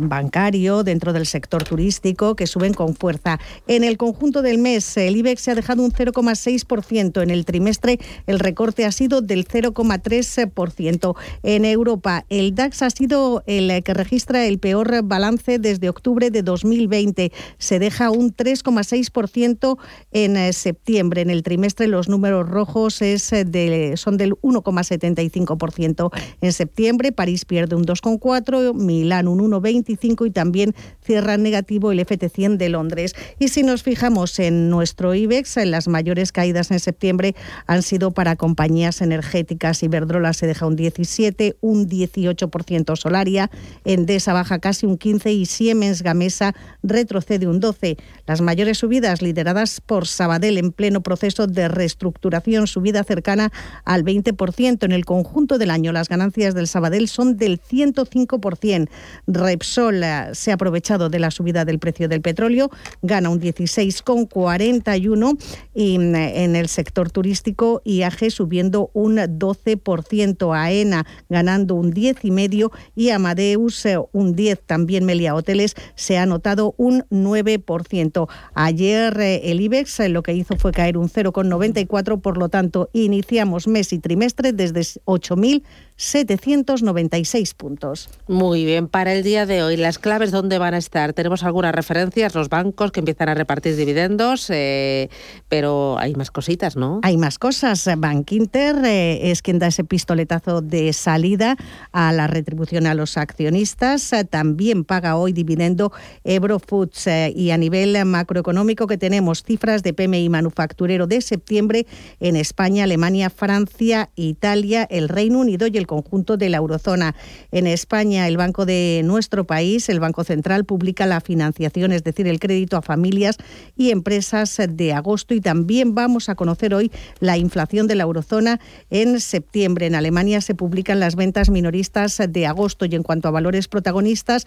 bancario, 0.00 0.82
dentro 0.82 1.12
del 1.12 1.26
sector 1.26 1.62
turístico, 1.62 2.34
que 2.34 2.48
suben 2.48 2.74
con 2.74 2.96
fuerza. 2.96 3.38
En 3.68 3.84
el 3.84 3.96
conjunto 3.96 4.42
del 4.42 4.58
mes, 4.58 4.96
el 4.96 5.16
IBEX 5.16 5.42
se 5.42 5.52
ha 5.52 5.54
dejado 5.54 5.84
un 5.84 5.92
0,6%. 5.92 7.22
En 7.22 7.30
el 7.30 7.44
trimestre, 7.44 8.00
el 8.26 8.40
recorte 8.40 8.84
ha 8.84 8.87
sido 8.92 9.20
del 9.20 9.46
0,3%. 9.46 11.16
En 11.42 11.64
Europa, 11.64 12.24
el 12.28 12.54
DAX 12.54 12.82
ha 12.82 12.90
sido 12.90 13.42
el 13.46 13.82
que 13.82 13.94
registra 13.94 14.46
el 14.46 14.58
peor 14.58 15.02
balance 15.04 15.58
desde 15.58 15.88
octubre 15.88 16.30
de 16.30 16.42
2020. 16.42 17.32
Se 17.58 17.78
deja 17.78 18.10
un 18.10 18.34
3,6% 18.34 19.78
en 20.12 20.36
eh, 20.36 20.52
septiembre. 20.52 21.22
En 21.22 21.30
el 21.30 21.42
trimestre 21.42 21.86
los 21.86 22.08
números 22.08 22.48
rojos 22.48 23.02
es 23.02 23.32
eh, 23.32 23.44
de, 23.44 23.96
son 23.96 24.16
del 24.16 24.32
1,75% 24.36 26.10
en 26.40 26.52
septiembre. 26.52 27.12
París 27.12 27.44
pierde 27.44 27.76
un 27.76 27.84
2,4%, 27.84 28.74
Milán 28.74 29.28
un 29.28 29.40
1,25% 29.50 30.26
y 30.26 30.30
también 30.30 30.74
cierra 31.02 31.36
negativo 31.36 31.92
el 31.92 32.00
FT100 32.00 32.56
de 32.56 32.68
Londres. 32.68 33.14
Y 33.38 33.48
si 33.48 33.62
nos 33.62 33.82
fijamos 33.82 34.38
en 34.38 34.70
nuestro 34.70 35.14
IBEX, 35.14 35.56
las 35.64 35.88
mayores 35.88 36.32
caídas 36.32 36.70
en 36.70 36.80
septiembre 36.80 37.34
han 37.66 37.82
sido 37.82 38.10
para 38.10 38.36
compañías 38.36 38.67
energéticas. 39.00 39.82
Iberdrola 39.82 40.32
se 40.32 40.46
deja 40.46 40.66
un 40.66 40.76
17, 40.76 41.56
un 41.60 41.88
18% 41.88 42.96
Solaria, 42.96 43.50
Endesa 43.84 44.32
baja 44.32 44.58
casi 44.58 44.86
un 44.86 44.98
15 44.98 45.32
y 45.32 45.46
Siemens 45.46 46.02
Gamesa 46.02 46.54
retrocede 46.82 47.46
un 47.46 47.60
12. 47.60 47.96
Las 48.26 48.40
mayores 48.40 48.78
subidas 48.78 49.22
lideradas 49.22 49.80
por 49.80 50.06
Sabadell 50.06 50.58
en 50.58 50.72
pleno 50.72 51.02
proceso 51.02 51.46
de 51.46 51.68
reestructuración, 51.68 52.66
subida 52.66 53.04
cercana 53.04 53.52
al 53.84 54.04
20%. 54.04 54.84
En 54.84 54.92
el 54.92 55.04
conjunto 55.04 55.58
del 55.58 55.70
año 55.70 55.92
las 55.92 56.08
ganancias 56.08 56.54
del 56.54 56.68
Sabadell 56.68 57.08
son 57.08 57.36
del 57.36 57.60
105%. 57.60 58.88
Repsol 59.26 60.02
eh, 60.02 60.30
se 60.32 60.50
ha 60.50 60.54
aprovechado 60.54 61.08
de 61.08 61.18
la 61.18 61.30
subida 61.30 61.64
del 61.64 61.78
precio 61.78 62.08
del 62.08 62.20
petróleo, 62.20 62.70
gana 63.02 63.30
un 63.30 63.40
16,41 63.40 65.38
y 65.74 65.98
mm, 65.98 66.14
en 66.14 66.56
el 66.56 66.68
sector 66.68 67.10
turístico 67.10 67.82
IAG 67.84 68.30
subiendo 68.58 68.90
un 68.92 69.18
12%, 69.18 70.56
AENA 70.56 71.06
ganando 71.28 71.76
un 71.76 71.92
10,5% 71.92 72.72
y 72.96 73.10
Amadeus 73.10 73.86
eh, 73.86 73.98
un 74.10 74.34
10%. 74.34 74.58
También 74.66 75.04
Melia 75.04 75.36
Hoteles 75.36 75.76
se 75.94 76.18
ha 76.18 76.26
notado 76.26 76.74
un 76.76 77.04
9%. 77.10 78.28
Ayer 78.54 79.20
eh, 79.20 79.40
el 79.44 79.60
IBEX 79.60 80.00
lo 80.08 80.24
que 80.24 80.32
hizo 80.34 80.56
fue 80.56 80.72
caer 80.72 80.98
un 80.98 81.08
0,94%, 81.08 82.20
por 82.20 82.36
lo 82.36 82.48
tanto 82.48 82.90
iniciamos 82.92 83.68
mes 83.68 83.92
y 83.92 84.00
trimestre 84.00 84.52
desde 84.52 84.80
8.000 84.80 85.62
796 85.98 87.54
puntos. 87.54 88.08
Muy 88.28 88.64
bien, 88.64 88.86
para 88.86 89.12
el 89.12 89.24
día 89.24 89.46
de 89.46 89.64
hoy, 89.64 89.76
las 89.76 89.98
claves 89.98 90.30
dónde 90.30 90.58
van 90.58 90.74
a 90.74 90.78
estar. 90.78 91.12
Tenemos 91.12 91.42
algunas 91.42 91.74
referencias, 91.74 92.36
los 92.36 92.48
bancos 92.48 92.92
que 92.92 93.00
empiezan 93.00 93.28
a 93.28 93.34
repartir 93.34 93.74
dividendos, 93.74 94.48
eh, 94.50 95.10
pero 95.48 95.98
hay 95.98 96.14
más 96.14 96.30
cositas, 96.30 96.76
¿no? 96.76 97.00
Hay 97.02 97.16
más 97.16 97.40
cosas. 97.40 97.88
Bank 97.98 98.30
Inter 98.30 98.76
eh, 98.84 99.32
es 99.32 99.42
quien 99.42 99.58
da 99.58 99.66
ese 99.66 99.82
pistoletazo 99.82 100.60
de 100.60 100.92
salida 100.92 101.56
a 101.90 102.12
la 102.12 102.28
retribución 102.28 102.86
a 102.86 102.94
los 102.94 103.16
accionistas. 103.16 104.12
también 104.30 104.84
paga 104.84 105.16
hoy 105.16 105.32
dividendo 105.32 105.90
Ebro 106.22 106.60
Foods 106.60 107.08
eh, 107.08 107.32
y 107.34 107.50
a 107.50 107.58
nivel 107.58 108.04
macroeconómico 108.04 108.86
que 108.86 108.98
tenemos 108.98 109.42
cifras 109.42 109.82
de 109.82 109.94
PMI 109.94 110.28
manufacturero 110.28 111.08
de 111.08 111.20
septiembre 111.22 111.88
en 112.20 112.36
España, 112.36 112.84
Alemania, 112.84 113.30
Francia, 113.30 114.10
Italia, 114.14 114.86
el 114.88 115.08
Reino 115.08 115.40
Unido 115.40 115.66
y 115.66 115.76
el 115.76 115.87
conjunto 115.88 116.36
de 116.36 116.48
la 116.48 116.58
eurozona. 116.58 117.16
En 117.50 117.66
España, 117.66 118.28
el 118.28 118.36
Banco 118.36 118.64
de 118.64 119.02
nuestro 119.04 119.44
país, 119.44 119.88
el 119.88 119.98
Banco 119.98 120.22
Central, 120.22 120.64
publica 120.64 121.06
la 121.06 121.20
financiación, 121.20 121.90
es 121.90 122.04
decir, 122.04 122.28
el 122.28 122.38
crédito 122.38 122.76
a 122.76 122.82
familias 122.82 123.38
y 123.76 123.90
empresas 123.90 124.60
de 124.68 124.92
agosto 124.92 125.34
y 125.34 125.40
también 125.40 125.96
vamos 125.96 126.28
a 126.28 126.36
conocer 126.36 126.74
hoy 126.74 126.92
la 127.18 127.36
inflación 127.36 127.88
de 127.88 127.96
la 127.96 128.04
eurozona 128.04 128.60
en 128.90 129.18
septiembre. 129.18 129.86
En 129.86 129.96
Alemania 129.96 130.40
se 130.40 130.54
publican 130.54 131.00
las 131.00 131.16
ventas 131.16 131.50
minoristas 131.50 132.22
de 132.28 132.46
agosto 132.46 132.84
y 132.84 132.94
en 132.94 133.02
cuanto 133.02 133.26
a 133.26 133.32
valores 133.32 133.66
protagonistas, 133.66 134.44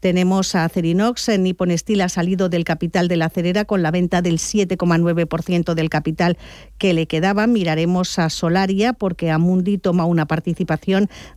tenemos 0.00 0.54
a 0.54 0.68
Cerinox, 0.68 1.28
Nippon 1.38 1.76
Steel 1.76 2.00
ha 2.00 2.08
salido 2.08 2.48
del 2.48 2.64
capital 2.64 3.08
de 3.08 3.16
la 3.16 3.26
acerera 3.26 3.64
con 3.64 3.82
la 3.82 3.90
venta 3.90 4.22
del 4.22 4.38
7,9% 4.38 5.74
del 5.74 5.90
capital 5.90 6.38
que 6.78 6.94
le 6.94 7.06
quedaba. 7.06 7.46
Miraremos 7.46 8.18
a 8.18 8.30
Solaria 8.30 8.92
porque 8.92 9.30
Amundi 9.30 9.76
toma 9.76 10.06
una 10.06 10.26
participación 10.26 10.77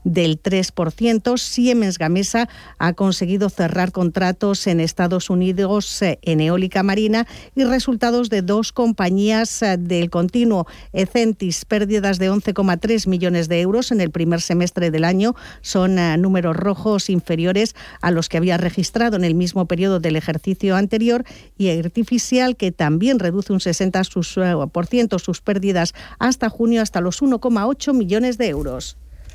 del 0.03 0.41
3%. 0.41 1.37
Siemens 1.37 1.97
Gamesa 1.97 2.49
ha 2.77 2.93
conseguido 2.93 3.49
cerrar 3.49 3.91
contratos 3.91 4.67
en 4.67 4.79
Estados 4.79 5.29
Unidos 5.29 6.01
eh, 6.01 6.19
en 6.21 6.41
eólica 6.41 6.83
marina 6.83 7.27
y 7.55 7.63
resultados 7.63 8.29
de 8.29 8.41
dos 8.41 8.71
compañías 8.71 9.61
eh, 9.61 9.77
del 9.77 10.09
continuo. 10.09 10.67
Ecentis, 10.93 11.65
pérdidas 11.65 12.19
de 12.19 12.31
11,3 12.31 13.07
millones 13.07 13.47
de 13.47 13.61
euros 13.61 13.91
en 13.91 14.01
el 14.01 14.11
primer 14.11 14.41
semestre 14.41 14.91
del 14.91 15.03
año. 15.03 15.35
Son 15.61 15.97
eh, 15.97 16.17
números 16.17 16.55
rojos 16.55 17.09
inferiores 17.09 17.75
a 18.01 18.11
los 18.11 18.29
que 18.29 18.37
había 18.37 18.57
registrado 18.57 19.17
en 19.17 19.23
el 19.23 19.35
mismo 19.35 19.65
periodo 19.65 19.99
del 19.99 20.15
ejercicio 20.15 20.75
anterior 20.75 21.25
y 21.57 21.69
Artificial, 21.69 22.55
que 22.55 22.71
también 22.71 23.19
reduce 23.19 23.53
un 23.53 23.59
60% 23.59 25.19
sus 25.19 25.41
pérdidas 25.41 25.93
hasta 26.19 26.49
junio 26.49 26.81
hasta 26.81 27.01
los 27.01 27.21
1,8 27.21 27.93
millones 27.93 28.37
de 28.37 28.49
euros. 28.49 28.97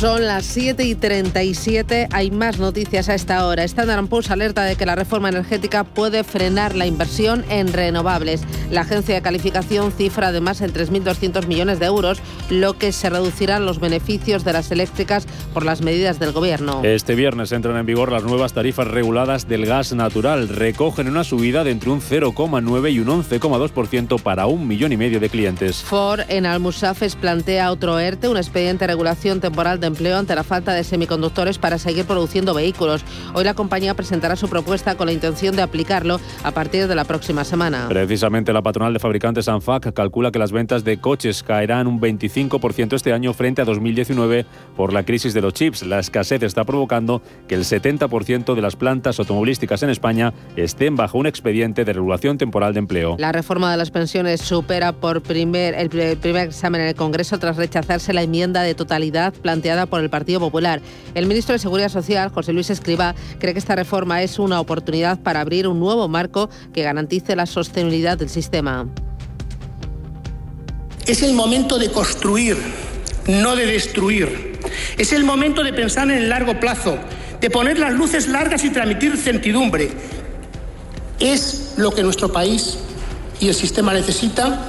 Son 0.00 0.24
las 0.24 0.46
7 0.46 0.84
y 0.84 0.94
37. 0.94 2.06
Hay 2.12 2.30
más 2.30 2.60
noticias 2.60 3.08
a 3.08 3.16
esta 3.16 3.44
hora. 3.44 3.64
Standard 3.64 4.06
Poor's 4.06 4.30
alerta 4.30 4.62
de 4.62 4.76
que 4.76 4.86
la 4.86 4.94
reforma 4.94 5.28
energética 5.28 5.82
puede 5.82 6.22
frenar 6.22 6.76
la 6.76 6.86
inversión 6.86 7.44
en 7.48 7.72
renovables. 7.72 8.42
La 8.70 8.82
agencia 8.82 9.16
de 9.16 9.22
calificación 9.22 9.90
cifra 9.90 10.28
además 10.28 10.60
en 10.60 10.72
3.200 10.72 11.48
millones 11.48 11.80
de 11.80 11.86
euros, 11.86 12.20
lo 12.48 12.78
que 12.78 12.92
se 12.92 13.10
reducirán 13.10 13.66
los 13.66 13.80
beneficios 13.80 14.44
de 14.44 14.52
las 14.52 14.70
eléctricas 14.70 15.26
por 15.52 15.64
las 15.64 15.82
medidas 15.82 16.20
del 16.20 16.30
gobierno. 16.30 16.82
Este 16.84 17.16
viernes 17.16 17.50
entran 17.50 17.76
en 17.76 17.86
vigor 17.86 18.12
las 18.12 18.22
nuevas 18.22 18.52
tarifas 18.52 18.86
reguladas 18.86 19.48
del 19.48 19.66
gas 19.66 19.92
natural. 19.94 20.48
Recogen 20.48 21.08
una 21.08 21.24
subida 21.24 21.64
de 21.64 21.72
entre 21.72 21.90
un 21.90 22.00
0,9 22.00 22.92
y 22.92 23.00
un 23.00 23.08
11,2% 23.08 24.22
para 24.22 24.46
un 24.46 24.68
millón 24.68 24.92
y 24.92 24.96
medio 24.96 25.18
de 25.18 25.28
clientes. 25.28 25.82
Ford 25.82 26.20
en 26.28 26.46
Almusafes 26.46 27.16
plantea 27.16 27.72
otro 27.72 27.98
ERTE, 27.98 28.28
un 28.28 28.36
expediente 28.36 28.84
de 28.84 28.92
regulación 28.92 29.40
temporal 29.40 29.80
de 29.80 29.87
empleo 29.88 30.16
ante 30.16 30.34
la 30.34 30.44
falta 30.44 30.72
de 30.72 30.84
semiconductores 30.84 31.58
para 31.58 31.78
seguir 31.78 32.04
produciendo 32.04 32.54
vehículos. 32.54 33.04
Hoy 33.34 33.44
la 33.44 33.54
compañía 33.54 33.94
presentará 33.94 34.36
su 34.36 34.48
propuesta 34.48 34.96
con 34.96 35.06
la 35.06 35.12
intención 35.12 35.56
de 35.56 35.62
aplicarlo 35.62 36.20
a 36.44 36.52
partir 36.52 36.86
de 36.86 36.94
la 36.94 37.04
próxima 37.04 37.44
semana. 37.44 37.86
Precisamente 37.88 38.52
la 38.52 38.62
patronal 38.62 38.92
de 38.92 39.00
fabricantes 39.00 39.48
ANFAC 39.48 39.92
calcula 39.92 40.30
que 40.30 40.38
las 40.38 40.52
ventas 40.52 40.84
de 40.84 40.98
coches 41.00 41.42
caerán 41.42 41.86
un 41.86 42.00
25% 42.00 42.94
este 42.94 43.12
año 43.12 43.32
frente 43.32 43.62
a 43.62 43.64
2019 43.64 44.46
por 44.76 44.92
la 44.92 45.04
crisis 45.04 45.34
de 45.34 45.40
los 45.40 45.54
chips. 45.54 45.84
La 45.84 45.98
escasez 45.98 46.42
está 46.42 46.64
provocando 46.64 47.22
que 47.48 47.54
el 47.54 47.64
70% 47.64 48.54
de 48.54 48.62
las 48.62 48.76
plantas 48.76 49.18
automovilísticas 49.18 49.82
en 49.82 49.90
España 49.90 50.32
estén 50.56 50.96
bajo 50.96 51.18
un 51.18 51.26
expediente 51.26 51.84
de 51.84 51.92
regulación 51.92 52.38
temporal 52.38 52.72
de 52.72 52.80
empleo. 52.80 53.16
La 53.18 53.32
reforma 53.32 53.70
de 53.70 53.76
las 53.76 53.90
pensiones 53.90 54.40
supera 54.40 54.92
por 54.92 55.22
primer, 55.22 55.74
el 55.74 55.88
primer 55.88 56.48
examen 56.48 56.82
en 56.82 56.88
el 56.88 56.94
Congreso 56.94 57.38
tras 57.38 57.56
rechazarse 57.56 58.12
la 58.12 58.22
enmienda 58.22 58.62
de 58.62 58.74
totalidad 58.74 59.32
planteada 59.32 59.77
por 59.86 60.00
el 60.00 60.10
Partido 60.10 60.40
Popular. 60.40 60.80
El 61.14 61.26
ministro 61.26 61.52
de 61.52 61.58
Seguridad 61.58 61.88
Social, 61.88 62.30
José 62.30 62.52
Luis 62.52 62.70
Escriba, 62.70 63.14
cree 63.38 63.52
que 63.52 63.58
esta 63.58 63.76
reforma 63.76 64.22
es 64.22 64.38
una 64.38 64.60
oportunidad 64.60 65.18
para 65.20 65.40
abrir 65.40 65.68
un 65.68 65.80
nuevo 65.80 66.08
marco 66.08 66.50
que 66.72 66.82
garantice 66.82 67.36
la 67.36 67.46
sostenibilidad 67.46 68.18
del 68.18 68.28
sistema. 68.28 68.86
Es 71.06 71.22
el 71.22 71.32
momento 71.32 71.78
de 71.78 71.90
construir, 71.90 72.56
no 73.26 73.56
de 73.56 73.66
destruir. 73.66 74.58
Es 74.98 75.12
el 75.12 75.24
momento 75.24 75.62
de 75.62 75.72
pensar 75.72 76.10
en 76.10 76.18
el 76.18 76.28
largo 76.28 76.60
plazo, 76.60 76.98
de 77.40 77.50
poner 77.50 77.78
las 77.78 77.92
luces 77.92 78.28
largas 78.28 78.64
y 78.64 78.70
transmitir 78.70 79.16
certidumbre. 79.16 79.90
Es 81.18 81.74
lo 81.76 81.92
que 81.92 82.02
nuestro 82.02 82.30
país 82.30 82.78
y 83.40 83.48
el 83.48 83.54
sistema 83.54 83.92
necesita 83.92 84.60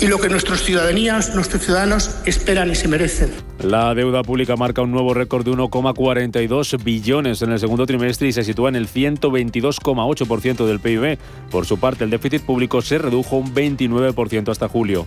y 0.00 0.06
lo 0.06 0.18
que 0.18 0.28
nuestros 0.28 0.62
ciudadanías, 0.62 1.34
nuestros 1.34 1.62
ciudadanos 1.62 2.20
esperan 2.24 2.70
y 2.70 2.74
se 2.74 2.88
merecen. 2.88 3.30
La 3.62 3.94
deuda 3.94 4.22
pública 4.22 4.56
marca 4.56 4.82
un 4.82 4.92
nuevo 4.92 5.14
récord 5.14 5.44
de 5.44 5.50
1,42 5.52 6.82
billones 6.82 7.42
en 7.42 7.52
el 7.52 7.58
segundo 7.58 7.86
trimestre 7.86 8.28
y 8.28 8.32
se 8.32 8.44
sitúa 8.44 8.68
en 8.68 8.76
el 8.76 8.88
122,8% 8.88 10.66
del 10.66 10.80
PIB. 10.80 11.18
Por 11.50 11.66
su 11.66 11.78
parte, 11.78 12.04
el 12.04 12.10
déficit 12.10 12.42
público 12.42 12.80
se 12.82 12.98
redujo 12.98 13.36
un 13.36 13.54
29% 13.54 14.50
hasta 14.50 14.68
julio. 14.68 15.06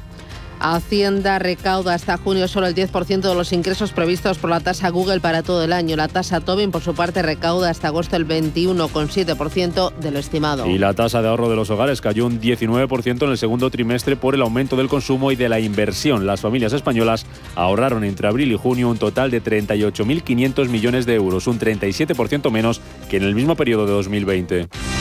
Hacienda 0.63 1.39
recauda 1.39 1.95
hasta 1.95 2.17
junio 2.17 2.47
solo 2.47 2.67
el 2.67 2.75
10% 2.75 3.21
de 3.21 3.33
los 3.33 3.51
ingresos 3.51 3.93
previstos 3.93 4.37
por 4.37 4.51
la 4.51 4.59
tasa 4.59 4.89
Google 4.89 5.19
para 5.19 5.41
todo 5.41 5.63
el 5.63 5.73
año. 5.73 5.95
La 5.95 6.07
tasa 6.07 6.39
Tobin, 6.39 6.69
por 6.69 6.83
su 6.83 6.93
parte, 6.93 7.23
recauda 7.23 7.71
hasta 7.71 7.87
agosto 7.87 8.15
el 8.15 8.27
21,7% 8.27 9.91
de 9.95 10.11
lo 10.11 10.19
estimado. 10.19 10.67
Y 10.67 10.77
la 10.77 10.93
tasa 10.93 11.23
de 11.23 11.29
ahorro 11.29 11.49
de 11.49 11.55
los 11.55 11.71
hogares 11.71 11.99
cayó 11.99 12.27
un 12.27 12.39
19% 12.39 13.23
en 13.23 13.31
el 13.31 13.37
segundo 13.39 13.71
trimestre 13.71 14.15
por 14.15 14.35
el 14.35 14.41
aumento 14.43 14.75
del 14.75 14.87
consumo 14.87 15.31
y 15.31 15.35
de 15.35 15.49
la 15.49 15.59
inversión. 15.59 16.27
Las 16.27 16.41
familias 16.41 16.73
españolas 16.73 17.25
ahorraron 17.55 18.03
entre 18.03 18.27
abril 18.27 18.51
y 18.51 18.55
junio 18.55 18.89
un 18.89 18.99
total 18.99 19.31
de 19.31 19.43
38.500 19.43 20.69
millones 20.69 21.07
de 21.07 21.15
euros, 21.15 21.47
un 21.47 21.59
37% 21.59 22.51
menos 22.51 22.81
que 23.09 23.17
en 23.17 23.23
el 23.23 23.33
mismo 23.33 23.55
periodo 23.55 23.87
de 23.87 23.93
2020. 23.93 25.00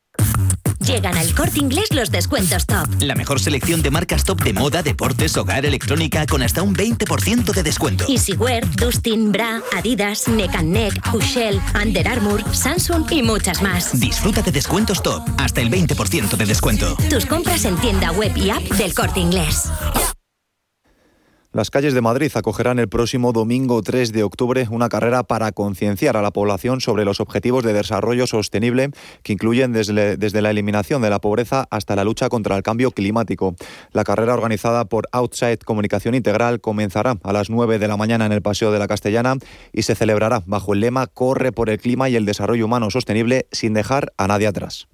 Llegan 0.91 1.17
al 1.17 1.33
corte 1.33 1.59
inglés 1.59 1.93
los 1.93 2.11
descuentos 2.11 2.65
top. 2.65 2.85
La 2.99 3.15
mejor 3.15 3.39
selección 3.39 3.81
de 3.81 3.91
marcas 3.91 4.25
top 4.25 4.43
de 4.43 4.51
moda, 4.51 4.83
deportes, 4.83 5.37
hogar, 5.37 5.65
electrónica 5.65 6.25
con 6.25 6.43
hasta 6.43 6.63
un 6.63 6.75
20% 6.75 7.53
de 7.53 7.63
descuento. 7.63 8.05
Easywear, 8.09 8.69
Dustin, 8.75 9.31
Bra, 9.31 9.61
Adidas, 9.73 10.27
Neck 10.27 10.61
Neck, 10.61 11.13
Hushell, 11.13 11.61
Under 11.81 12.05
Armour, 12.09 12.43
Samsung 12.53 13.09
y 13.09 13.23
muchas 13.23 13.61
más. 13.61 13.97
Disfruta 13.97 14.41
de 14.41 14.51
descuentos 14.51 15.01
top, 15.01 15.23
hasta 15.37 15.61
el 15.61 15.71
20% 15.71 16.35
de 16.35 16.45
descuento. 16.45 16.97
Tus 17.09 17.25
compras 17.25 17.63
en 17.63 17.77
tienda 17.77 18.11
web 18.11 18.35
y 18.35 18.49
app 18.49 18.63
del 18.63 18.93
corte 18.93 19.21
inglés. 19.21 19.69
Las 21.53 21.69
calles 21.69 21.93
de 21.93 21.99
Madrid 21.99 22.31
acogerán 22.33 22.79
el 22.79 22.87
próximo 22.87 23.33
domingo 23.33 23.81
3 23.81 24.13
de 24.13 24.23
octubre 24.23 24.67
una 24.71 24.87
carrera 24.87 25.23
para 25.23 25.51
concienciar 25.51 26.15
a 26.15 26.21
la 26.21 26.31
población 26.31 26.79
sobre 26.79 27.03
los 27.03 27.19
objetivos 27.19 27.65
de 27.65 27.73
desarrollo 27.73 28.25
sostenible 28.25 28.91
que 29.21 29.33
incluyen 29.33 29.73
desde, 29.73 30.15
desde, 30.15 30.41
la 30.41 30.49
eliminación 30.49 31.01
de 31.01 31.09
la 31.09 31.19
pobreza 31.19 31.67
hasta 31.69 31.97
la 31.97 32.05
lucha 32.05 32.29
contra 32.29 32.55
el 32.55 32.63
cambio 32.63 32.91
climático. 32.91 33.53
La 33.91 34.05
carrera 34.05 34.33
organizada 34.33 34.85
por 34.85 35.09
Outside 35.11 35.57
Comunicación 35.57 36.15
Integral 36.15 36.61
comenzará 36.61 37.17
a 37.21 37.33
las 37.33 37.49
9 37.49 37.79
de 37.79 37.87
la 37.89 37.97
mañana 37.97 38.25
en 38.25 38.31
el 38.31 38.41
Paseo 38.41 38.71
de 38.71 38.79
la 38.79 38.87
Castellana 38.87 39.35
y 39.73 39.81
se 39.81 39.95
celebrará 39.95 40.43
bajo 40.45 40.73
el 40.73 40.79
lema 40.79 41.07
Corre 41.07 41.51
por 41.51 41.69
el 41.69 41.79
clima 41.81 42.07
y 42.07 42.15
el 42.15 42.25
desarrollo 42.25 42.63
humano 42.63 42.89
sostenible 42.91 43.47
sin 43.51 43.73
dejar 43.73 44.13
a 44.15 44.25
nadie 44.27 44.47
atrás. 44.47 44.87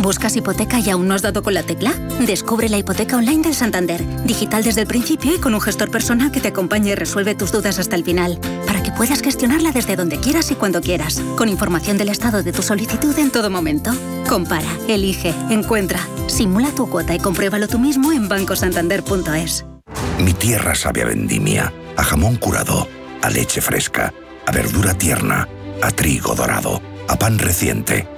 ¿Buscas 0.00 0.36
hipoteca 0.36 0.78
y 0.78 0.90
aún 0.90 1.08
no 1.08 1.14
has 1.14 1.22
dado 1.22 1.42
con 1.42 1.54
la 1.54 1.62
tecla? 1.62 1.92
Descubre 2.20 2.68
la 2.68 2.78
hipoteca 2.78 3.16
online 3.16 3.42
del 3.42 3.54
Santander, 3.54 4.02
digital 4.24 4.62
desde 4.62 4.82
el 4.82 4.86
principio 4.86 5.34
y 5.34 5.38
con 5.38 5.54
un 5.54 5.60
gestor 5.60 5.90
personal 5.90 6.30
que 6.32 6.40
te 6.40 6.48
acompañe 6.48 6.90
y 6.90 6.94
resuelve 6.94 7.34
tus 7.34 7.52
dudas 7.52 7.78
hasta 7.78 7.96
el 7.96 8.04
final, 8.04 8.38
para 8.66 8.82
que 8.82 8.92
puedas 8.92 9.22
gestionarla 9.22 9.72
desde 9.72 9.96
donde 9.96 10.18
quieras 10.18 10.50
y 10.50 10.54
cuando 10.54 10.80
quieras, 10.80 11.20
con 11.36 11.48
información 11.48 11.98
del 11.98 12.08
estado 12.08 12.42
de 12.42 12.52
tu 12.52 12.62
solicitud 12.62 13.16
en 13.18 13.30
todo 13.30 13.50
momento. 13.50 13.92
Compara, 14.28 14.68
elige, 14.88 15.34
encuentra, 15.50 16.00
simula 16.26 16.70
tu 16.70 16.88
cuota 16.88 17.14
y 17.14 17.18
compruébalo 17.18 17.68
tú 17.68 17.78
mismo 17.78 18.12
en 18.12 18.28
bancosantander.es. 18.28 19.64
Mi 20.20 20.32
tierra 20.32 20.74
sabe 20.74 21.02
a 21.02 21.06
vendimia, 21.06 21.72
a 21.96 22.04
jamón 22.04 22.36
curado, 22.36 22.88
a 23.22 23.30
leche 23.30 23.60
fresca, 23.60 24.12
a 24.46 24.52
verdura 24.52 24.94
tierna, 24.94 25.48
a 25.82 25.90
trigo 25.90 26.34
dorado, 26.34 26.80
a 27.08 27.16
pan 27.16 27.38
reciente 27.38 28.17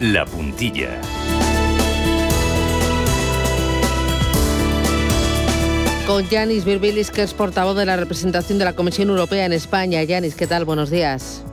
La 0.00 0.26
Puntilla. 0.26 1.00
Con 6.06 6.28
Yanis 6.28 6.66
Virbilis, 6.66 7.10
que 7.10 7.22
es 7.22 7.32
portavoz 7.32 7.78
de 7.78 7.86
la 7.86 7.96
representación 7.96 8.58
de 8.58 8.66
la 8.66 8.74
Comisión 8.74 9.08
Europea 9.08 9.46
en 9.46 9.54
España. 9.54 10.02
Yanis, 10.02 10.34
¿qué 10.34 10.46
tal? 10.46 10.66
Buenos 10.66 10.90
días. 10.90 11.44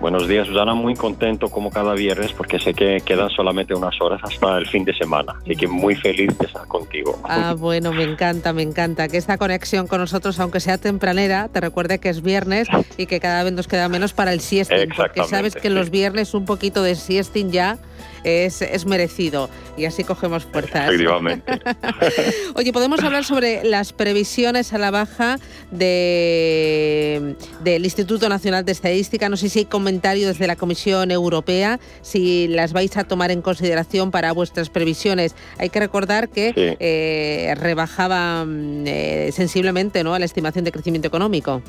Buenos 0.00 0.28
días, 0.28 0.46
Susana. 0.46 0.74
Muy 0.74 0.94
contento 0.94 1.48
como 1.48 1.70
cada 1.70 1.94
viernes 1.94 2.32
porque 2.32 2.60
sé 2.60 2.72
que 2.72 3.02
quedan 3.04 3.30
solamente 3.30 3.74
unas 3.74 4.00
horas 4.00 4.20
hasta 4.22 4.58
el 4.58 4.66
fin 4.66 4.84
de 4.84 4.94
semana. 4.94 5.34
Así 5.42 5.56
que 5.56 5.66
muy 5.66 5.96
feliz 5.96 6.38
de 6.38 6.46
estar 6.46 6.66
contigo. 6.68 7.18
Ah, 7.24 7.56
bueno, 7.58 7.92
me 7.92 8.04
encanta, 8.04 8.52
me 8.52 8.62
encanta 8.62 9.08
que 9.08 9.16
esta 9.16 9.38
conexión 9.38 9.88
con 9.88 10.00
nosotros, 10.00 10.38
aunque 10.38 10.60
sea 10.60 10.78
tempranera, 10.78 11.48
te 11.48 11.60
recuerde 11.60 11.98
que 11.98 12.10
es 12.10 12.22
viernes 12.22 12.68
y 12.96 13.06
que 13.06 13.18
cada 13.18 13.42
vez 13.42 13.52
nos 13.52 13.66
queda 13.66 13.88
menos 13.88 14.12
para 14.12 14.32
el 14.32 14.40
siesting. 14.40 14.90
Porque 14.96 15.24
sabes 15.24 15.56
que 15.56 15.68
los 15.68 15.90
viernes 15.90 16.32
un 16.32 16.44
poquito 16.44 16.82
de 16.82 16.94
siesting 16.94 17.50
ya 17.50 17.78
es, 18.24 18.62
es 18.62 18.86
merecido 18.86 19.48
y 19.76 19.84
así 19.84 20.04
cogemos 20.04 20.44
fuerzas. 20.44 20.88
Efectivamente. 20.88 21.60
Oye, 22.54 22.72
podemos 22.72 23.02
hablar 23.02 23.24
sobre 23.24 23.64
las 23.64 23.92
previsiones 23.92 24.72
a 24.72 24.78
la 24.78 24.90
baja 24.90 25.38
de, 25.70 27.36
del 27.62 27.84
Instituto 27.84 28.28
Nacional 28.28 28.64
de 28.64 28.72
Estadística. 28.72 29.28
No 29.28 29.36
sé 29.36 29.48
si 29.48 29.60
hay 29.60 29.64
comentarios 29.64 30.28
desde 30.28 30.46
la 30.46 30.56
Comisión 30.56 31.10
Europea, 31.10 31.78
si 32.02 32.48
las 32.48 32.72
vais 32.72 32.96
a 32.96 33.04
tomar 33.04 33.30
en 33.30 33.42
consideración 33.42 34.10
para 34.10 34.32
vuestras 34.32 34.70
previsiones. 34.70 35.34
Hay 35.58 35.70
que 35.70 35.80
recordar 35.80 36.28
que 36.28 36.76
eh, 36.80 37.54
rebajaba 37.56 38.44
eh, 38.48 39.30
sensiblemente 39.32 40.02
¿no? 40.04 40.18
la 40.18 40.24
estimación 40.24 40.64
de 40.64 40.72
crecimiento 40.72 41.08
económico. 41.08 41.62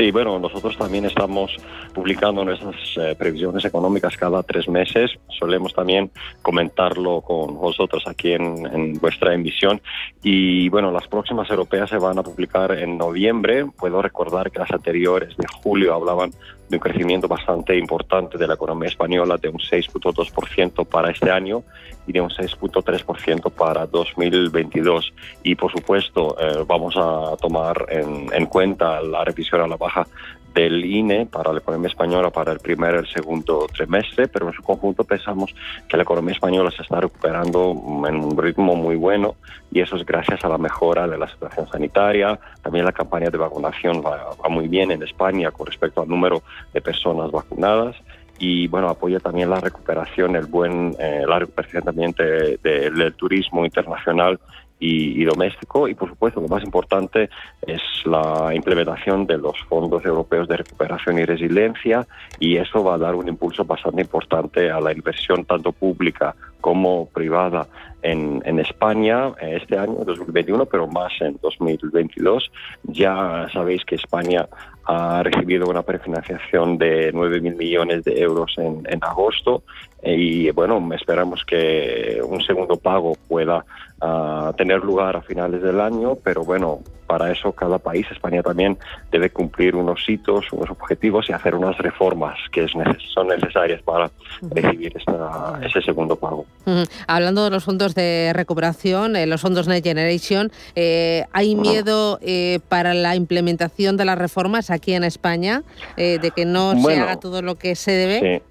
Sí, 0.00 0.10
bueno, 0.12 0.38
nosotros 0.38 0.78
también 0.78 1.04
estamos 1.04 1.54
publicando 1.92 2.42
nuestras 2.42 2.74
eh, 2.96 3.14
previsiones 3.18 3.66
económicas 3.66 4.16
cada 4.16 4.42
tres 4.42 4.66
meses. 4.66 5.10
Solemos 5.38 5.74
también 5.74 6.10
comentarlo 6.40 7.20
con 7.20 7.58
vosotros 7.58 8.04
aquí 8.06 8.32
en, 8.32 8.64
en, 8.64 8.94
vuestra 8.94 9.34
emisión. 9.34 9.82
Y 10.22 10.70
bueno, 10.70 10.90
las 10.90 11.06
próximas 11.06 11.50
europeas 11.50 11.90
se 11.90 11.98
van 11.98 12.18
a 12.18 12.22
publicar 12.22 12.72
en 12.78 12.96
noviembre. 12.96 13.66
Puedo 13.78 14.00
recordar 14.00 14.50
que 14.50 14.60
las 14.60 14.70
anteriores 14.70 15.36
de 15.36 15.46
julio 15.62 15.92
hablaban 15.92 16.30
de 16.70 16.76
un 16.76 16.80
crecimiento 16.80 17.26
bastante 17.26 17.76
importante 17.76 18.38
de 18.38 18.46
la 18.46 18.54
economía 18.54 18.88
española 18.88 19.36
de 19.36 19.48
un 19.48 19.58
6.2% 19.58 20.86
para 20.86 21.10
este 21.10 21.30
año 21.30 21.64
y 22.06 22.12
de 22.12 22.20
un 22.20 22.30
6.3% 22.30 23.50
para 23.50 23.86
2022. 23.86 25.12
Y 25.42 25.56
por 25.56 25.72
supuesto 25.72 26.36
eh, 26.40 26.64
vamos 26.66 26.94
a 26.96 27.36
tomar 27.36 27.86
en, 27.88 28.32
en, 28.32 28.46
cuenta 28.46 29.02
la 29.02 29.24
revisión 29.24 29.60
a 29.60 29.66
la 29.66 29.76
baja 29.76 30.06
del 30.54 30.84
INE 30.84 31.26
para 31.26 31.52
la 31.52 31.60
economía 31.60 31.88
española 31.88 32.30
para 32.30 32.52
el 32.52 32.58
primer 32.58 32.94
y 32.94 32.98
el 32.98 33.06
segundo 33.06 33.66
trimestre, 33.72 34.28
pero 34.28 34.48
en 34.48 34.52
su 34.52 34.62
conjunto 34.62 35.04
pensamos 35.04 35.54
que 35.88 35.96
la 35.96 36.02
economía 36.02 36.34
española 36.34 36.70
se 36.70 36.82
está 36.82 37.00
recuperando 37.00 37.70
en 38.08 38.16
un 38.16 38.36
ritmo 38.36 38.74
muy 38.74 38.96
bueno 38.96 39.36
y 39.70 39.80
eso 39.80 39.96
es 39.96 40.04
gracias 40.04 40.44
a 40.44 40.48
la 40.48 40.58
mejora 40.58 41.06
de 41.06 41.18
la 41.18 41.28
situación 41.28 41.68
sanitaria. 41.68 42.38
También 42.62 42.84
la 42.84 42.92
campaña 42.92 43.30
de 43.30 43.38
vacunación 43.38 44.02
va, 44.04 44.34
va 44.42 44.48
muy 44.48 44.68
bien 44.68 44.90
en 44.90 45.02
España 45.02 45.50
con 45.50 45.66
respecto 45.66 46.02
al 46.02 46.08
número 46.08 46.42
de 46.72 46.80
personas 46.80 47.30
vacunadas 47.30 47.96
y 48.40 48.66
bueno 48.68 48.88
apoya 48.88 49.20
también 49.20 49.50
la 49.50 49.60
recuperación 49.60 50.34
el 50.34 50.46
buen 50.46 50.96
eh, 50.98 51.24
la 51.28 51.38
recuperación 51.38 51.84
también 51.84 52.12
de, 52.12 52.58
de, 52.62 52.90
del 52.90 53.12
turismo 53.12 53.66
internacional 53.66 54.40
y, 54.80 55.22
doméstico 55.24 55.86
y 55.86 55.94
por 55.94 56.08
supuesto 56.08 56.40
lo 56.40 56.48
más 56.48 56.64
importante 56.64 57.28
es 57.66 57.82
la 58.06 58.50
implementación 58.54 59.26
de 59.26 59.36
los 59.36 59.56
fondos 59.68 60.04
europeos 60.04 60.48
de 60.48 60.56
recuperación 60.56 61.18
y 61.18 61.24
resiliencia 61.26 62.06
y 62.38 62.56
eso 62.56 62.82
va 62.82 62.94
a 62.94 62.98
dar 62.98 63.14
un 63.14 63.28
impulso 63.28 63.64
bastante 63.64 64.00
importante 64.00 64.70
a 64.70 64.80
la 64.80 64.92
inversión 64.92 65.44
tanto 65.44 65.72
pública 65.72 66.34
como 66.60 67.06
privada 67.06 67.66
en, 68.02 68.40
España 68.58 69.32
este 69.40 69.78
año, 69.78 70.04
2021, 70.04 70.66
pero 70.66 70.86
más 70.86 71.12
en 71.20 71.38
2022. 71.42 72.50
Ya 72.84 73.46
sabéis 73.52 73.84
que 73.84 73.94
España 73.94 74.46
ha 74.84 75.22
recibido 75.22 75.66
una 75.68 75.82
prefinanciación 75.82 76.78
de 76.78 77.12
9.000 77.12 77.56
millones 77.56 78.04
de 78.04 78.20
euros 78.20 78.54
en, 78.58 78.82
en 78.88 79.02
agosto 79.02 79.62
y 80.02 80.50
bueno, 80.50 80.88
esperamos 80.94 81.44
que 81.44 82.20
un 82.24 82.40
segundo 82.42 82.76
pago 82.76 83.16
pueda 83.28 83.64
uh, 84.00 84.52
tener 84.54 84.80
lugar 84.80 85.16
a 85.16 85.22
finales 85.22 85.62
del 85.62 85.80
año, 85.80 86.16
pero 86.22 86.42
bueno, 86.42 86.80
para 87.10 87.32
eso 87.32 87.50
cada 87.50 87.78
país, 87.78 88.06
España 88.12 88.40
también, 88.40 88.78
debe 89.10 89.30
cumplir 89.30 89.74
unos 89.74 90.08
hitos, 90.08 90.44
unos 90.52 90.70
objetivos 90.70 91.28
y 91.28 91.32
hacer 91.32 91.56
unas 91.56 91.76
reformas 91.78 92.38
que 92.52 92.62
es 92.62 92.76
neces 92.76 93.02
son 93.12 93.26
necesarias 93.26 93.82
para 93.82 94.08
recibir 94.42 94.96
esta, 94.96 95.58
ese 95.66 95.82
segundo 95.82 96.14
pago. 96.14 96.46
Uh 96.66 96.70
-huh. 96.70 96.90
Hablando 97.08 97.42
de 97.42 97.50
los 97.50 97.64
fondos 97.64 97.96
de 97.96 98.30
recuperación, 98.32 99.16
eh, 99.16 99.26
los 99.26 99.40
fondos 99.40 99.66
Next 99.66 99.84
Generation, 99.84 100.52
eh, 100.76 101.24
¿hay 101.32 101.56
miedo 101.56 102.20
eh, 102.22 102.60
para 102.68 102.94
la 102.94 103.16
implementación 103.16 103.96
de 103.96 104.04
las 104.04 104.16
reformas 104.16 104.70
aquí 104.70 104.94
en 104.94 105.02
España, 105.02 105.64
eh, 105.96 106.20
de 106.22 106.30
que 106.30 106.44
no 106.44 106.74
bueno, 106.76 106.86
se 106.86 107.00
haga 107.00 107.16
todo 107.18 107.42
lo 107.42 107.56
que 107.56 107.74
se 107.74 107.90
debe? 107.90 108.20
Sí. 108.20 108.49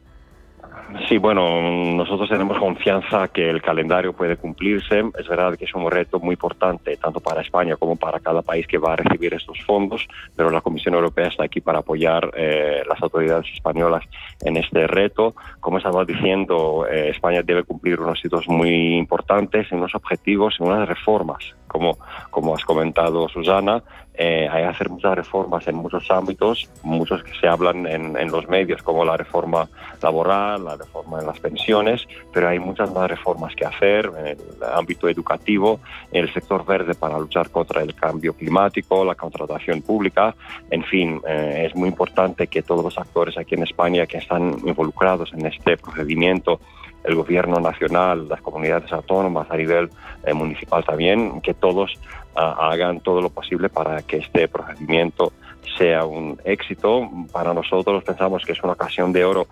Sí, 1.07 1.17
bueno, 1.17 1.61
nosotros 1.95 2.29
tenemos 2.29 2.57
confianza 2.57 3.27
que 3.27 3.49
el 3.49 3.61
calendario 3.61 4.13
puede 4.13 4.37
cumplirse. 4.37 5.03
Es 5.19 5.27
verdad 5.27 5.55
que 5.55 5.65
es 5.65 5.73
un 5.75 5.89
reto 5.89 6.19
muy 6.19 6.33
importante, 6.33 6.97
tanto 6.97 7.19
para 7.19 7.41
España 7.41 7.75
como 7.75 7.95
para 7.95 8.19
cada 8.19 8.41
país 8.41 8.65
que 8.65 8.77
va 8.77 8.93
a 8.93 8.95
recibir 8.95 9.33
estos 9.33 9.59
fondos, 9.65 10.07
pero 10.35 10.49
la 10.49 10.61
Comisión 10.61 10.95
Europea 10.95 11.27
está 11.27 11.43
aquí 11.43 11.61
para 11.61 11.79
apoyar 11.79 12.31
eh, 12.35 12.81
las 12.87 13.01
autoridades 13.03 13.45
españolas 13.53 14.03
en 14.41 14.57
este 14.57 14.87
reto. 14.87 15.35
Como 15.59 15.77
estaba 15.77 16.05
diciendo, 16.05 16.87
eh, 16.89 17.09
España 17.09 17.43
debe 17.43 17.63
cumplir 17.63 17.99
unos 17.99 18.23
hitos 18.25 18.47
muy 18.47 18.95
importantes, 18.97 19.71
unos 19.71 19.93
objetivos, 19.93 20.59
unas 20.59 20.87
reformas, 20.87 21.55
como, 21.67 21.97
como 22.31 22.55
has 22.55 22.65
comentado, 22.65 23.29
Susana. 23.29 23.83
Eh, 24.21 24.49
hay 24.51 24.63
que 24.63 24.67
hacer 24.67 24.89
muchas 24.89 25.15
reformas 25.15 25.65
en 25.69 25.77
muchos 25.77 26.11
ámbitos, 26.11 26.69
muchos 26.83 27.23
que 27.23 27.31
se 27.39 27.47
hablan 27.47 27.87
en, 27.87 28.17
en, 28.17 28.29
los 28.29 28.49
medios, 28.49 28.83
como 28.83 29.05
la 29.05 29.15
reforma 29.15 29.69
laboral, 30.03 30.65
la 30.65 30.75
reforma 30.75 31.21
en 31.21 31.25
las 31.25 31.39
pensiones, 31.39 32.05
pero 32.33 32.49
hay 32.49 32.59
muchas 32.59 32.93
más 32.93 33.09
reformas 33.09 33.55
que 33.55 33.63
hacer 33.65 34.11
en 34.17 34.27
el 34.27 34.37
ámbito 34.75 35.07
educativo, 35.07 35.79
en 36.11 36.25
el 36.25 36.33
sector 36.33 36.65
verde 36.65 36.95
para 36.95 37.17
luchar 37.17 37.49
contra 37.49 37.81
el 37.81 37.95
cambio 37.95 38.33
climático, 38.33 39.05
la 39.05 39.15
contratación 39.15 39.81
pública. 39.83 40.35
En 40.69 40.83
fin, 40.83 41.21
eh, 41.25 41.67
es 41.67 41.75
muy 41.77 41.87
importante 41.87 42.47
que 42.47 42.61
todos 42.61 42.83
los 42.83 42.97
actores 42.97 43.37
aquí 43.37 43.55
en 43.55 43.63
España 43.63 44.05
que 44.05 44.17
están 44.17 44.57
involucrados 44.65 45.31
en 45.31 45.45
este 45.45 45.77
procedimiento, 45.77 46.59
el 47.03 47.15
gobierno 47.15 47.59
nacional, 47.59 48.27
las 48.27 48.41
comunidades 48.41 48.91
autónomas 48.91 49.49
a 49.49 49.57
nivel 49.57 49.89
eh, 50.23 50.33
municipal 50.33 50.83
también, 50.83 51.41
que 51.41 51.53
todos 51.53 51.93
uh, 52.35 52.39
hagan 52.39 52.99
todo 52.99 53.21
lo 53.21 53.29
posible 53.29 53.69
para 53.69 54.01
que 54.01 54.17
este 54.17 54.47
procedimiento 54.47 55.31
sea 55.77 56.05
un 56.05 56.39
éxito. 56.43 57.09
Para 57.31 57.53
nosotros 57.53 58.03
pensamos 58.03 58.43
que 58.45 58.51
es 58.51 58.63
una 58.63 58.73
ocasión 58.73 59.13
de 59.13 59.23
oro 59.23 59.47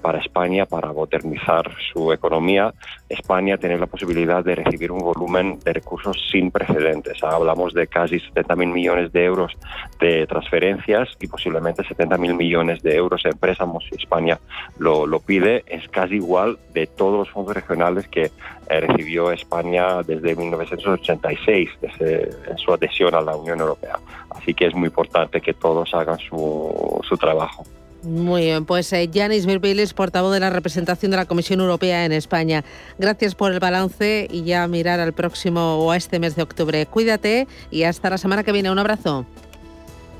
para 0.00 0.18
España 0.18 0.66
para 0.66 0.92
modernizar 0.92 1.70
su 1.92 2.12
economía. 2.12 2.72
España 3.08 3.58
tiene 3.58 3.78
la 3.78 3.86
posibilidad 3.86 4.42
de 4.42 4.54
recibir 4.54 4.90
un 4.90 5.00
volumen 5.00 5.58
de 5.60 5.72
recursos 5.72 6.16
sin 6.30 6.50
precedentes. 6.50 7.22
Hablamos 7.22 7.74
de 7.74 7.86
casi 7.86 8.16
70.000 8.16 8.72
millones 8.72 9.12
de 9.12 9.24
euros 9.24 9.52
de 10.00 10.26
transferencias 10.26 11.08
y 11.20 11.26
posiblemente 11.26 11.82
70.000 11.82 12.36
millones 12.36 12.82
de 12.82 12.96
euros 12.96 13.24
en 13.24 13.36
préstamos 13.38 13.84
si 13.88 13.96
España 13.96 14.38
lo, 14.78 15.06
lo, 15.06 15.20
pide. 15.20 15.64
Es 15.66 15.88
casi 15.88 16.16
igual 16.16 16.58
de 16.72 16.86
todos 16.86 17.18
los 17.18 17.30
fondos 17.30 17.54
regionales 17.54 18.08
que 18.08 18.30
eh, 18.70 18.80
recibió 18.80 19.30
España 19.30 20.02
desde 20.02 20.34
1986, 20.34 21.70
desde 21.80 22.56
su 22.56 22.72
adhesión 22.72 23.14
a 23.14 23.20
la 23.20 23.36
Unión 23.36 23.60
Europea. 23.60 23.98
Así 24.30 24.54
que 24.54 24.66
es 24.66 24.74
muy 24.74 24.88
importante 24.88 25.40
que 25.40 25.54
todos 25.54 25.92
hagan 25.94 26.18
su, 26.18 27.00
su 27.06 27.16
trabajo. 27.16 27.64
Muy 28.04 28.42
bien, 28.42 28.64
pues 28.64 28.92
eh, 28.92 29.08
Yanis 29.08 29.46
Virbilis, 29.46 29.94
portavoz 29.94 30.32
de 30.32 30.40
la 30.40 30.50
representación 30.50 31.10
de 31.10 31.16
la 31.16 31.24
Comisión 31.24 31.60
Europea 31.60 32.04
en 32.04 32.12
España. 32.12 32.64
Gracias 32.98 33.34
por 33.34 33.52
el 33.52 33.60
balance 33.60 34.28
y 34.30 34.44
ya 34.44 34.66
mirar 34.68 35.00
al 35.00 35.12
próximo 35.12 35.78
o 35.78 35.90
a 35.90 35.96
este 35.96 36.18
mes 36.18 36.36
de 36.36 36.42
octubre. 36.42 36.86
Cuídate 36.86 37.48
y 37.70 37.84
hasta 37.84 38.10
la 38.10 38.18
semana 38.18 38.44
que 38.44 38.52
viene. 38.52 38.70
Un 38.70 38.78
abrazo. 38.78 39.26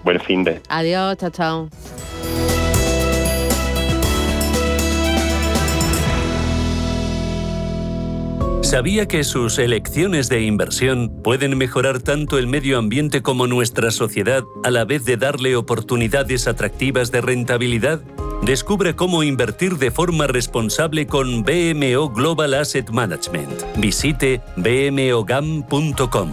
Buen 0.02 0.20
fin 0.20 0.44
de. 0.44 0.60
Adiós, 0.68 1.16
chao, 1.18 1.30
chao. 1.30 1.68
¿Sabía 8.74 9.06
que 9.06 9.22
sus 9.22 9.60
elecciones 9.60 10.28
de 10.28 10.42
inversión 10.42 11.22
pueden 11.22 11.56
mejorar 11.56 12.00
tanto 12.00 12.38
el 12.38 12.48
medio 12.48 12.76
ambiente 12.76 13.22
como 13.22 13.46
nuestra 13.46 13.92
sociedad 13.92 14.42
a 14.64 14.72
la 14.72 14.84
vez 14.84 15.04
de 15.04 15.16
darle 15.16 15.54
oportunidades 15.54 16.48
atractivas 16.48 17.12
de 17.12 17.20
rentabilidad? 17.20 18.02
Descubre 18.42 18.96
cómo 18.96 19.22
invertir 19.22 19.76
de 19.76 19.92
forma 19.92 20.26
responsable 20.26 21.06
con 21.06 21.44
BMO 21.44 22.10
Global 22.10 22.54
Asset 22.54 22.90
Management. 22.90 23.62
Visite 23.76 24.40
bmogam.com. 24.56 26.32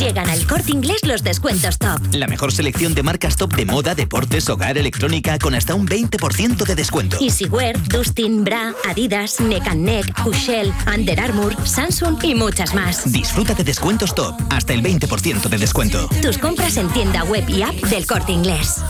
Llegan 0.00 0.30
al 0.30 0.46
corte 0.46 0.72
inglés 0.72 1.04
los 1.04 1.22
descuentos 1.22 1.76
top. 1.76 2.00
La 2.14 2.26
mejor 2.26 2.52
selección 2.52 2.94
de 2.94 3.02
marcas 3.02 3.36
top 3.36 3.54
de 3.54 3.66
moda, 3.66 3.94
deportes, 3.94 4.48
hogar, 4.48 4.78
electrónica 4.78 5.38
con 5.38 5.54
hasta 5.54 5.74
un 5.74 5.86
20% 5.86 6.64
de 6.64 6.74
descuento. 6.74 7.18
Easywear, 7.20 7.78
Dustin, 7.86 8.42
Bra, 8.42 8.72
Adidas, 8.88 9.40
Neck 9.40 9.66
and 9.66 9.82
Neck, 9.84 10.26
Hushell, 10.26 10.72
Under 10.86 11.20
Armour, 11.20 11.54
Samsung 11.66 12.16
y 12.22 12.34
muchas 12.34 12.74
más. 12.74 13.12
Disfruta 13.12 13.52
de 13.52 13.62
descuentos 13.62 14.14
top, 14.14 14.34
hasta 14.48 14.72
el 14.72 14.82
20% 14.82 15.50
de 15.50 15.58
descuento. 15.58 16.08
Tus 16.22 16.38
compras 16.38 16.78
en 16.78 16.88
tienda 16.88 17.22
web 17.24 17.46
y 17.46 17.60
app 17.60 17.74
del 17.74 18.06
corte 18.06 18.32
inglés. 18.32 18.82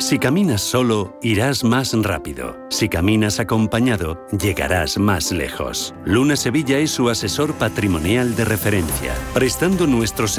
Si 0.00 0.18
caminas 0.18 0.62
solo, 0.62 1.18
irás 1.20 1.62
más 1.62 1.92
rápido. 1.92 2.56
Si 2.70 2.88
caminas 2.88 3.38
acompañado, 3.38 4.26
llegarás 4.30 4.96
más 4.96 5.30
lejos. 5.30 5.94
Luna 6.06 6.36
Sevilla 6.36 6.78
es 6.78 6.90
su 6.90 7.10
asesor 7.10 7.52
patrimonial 7.52 8.34
de 8.34 8.46
referencia. 8.46 9.14
Prestando 9.34 9.86
nuestros 9.86 10.38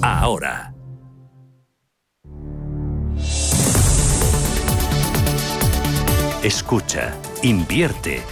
ahora. 0.00 0.74
Escucha, 6.42 7.14
invierte, 7.42 8.22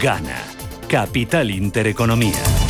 gana. 0.00 0.42
Capital 0.88 1.50
Intereconomía. 1.50 2.67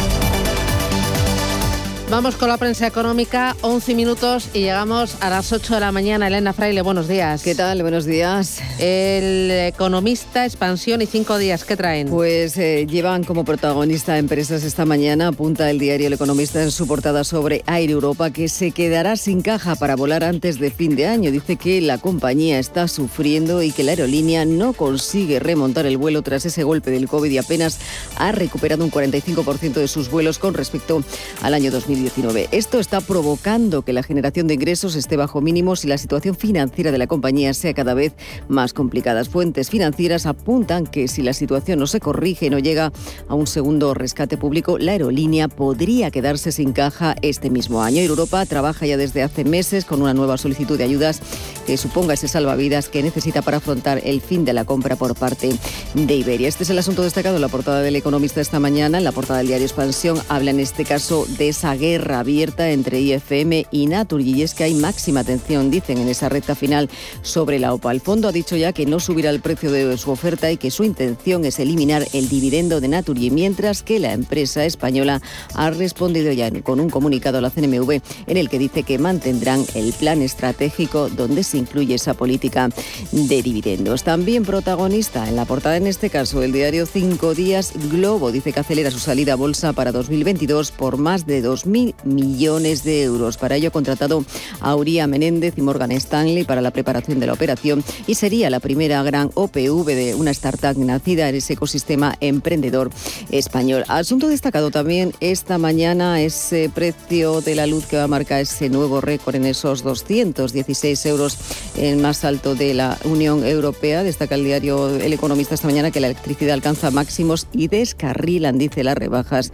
Vamos 2.11 2.37
con 2.37 2.49
la 2.49 2.57
prensa 2.57 2.87
económica, 2.87 3.55
11 3.61 3.95
minutos 3.95 4.49
y 4.55 4.61
llegamos 4.61 5.19
a 5.21 5.29
las 5.29 5.53
8 5.53 5.75
de 5.75 5.81
la 5.81 5.93
mañana. 5.93 6.29
Elena 6.29 6.55
Fraile, 6.55 6.81
buenos 6.81 7.07
días. 7.07 7.43
¿Qué 7.43 7.55
tal? 7.55 7.83
Buenos 7.83 8.07
días. 8.07 8.63
El 8.79 9.51
economista, 9.51 10.47
expansión 10.47 11.03
y 11.03 11.07
cinco 11.07 11.37
días, 11.37 11.65
¿qué 11.65 11.77
traen? 11.77 12.09
Pues 12.09 12.57
eh, 12.57 12.87
llevan 12.89 13.25
como 13.25 13.45
protagonista 13.45 14.17
empresas 14.17 14.65
esta 14.65 14.87
mañana, 14.87 15.29
apunta 15.29 15.69
el 15.71 15.79
diario 15.79 16.07
El 16.07 16.15
Economista 16.15 16.63
en 16.63 16.71
su 16.71 16.87
portada 16.87 17.25
sobre 17.25 17.63
Air 17.67 17.91
Europa, 17.91 18.31
que 18.31 18.49
se 18.49 18.71
quedará 18.71 19.17
sin 19.17 19.43
caja 19.43 19.77
para 19.77 19.95
volar 19.95 20.25
antes 20.25 20.59
de 20.59 20.71
fin 20.71 20.97
de 20.97 21.07
año. 21.07 21.31
Dice 21.31 21.57
que 21.57 21.83
la 21.83 21.99
compañía 21.99 22.59
está 22.59 22.89
sufriendo 22.89 23.63
y 23.63 23.71
que 23.71 23.85
la 23.85 23.91
aerolínea 23.91 24.47
no 24.47 24.73
consigue 24.73 25.41
remontar 25.41 25.85
el 25.85 25.99
vuelo 25.99 26.23
tras 26.23 26.47
ese 26.47 26.65
golpe 26.65 26.91
del 26.91 27.07
COVID 27.07 27.31
y 27.31 27.37
apenas 27.37 27.79
ha 28.17 28.33
recuperado 28.33 28.83
un 28.83 28.91
45% 28.91 29.75
de 29.75 29.89
sus 29.89 30.11
vuelos 30.11 30.39
con 30.39 30.55
respecto 30.55 31.05
al 31.43 31.53
año 31.53 31.71
2020. 32.05 32.57
Esto 32.57 32.79
está 32.79 33.01
provocando 33.01 33.83
que 33.83 33.93
la 33.93 34.03
generación 34.03 34.47
de 34.47 34.55
ingresos 34.55 34.95
esté 34.95 35.17
bajo 35.17 35.41
mínimos 35.41 35.85
y 35.85 35.89
la 35.89 35.99
situación 35.99 36.35
financiera 36.35 36.93
de 36.93 36.99
la 36.99 37.07
compañía 37.07 37.55
sea 37.55 37.75
cada 37.75 37.95
vez 37.95 38.15
más 38.49 38.73
complicada. 38.73 39.25
Fuentes 39.25 39.71
financieras 39.71 40.27
apuntan 40.27 40.87
que 40.87 41.09
si 41.09 41.23
la 41.23 41.33
situación 41.33 41.79
no 41.79 41.87
se 41.87 42.01
corrige 42.01 42.47
y 42.47 42.51
no 42.51 42.59
llega 42.59 42.93
a 43.29 43.35
un 43.35 43.47
segundo 43.47 43.95
rescate 43.95 44.37
público, 44.37 44.79
la 44.79 44.93
aerolínea 44.93 45.49
podría 45.49 46.11
quedarse 46.11 46.53
sin 46.53 46.73
caja 46.73 47.17
este 47.23 47.51
mismo 47.51 47.83
año. 47.83 48.01
Europa 48.01 48.47
trabaja 48.47 48.87
ya 48.87 48.97
desde 48.97 49.23
hace 49.23 49.45
meses 49.45 49.85
con 49.85 50.01
una 50.03 50.15
nueva 50.15 50.39
solicitud 50.39 50.79
de 50.79 50.85
ayudas 50.85 51.21
que 51.67 51.77
suponga 51.77 52.15
ese 52.15 52.29
salvavidas 52.29 52.89
que 52.89 53.03
necesita 53.03 53.43
para 53.43 53.57
afrontar 53.59 54.01
el 54.05 54.21
fin 54.21 54.45
de 54.45 54.53
la 54.53 54.65
compra 54.65 54.97
por 54.97 55.15
parte 55.15 55.51
de 55.95 56.15
Iberia. 56.15 56.49
Este 56.49 56.63
es 56.63 56.71
el 56.71 56.79
asunto 56.79 57.03
destacado 57.03 57.37
en 57.37 57.43
la 57.43 57.49
portada 57.49 57.81
del 57.81 57.97
Economista 57.97 58.41
esta 58.41 58.61
mañana. 58.61 58.99
En 58.99 59.05
la 59.05 59.13
portada 59.13 59.39
del 59.39 59.49
diario 59.49 59.67
Expansión 59.67 60.19
habla 60.29 60.51
en 60.51 60.61
este 60.61 60.85
caso 60.85 61.27
de 61.39 61.49
esa 61.49 61.75
guerra 61.75 61.88
guerra 61.89 62.21
abierta 62.21 62.71
entre 62.71 63.01
IFM 63.01 63.67
y 63.71 63.87
Naturgy 63.87 64.35
y 64.35 64.43
es 64.43 64.53
que 64.53 64.65
hay 64.65 64.75
máxima 64.75 65.21
atención, 65.21 65.71
dicen, 65.71 65.97
en 65.97 66.09
esa 66.09 66.29
recta 66.29 66.55
final 66.55 66.91
sobre 67.23 67.59
la 67.59 67.73
OPA. 67.73 67.93
El 67.93 68.03
fondo 68.03 68.29
ha 68.29 68.33
dicho 68.33 68.57
ya 68.57 68.75
que 68.75 68.85
no 68.85 69.01
subirá 69.01 69.31
el 69.31 69.41
precio 69.41 69.73
de 69.73 69.97
su 69.97 70.11
oferta 70.11 70.53
y 70.53 70.59
que 70.59 70.71
su 70.71 70.85
intención 70.85 71.47
es 71.47 71.59
eliminar 71.59 72.05
el 72.13 72.29
dividendo 72.29 72.83
de 72.83 72.89
Naturgy, 72.89 73.31
mientras 73.31 73.83
que 73.83 74.01
la 74.01 74.13
empresa 74.13 74.67
española 74.67 75.23
ha 75.55 75.71
respondido 75.71 76.31
ya 76.31 76.51
con 76.61 76.79
un 76.79 76.91
comunicado 76.91 77.39
a 77.39 77.41
la 77.41 77.49
CNMV 77.49 78.03
en 78.27 78.37
el 78.37 78.51
que 78.51 78.59
dice 78.59 78.83
que 78.83 78.99
mantendrán 78.99 79.65
el 79.75 79.95
plan 79.95 80.21
estratégico 80.21 81.09
donde 81.09 81.43
se 81.43 81.57
incluye 81.57 81.95
esa 81.95 82.13
política 82.13 82.69
de 83.13 83.43
dividendos. 83.43 84.05
También 84.05 84.45
protagonista 84.45 85.27
en 85.27 85.37
la 85.37 85.47
portada, 85.47 85.79
en 85.79 85.87
este 85.87 86.11
caso, 86.11 86.43
el 86.43 86.53
diario 86.53 86.85
Cinco 86.85 87.35
Días 87.35 87.73
Globo 87.91 88.31
dice 88.31 88.53
que 88.53 88.61
acelera 88.61 88.91
su 88.91 88.99
salida 88.99 89.33
a 89.33 89.37
bolsa 89.37 89.73
para 89.73 89.91
2022 89.91 90.71
por 90.71 90.99
más 90.99 91.25
de 91.25 91.43
2.000 91.43 91.78
millones 92.05 92.85
de 92.85 93.03
euros. 93.03 93.37
Para 93.37 93.57
ello 93.57 93.69
ha 93.69 93.73
contratado 93.73 94.25
a 94.61 94.75
Uría 94.77 95.07
Menéndez 95.07 95.55
y 95.57 95.63
Morgan 95.63 95.93
Stanley 95.93 96.45
para 96.45 96.61
la 96.61 96.71
preparación 96.71 97.21
de 97.21 97.27
la 97.27 97.33
operación 97.33 97.85
y 98.07 98.15
sería 98.15 98.51
la 98.51 98.61
primera 98.61 99.03
gran 99.03 99.31
OPV 99.35 99.85
de 99.87 100.15
una 100.15 100.31
startup 100.31 100.77
nacida 100.77 101.29
en 101.29 101.37
ese 101.37 101.55
ecosistema 101.55 102.17
emprendedor 102.21 102.91
español. 103.31 103.85
Asunto 103.89 104.29
destacado 104.29 104.71
también 104.71 105.13
esta 105.21 105.59
mañana 105.59 106.21
ese 106.21 106.71
precio 106.75 107.41
de 107.41 107.55
la 107.55 107.67
luz 107.67 107.87
que 107.87 107.97
va 107.97 108.05
a 108.05 108.09
marcar 108.09 108.41
ese 108.41 108.69
nuevo 108.69 109.01
récord 109.01 109.37
en 109.37 109.45
esos 109.45 109.83
216 109.83 111.07
euros, 111.07 111.39
el 111.77 111.99
más 111.99 112.25
alto 112.25 112.55
de 112.55 112.75
la 112.75 112.99
Unión 113.05 113.45
Europea. 113.45 114.03
Destaca 114.03 114.35
el 114.35 114.45
diario 114.45 114.89
El 114.89 115.13
Economista 115.13 115.55
esta 115.55 115.67
mañana 115.69 115.91
que 115.91 116.01
la 116.01 116.09
electricidad 116.09 116.55
alcanza 116.55 116.91
máximos 116.91 117.47
y 117.53 117.69
descarrilan, 117.69 118.59
dice, 118.59 118.85
las 118.85 118.97
rebajas 118.97 119.53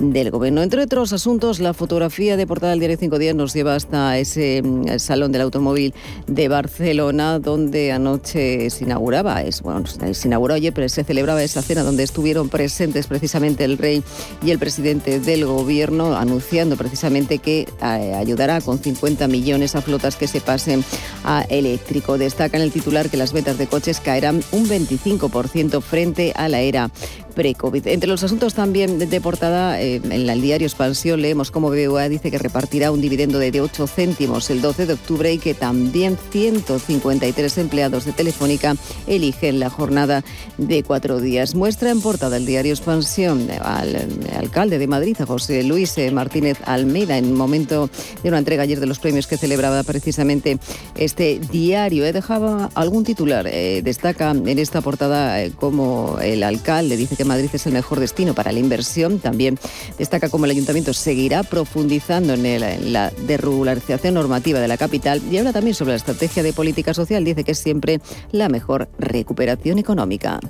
del 0.00 0.30
gobierno. 0.30 0.62
Entre 0.62 0.82
otros 0.82 1.12
asuntos, 1.12 1.60
la 1.60 1.74
fotografía 1.74 2.36
de 2.36 2.46
portada 2.46 2.70
del 2.70 2.80
diario 2.80 2.96
Cinco 2.98 3.18
Días 3.18 3.34
nos 3.34 3.52
lleva 3.52 3.74
hasta 3.74 4.18
ese 4.18 4.62
mm, 4.62 4.98
salón 4.98 5.30
del 5.30 5.42
automóvil 5.42 5.94
de 6.26 6.48
Barcelona, 6.48 7.38
donde 7.38 7.92
anoche 7.92 8.70
se 8.70 8.84
inauguraba, 8.84 9.42
bueno, 9.62 9.84
se 9.86 10.28
inauguró 10.28 10.54
ayer, 10.54 10.72
pero 10.72 10.88
se 10.88 11.04
celebraba 11.04 11.42
esa 11.42 11.62
cena 11.62 11.82
donde 11.82 12.02
estuvieron 12.02 12.48
presentes 12.48 13.06
precisamente 13.06 13.64
el 13.64 13.78
rey 13.78 14.02
y 14.42 14.50
el 14.50 14.58
presidente 14.58 15.20
del 15.20 15.44
gobierno, 15.44 16.16
anunciando 16.16 16.76
precisamente 16.76 17.38
que 17.38 17.68
eh, 17.82 18.14
ayudará 18.14 18.60
con 18.60 18.78
50 18.78 19.28
millones 19.28 19.76
a 19.76 19.82
flotas 19.82 20.16
que 20.16 20.26
se 20.26 20.40
pasen 20.40 20.84
a 21.24 21.42
eléctrico. 21.48 22.18
Destaca 22.18 22.56
en 22.56 22.62
el 22.62 22.72
titular 22.72 23.10
que 23.10 23.16
las 23.16 23.32
ventas 23.32 23.58
de 23.58 23.66
coches 23.66 24.00
caerán 24.00 24.42
un 24.52 24.66
25% 24.66 25.80
frente 25.82 26.32
a 26.34 26.48
la 26.48 26.60
era 26.60 26.90
pre-COVID. 27.30 27.86
Entre 27.86 28.08
los 28.08 28.22
asuntos 28.22 28.54
también 28.54 28.98
de 28.98 29.20
portada, 29.20 29.80
eh, 29.80 30.00
en 30.02 30.28
el 30.28 30.40
diario 30.40 30.66
Expansión 30.66 31.22
leemos 31.22 31.50
cómo 31.50 31.70
BBVA 31.70 32.08
dice 32.08 32.30
que 32.30 32.38
repartirá 32.38 32.90
un 32.90 33.00
dividendo 33.00 33.38
de 33.38 33.60
8 33.60 33.86
céntimos 33.86 34.50
el 34.50 34.60
12 34.60 34.86
de 34.86 34.92
octubre 34.94 35.32
y 35.32 35.38
que 35.38 35.54
también 35.54 36.18
153 36.30 37.58
empleados 37.58 38.04
de 38.04 38.12
Telefónica 38.12 38.76
eligen 39.06 39.60
la 39.60 39.70
jornada 39.70 40.24
de 40.58 40.82
cuatro 40.82 41.20
días. 41.20 41.54
Muestra 41.54 41.90
en 41.90 42.00
portada 42.00 42.36
el 42.36 42.46
diario 42.46 42.72
Expansión 42.72 43.48
al 43.62 44.08
alcalde 44.36 44.78
de 44.78 44.86
Madrid, 44.86 45.16
a 45.20 45.26
José 45.26 45.62
Luis 45.62 45.96
eh, 45.98 46.10
Martínez 46.10 46.58
Almeida, 46.64 47.18
en 47.18 47.34
momento 47.34 47.90
de 48.22 48.28
una 48.28 48.38
entrega 48.38 48.62
ayer 48.62 48.80
de 48.80 48.86
los 48.86 48.98
premios 48.98 49.26
que 49.26 49.36
celebraba 49.36 49.82
precisamente 49.82 50.58
este 50.94 51.40
diario. 51.50 52.04
He 52.04 52.12
dejado 52.12 52.70
algún 52.74 53.04
titular. 53.04 53.46
Eh, 53.46 53.82
destaca 53.82 54.30
en 54.30 54.58
esta 54.58 54.80
portada 54.80 55.48
como 55.56 56.18
el 56.20 56.42
alcalde 56.42 56.96
dice 56.96 57.16
Madrid 57.24 57.50
es 57.52 57.66
el 57.66 57.72
mejor 57.72 58.00
destino 58.00 58.34
para 58.34 58.52
la 58.52 58.58
inversión. 58.58 59.18
También 59.18 59.58
destaca 59.98 60.28
cómo 60.28 60.44
el 60.44 60.52
ayuntamiento 60.52 60.92
seguirá 60.92 61.42
profundizando 61.42 62.34
en, 62.34 62.92
la 62.92 63.10
desregularización 63.10 64.14
normativa 64.14 64.60
de 64.60 64.68
la 64.68 64.76
capital 64.76 65.22
y 65.30 65.38
habla 65.38 65.52
también 65.52 65.74
sobre 65.74 65.92
la 65.92 65.96
estrategia 65.96 66.42
de 66.42 66.52
política 66.52 66.94
social. 66.94 67.24
Dice 67.24 67.44
que 67.44 67.52
es 67.52 67.58
siempre 67.58 68.00
la 68.32 68.48
mejor 68.48 68.88
recuperación 68.98 69.78
económica. 69.78 70.40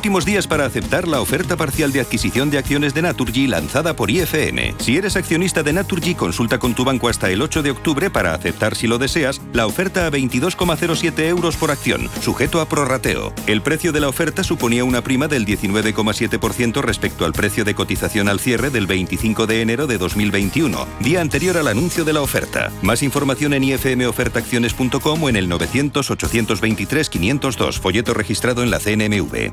Últimos 0.00 0.24
días 0.24 0.46
para 0.46 0.64
aceptar 0.64 1.06
la 1.06 1.20
oferta 1.20 1.58
parcial 1.58 1.92
de 1.92 2.00
adquisición 2.00 2.48
de 2.48 2.56
acciones 2.56 2.94
de 2.94 3.02
Naturgy 3.02 3.46
lanzada 3.46 3.94
por 3.94 4.10
IFM. 4.10 4.74
Si 4.78 4.96
eres 4.96 5.14
accionista 5.14 5.62
de 5.62 5.74
Naturgy, 5.74 6.14
consulta 6.14 6.58
con 6.58 6.72
tu 6.72 6.86
banco 6.86 7.10
hasta 7.10 7.28
el 7.28 7.42
8 7.42 7.62
de 7.62 7.70
octubre 7.70 8.08
para 8.08 8.32
aceptar, 8.32 8.74
si 8.76 8.86
lo 8.86 8.96
deseas, 8.96 9.42
la 9.52 9.66
oferta 9.66 10.06
a 10.06 10.10
22,07 10.10 11.18
euros 11.24 11.58
por 11.58 11.70
acción, 11.70 12.08
sujeto 12.22 12.62
a 12.62 12.66
prorrateo. 12.66 13.34
El 13.46 13.60
precio 13.60 13.92
de 13.92 14.00
la 14.00 14.08
oferta 14.08 14.42
suponía 14.42 14.84
una 14.84 15.02
prima 15.02 15.28
del 15.28 15.44
19,7% 15.44 16.80
respecto 16.80 17.26
al 17.26 17.34
precio 17.34 17.66
de 17.66 17.74
cotización 17.74 18.30
al 18.30 18.40
cierre 18.40 18.70
del 18.70 18.86
25 18.86 19.46
de 19.46 19.60
enero 19.60 19.86
de 19.86 19.98
2021, 19.98 20.86
día 21.00 21.20
anterior 21.20 21.58
al 21.58 21.68
anuncio 21.68 22.06
de 22.06 22.14
la 22.14 22.22
oferta. 22.22 22.72
Más 22.80 23.02
información 23.02 23.52
en 23.52 23.64
ifmofertaacciones.com 23.64 25.22
o 25.24 25.28
en 25.28 25.36
el 25.36 25.46
900 25.46 26.10
823 26.10 27.10
502, 27.10 27.78
folleto 27.78 28.14
registrado 28.14 28.62
en 28.62 28.70
la 28.70 28.78
CNMV. 28.78 29.52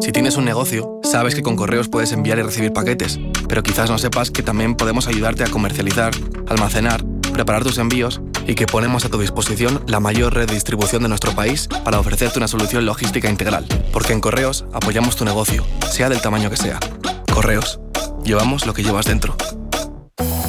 Si 0.00 0.12
tienes 0.12 0.36
un 0.36 0.44
negocio, 0.44 1.00
sabes 1.02 1.34
que 1.34 1.42
con 1.42 1.56
correos 1.56 1.88
puedes 1.88 2.12
enviar 2.12 2.38
y 2.38 2.42
recibir 2.42 2.72
paquetes, 2.72 3.18
pero 3.48 3.62
quizás 3.62 3.90
no 3.90 3.98
sepas 3.98 4.30
que 4.30 4.42
también 4.42 4.74
podemos 4.74 5.06
ayudarte 5.06 5.44
a 5.44 5.48
comercializar, 5.48 6.12
almacenar, 6.46 7.04
preparar 7.32 7.64
tus 7.64 7.78
envíos 7.78 8.20
y 8.46 8.54
que 8.54 8.66
ponemos 8.66 9.04
a 9.04 9.08
tu 9.08 9.18
disposición 9.18 9.82
la 9.86 10.00
mayor 10.00 10.34
red 10.34 10.46
de 10.46 10.54
distribución 10.54 11.02
de 11.02 11.08
nuestro 11.08 11.32
país 11.32 11.68
para 11.84 11.98
ofrecerte 11.98 12.38
una 12.38 12.48
solución 12.48 12.84
logística 12.86 13.30
integral. 13.30 13.66
Porque 13.92 14.12
en 14.12 14.20
correos 14.20 14.66
apoyamos 14.72 15.16
tu 15.16 15.24
negocio, 15.24 15.64
sea 15.90 16.08
del 16.08 16.20
tamaño 16.20 16.50
que 16.50 16.56
sea. 16.56 16.78
Correos. 17.32 17.80
Llevamos 18.24 18.66
lo 18.66 18.72
que 18.72 18.82
llevas 18.82 19.06
dentro. 19.06 19.36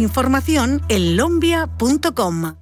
Información 0.00 0.82
en 0.88 1.16
lombia.com. 1.16 2.56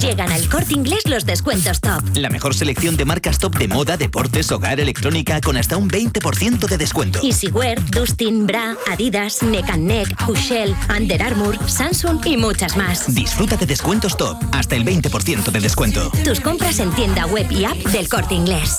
Llegan 0.00 0.32
al 0.32 0.48
corte 0.48 0.72
inglés 0.72 1.06
los 1.06 1.26
descuentos 1.26 1.80
top. 1.80 2.02
La 2.14 2.30
mejor 2.30 2.54
selección 2.54 2.96
de 2.96 3.04
marcas 3.04 3.38
top 3.38 3.58
de 3.58 3.68
moda, 3.68 3.98
deportes, 3.98 4.50
hogar, 4.50 4.80
electrónica 4.80 5.42
con 5.42 5.58
hasta 5.58 5.76
un 5.76 5.90
20% 5.90 6.66
de 6.66 6.78
descuento. 6.78 7.20
Easywear, 7.22 7.84
Dustin, 7.90 8.46
Bra, 8.46 8.76
Adidas, 8.90 9.42
Neck 9.42 9.76
Neck, 9.76 10.08
Hushell, 10.26 10.74
Under 10.96 11.22
Armour, 11.22 11.58
Samsung 11.68 12.24
y 12.24 12.38
muchas 12.38 12.78
más. 12.78 13.14
Disfruta 13.14 13.56
de 13.56 13.66
descuentos 13.66 14.16
top, 14.16 14.38
hasta 14.52 14.74
el 14.74 14.86
20% 14.86 15.50
de 15.50 15.60
descuento. 15.60 16.10
Tus 16.24 16.40
compras 16.40 16.78
en 16.78 16.90
tienda 16.92 17.26
web 17.26 17.50
y 17.50 17.66
app 17.66 17.76
del 17.76 18.08
corte 18.08 18.34
inglés. 18.34 18.78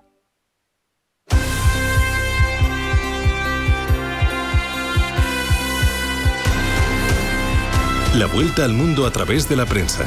La 8.13 8.25
vuelta 8.25 8.65
al 8.65 8.73
mundo 8.73 9.05
a 9.05 9.11
través 9.11 9.47
de 9.47 9.55
la 9.55 9.65
prensa. 9.65 10.05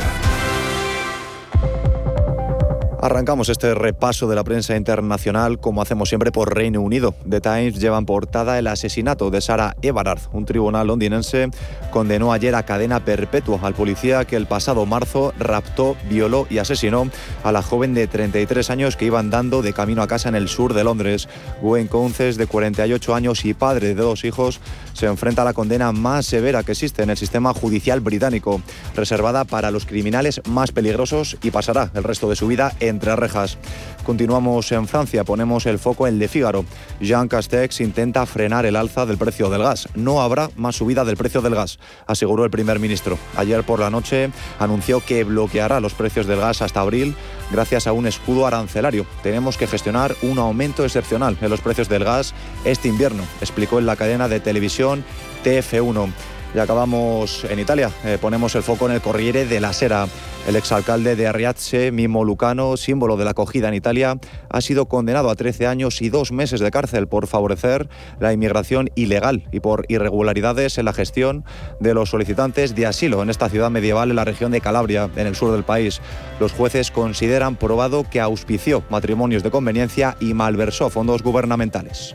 Arrancamos 3.05 3.51
este 3.51 3.75
repaso 3.75 4.29
de 4.29 4.35
la 4.35 4.45
prensa 4.45 4.79
internacional, 4.79 5.61
como 5.61 5.83
hacemos 5.83 6.09
siempre, 6.09 6.33
por 6.33 6.55
Reino 6.55 6.81
Unido. 6.81 7.15
The 7.29 7.43
Times 7.43 7.79
lleva 7.79 7.99
en 7.99 8.07
portada 8.07 8.59
el 8.59 8.67
asesinato 8.67 9.31
de 9.31 9.43
Sarah 9.43 9.77
Everard. 9.83 10.21
Un 10.33 10.47
tribunal 10.47 10.87
londinense 10.87 11.51
condenó 11.91 12.33
ayer 12.33 12.55
a 12.55 12.63
cadena 12.63 13.05
perpetua 13.05 13.59
al 13.61 13.75
policía 13.75 14.25
que 14.25 14.37
el 14.37 14.47
pasado 14.47 14.87
marzo 14.87 15.35
raptó, 15.39 15.99
violó 16.09 16.47
y 16.49 16.57
asesinó 16.57 17.11
a 17.43 17.53
la 17.53 17.61
joven 17.61 17.93
de 17.93 18.07
33 18.07 18.71
años 18.71 18.97
que 18.97 19.05
iba 19.05 19.19
andando 19.19 19.61
de 19.61 19.75
camino 19.75 20.01
a 20.01 20.07
casa 20.07 20.31
en 20.31 20.35
el 20.35 20.49
sur 20.49 20.73
de 20.73 20.85
Londres. 20.85 21.29
Gwen 21.61 21.89
Counces, 21.89 22.39
de 22.39 22.47
48 22.47 23.15
años 23.15 23.45
y 23.45 23.53
padre 23.53 23.89
de 23.89 23.97
dos 23.97 24.25
hijos, 24.25 24.61
se 24.95 25.05
enfrenta 25.05 25.43
a 25.43 25.45
la 25.45 25.53
condena 25.53 25.93
más 25.93 26.25
severa 26.25 26.63
que 26.63 26.73
existe 26.73 27.03
en 27.03 27.11
el 27.11 27.19
sistema 27.19 27.53
judicial 27.53 28.01
británico, 28.01 28.63
reservada 28.97 29.45
para 29.45 29.71
los 29.71 29.85
criminales 29.85 30.41
más 30.49 30.73
peligrosos 30.73 31.37
y 31.43 31.51
pasará 31.51 31.91
el 31.95 32.03
resto 32.03 32.31
de 32.31 32.37
su 32.37 32.47
vida 32.47 32.73
entre 32.95 33.15
rejas. 33.17 33.59
Continuamos 34.05 34.71
en 34.73 34.87
Francia, 34.87 35.25
ponemos 35.25 35.65
el 35.67 35.79
foco 35.79 36.07
en 36.07 36.19
Le 36.19 36.29
Figaro. 36.29 36.65
Jean 37.01 37.27
Castex 37.27 37.81
intenta 37.81 38.27
frenar 38.27 38.67
el 38.67 38.77
alza 38.77 39.07
del 39.07 39.17
precio 39.17 39.49
del 39.49 39.63
gas. 39.63 39.89
No 39.95 40.21
habrá 40.21 40.51
más 40.57 40.77
subida 40.77 41.05
del 41.05 41.17
precio 41.17 41.41
del 41.41 41.55
gas, 41.55 41.79
aseguró 42.07 42.45
el 42.45 42.51
primer 42.51 42.81
ministro. 42.81 43.19
Ayer 43.37 43.65
por 43.65 43.81
la 43.81 43.91
noche 43.91 44.31
anunció 44.59 45.01
que 45.01 45.25
bloqueará 45.25 45.81
los 45.81 45.95
precios 45.95 46.27
del 46.27 46.41
gas 46.41 46.61
hasta 46.61 46.81
abril 46.81 47.15
gracias 47.51 47.87
a 47.87 47.93
un 47.93 48.07
escudo 48.07 48.47
arancelario. 48.47 49.07
Tenemos 49.23 49.57
que 49.57 49.67
gestionar 49.67 50.15
un 50.23 50.39
aumento 50.39 50.85
excepcional 50.85 51.39
en 51.41 51.51
los 51.51 51.61
precios 51.61 51.89
del 51.89 52.05
gas 52.05 52.35
este 52.65 52.89
invierno, 52.89 53.23
explicó 53.41 53.79
en 53.79 53.87
la 53.87 53.97
cadena 53.97 54.29
de 54.29 54.41
televisión 54.41 55.03
TF1. 55.45 56.13
Y 56.55 56.59
acabamos 56.61 57.45
en 57.51 57.59
Italia. 57.59 57.91
Eh, 58.05 58.17
ponemos 58.21 58.55
el 58.55 58.63
foco 58.63 58.87
en 58.87 58.93
el 58.93 59.01
Corriere 59.01 59.45
de 59.45 59.59
la 59.59 59.73
Sera. 59.73 60.07
El 60.47 60.55
exalcalde 60.55 61.17
de 61.17 61.27
Arriazze, 61.27 61.91
Mimo 61.91 62.23
Lucano, 62.23 62.77
símbolo 62.77 63.17
de 63.17 63.25
la 63.25 63.33
acogida 63.33 63.67
en 63.67 63.75
Italia, 63.75 64.19
ha 64.51 64.61
sido 64.61 64.87
condenado 64.87 65.31
a 65.31 65.35
13 65.35 65.67
años 65.67 66.01
y 66.01 66.11
dos 66.11 66.31
meses 66.31 66.61
de 66.61 66.71
cárcel 66.71 67.09
por 67.09 67.27
favorecer 67.27 67.89
la 68.21 68.33
inmigración 68.33 68.91
ilegal 68.95 69.49
y 69.51 69.61
por 69.61 69.87
irregularidades 69.89 70.79
en 70.79 70.85
la 70.85 70.93
gestión 70.93 71.45
de 71.81 71.95
los 71.95 72.11
solicitantes 72.11 72.75
de 72.77 72.87
asilo 72.87 73.23
en 73.23 73.31
esta 73.31 73.49
ciudad 73.49 73.71
medieval 73.71 74.11
en 74.11 74.17
la 74.17 74.25
región 74.25 74.53
de 74.53 74.61
Calabria, 74.61 75.11
en 75.17 75.27
el 75.27 75.35
sur 75.35 75.51
del 75.51 75.65
país. 75.65 76.01
Los 76.39 76.53
jueces 76.53 76.91
consideran 76.91 77.57
probado 77.57 78.05
que 78.09 78.21
auspició 78.21 78.85
matrimonios 78.91 79.43
de 79.43 79.51
conveniencia 79.51 80.17
y 80.21 80.35
malversó 80.35 80.91
fondos 80.91 81.23
gubernamentales. 81.23 82.15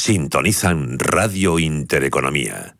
Sintonizan 0.00 0.98
Radio 0.98 1.58
Intereconomía. 1.58 2.79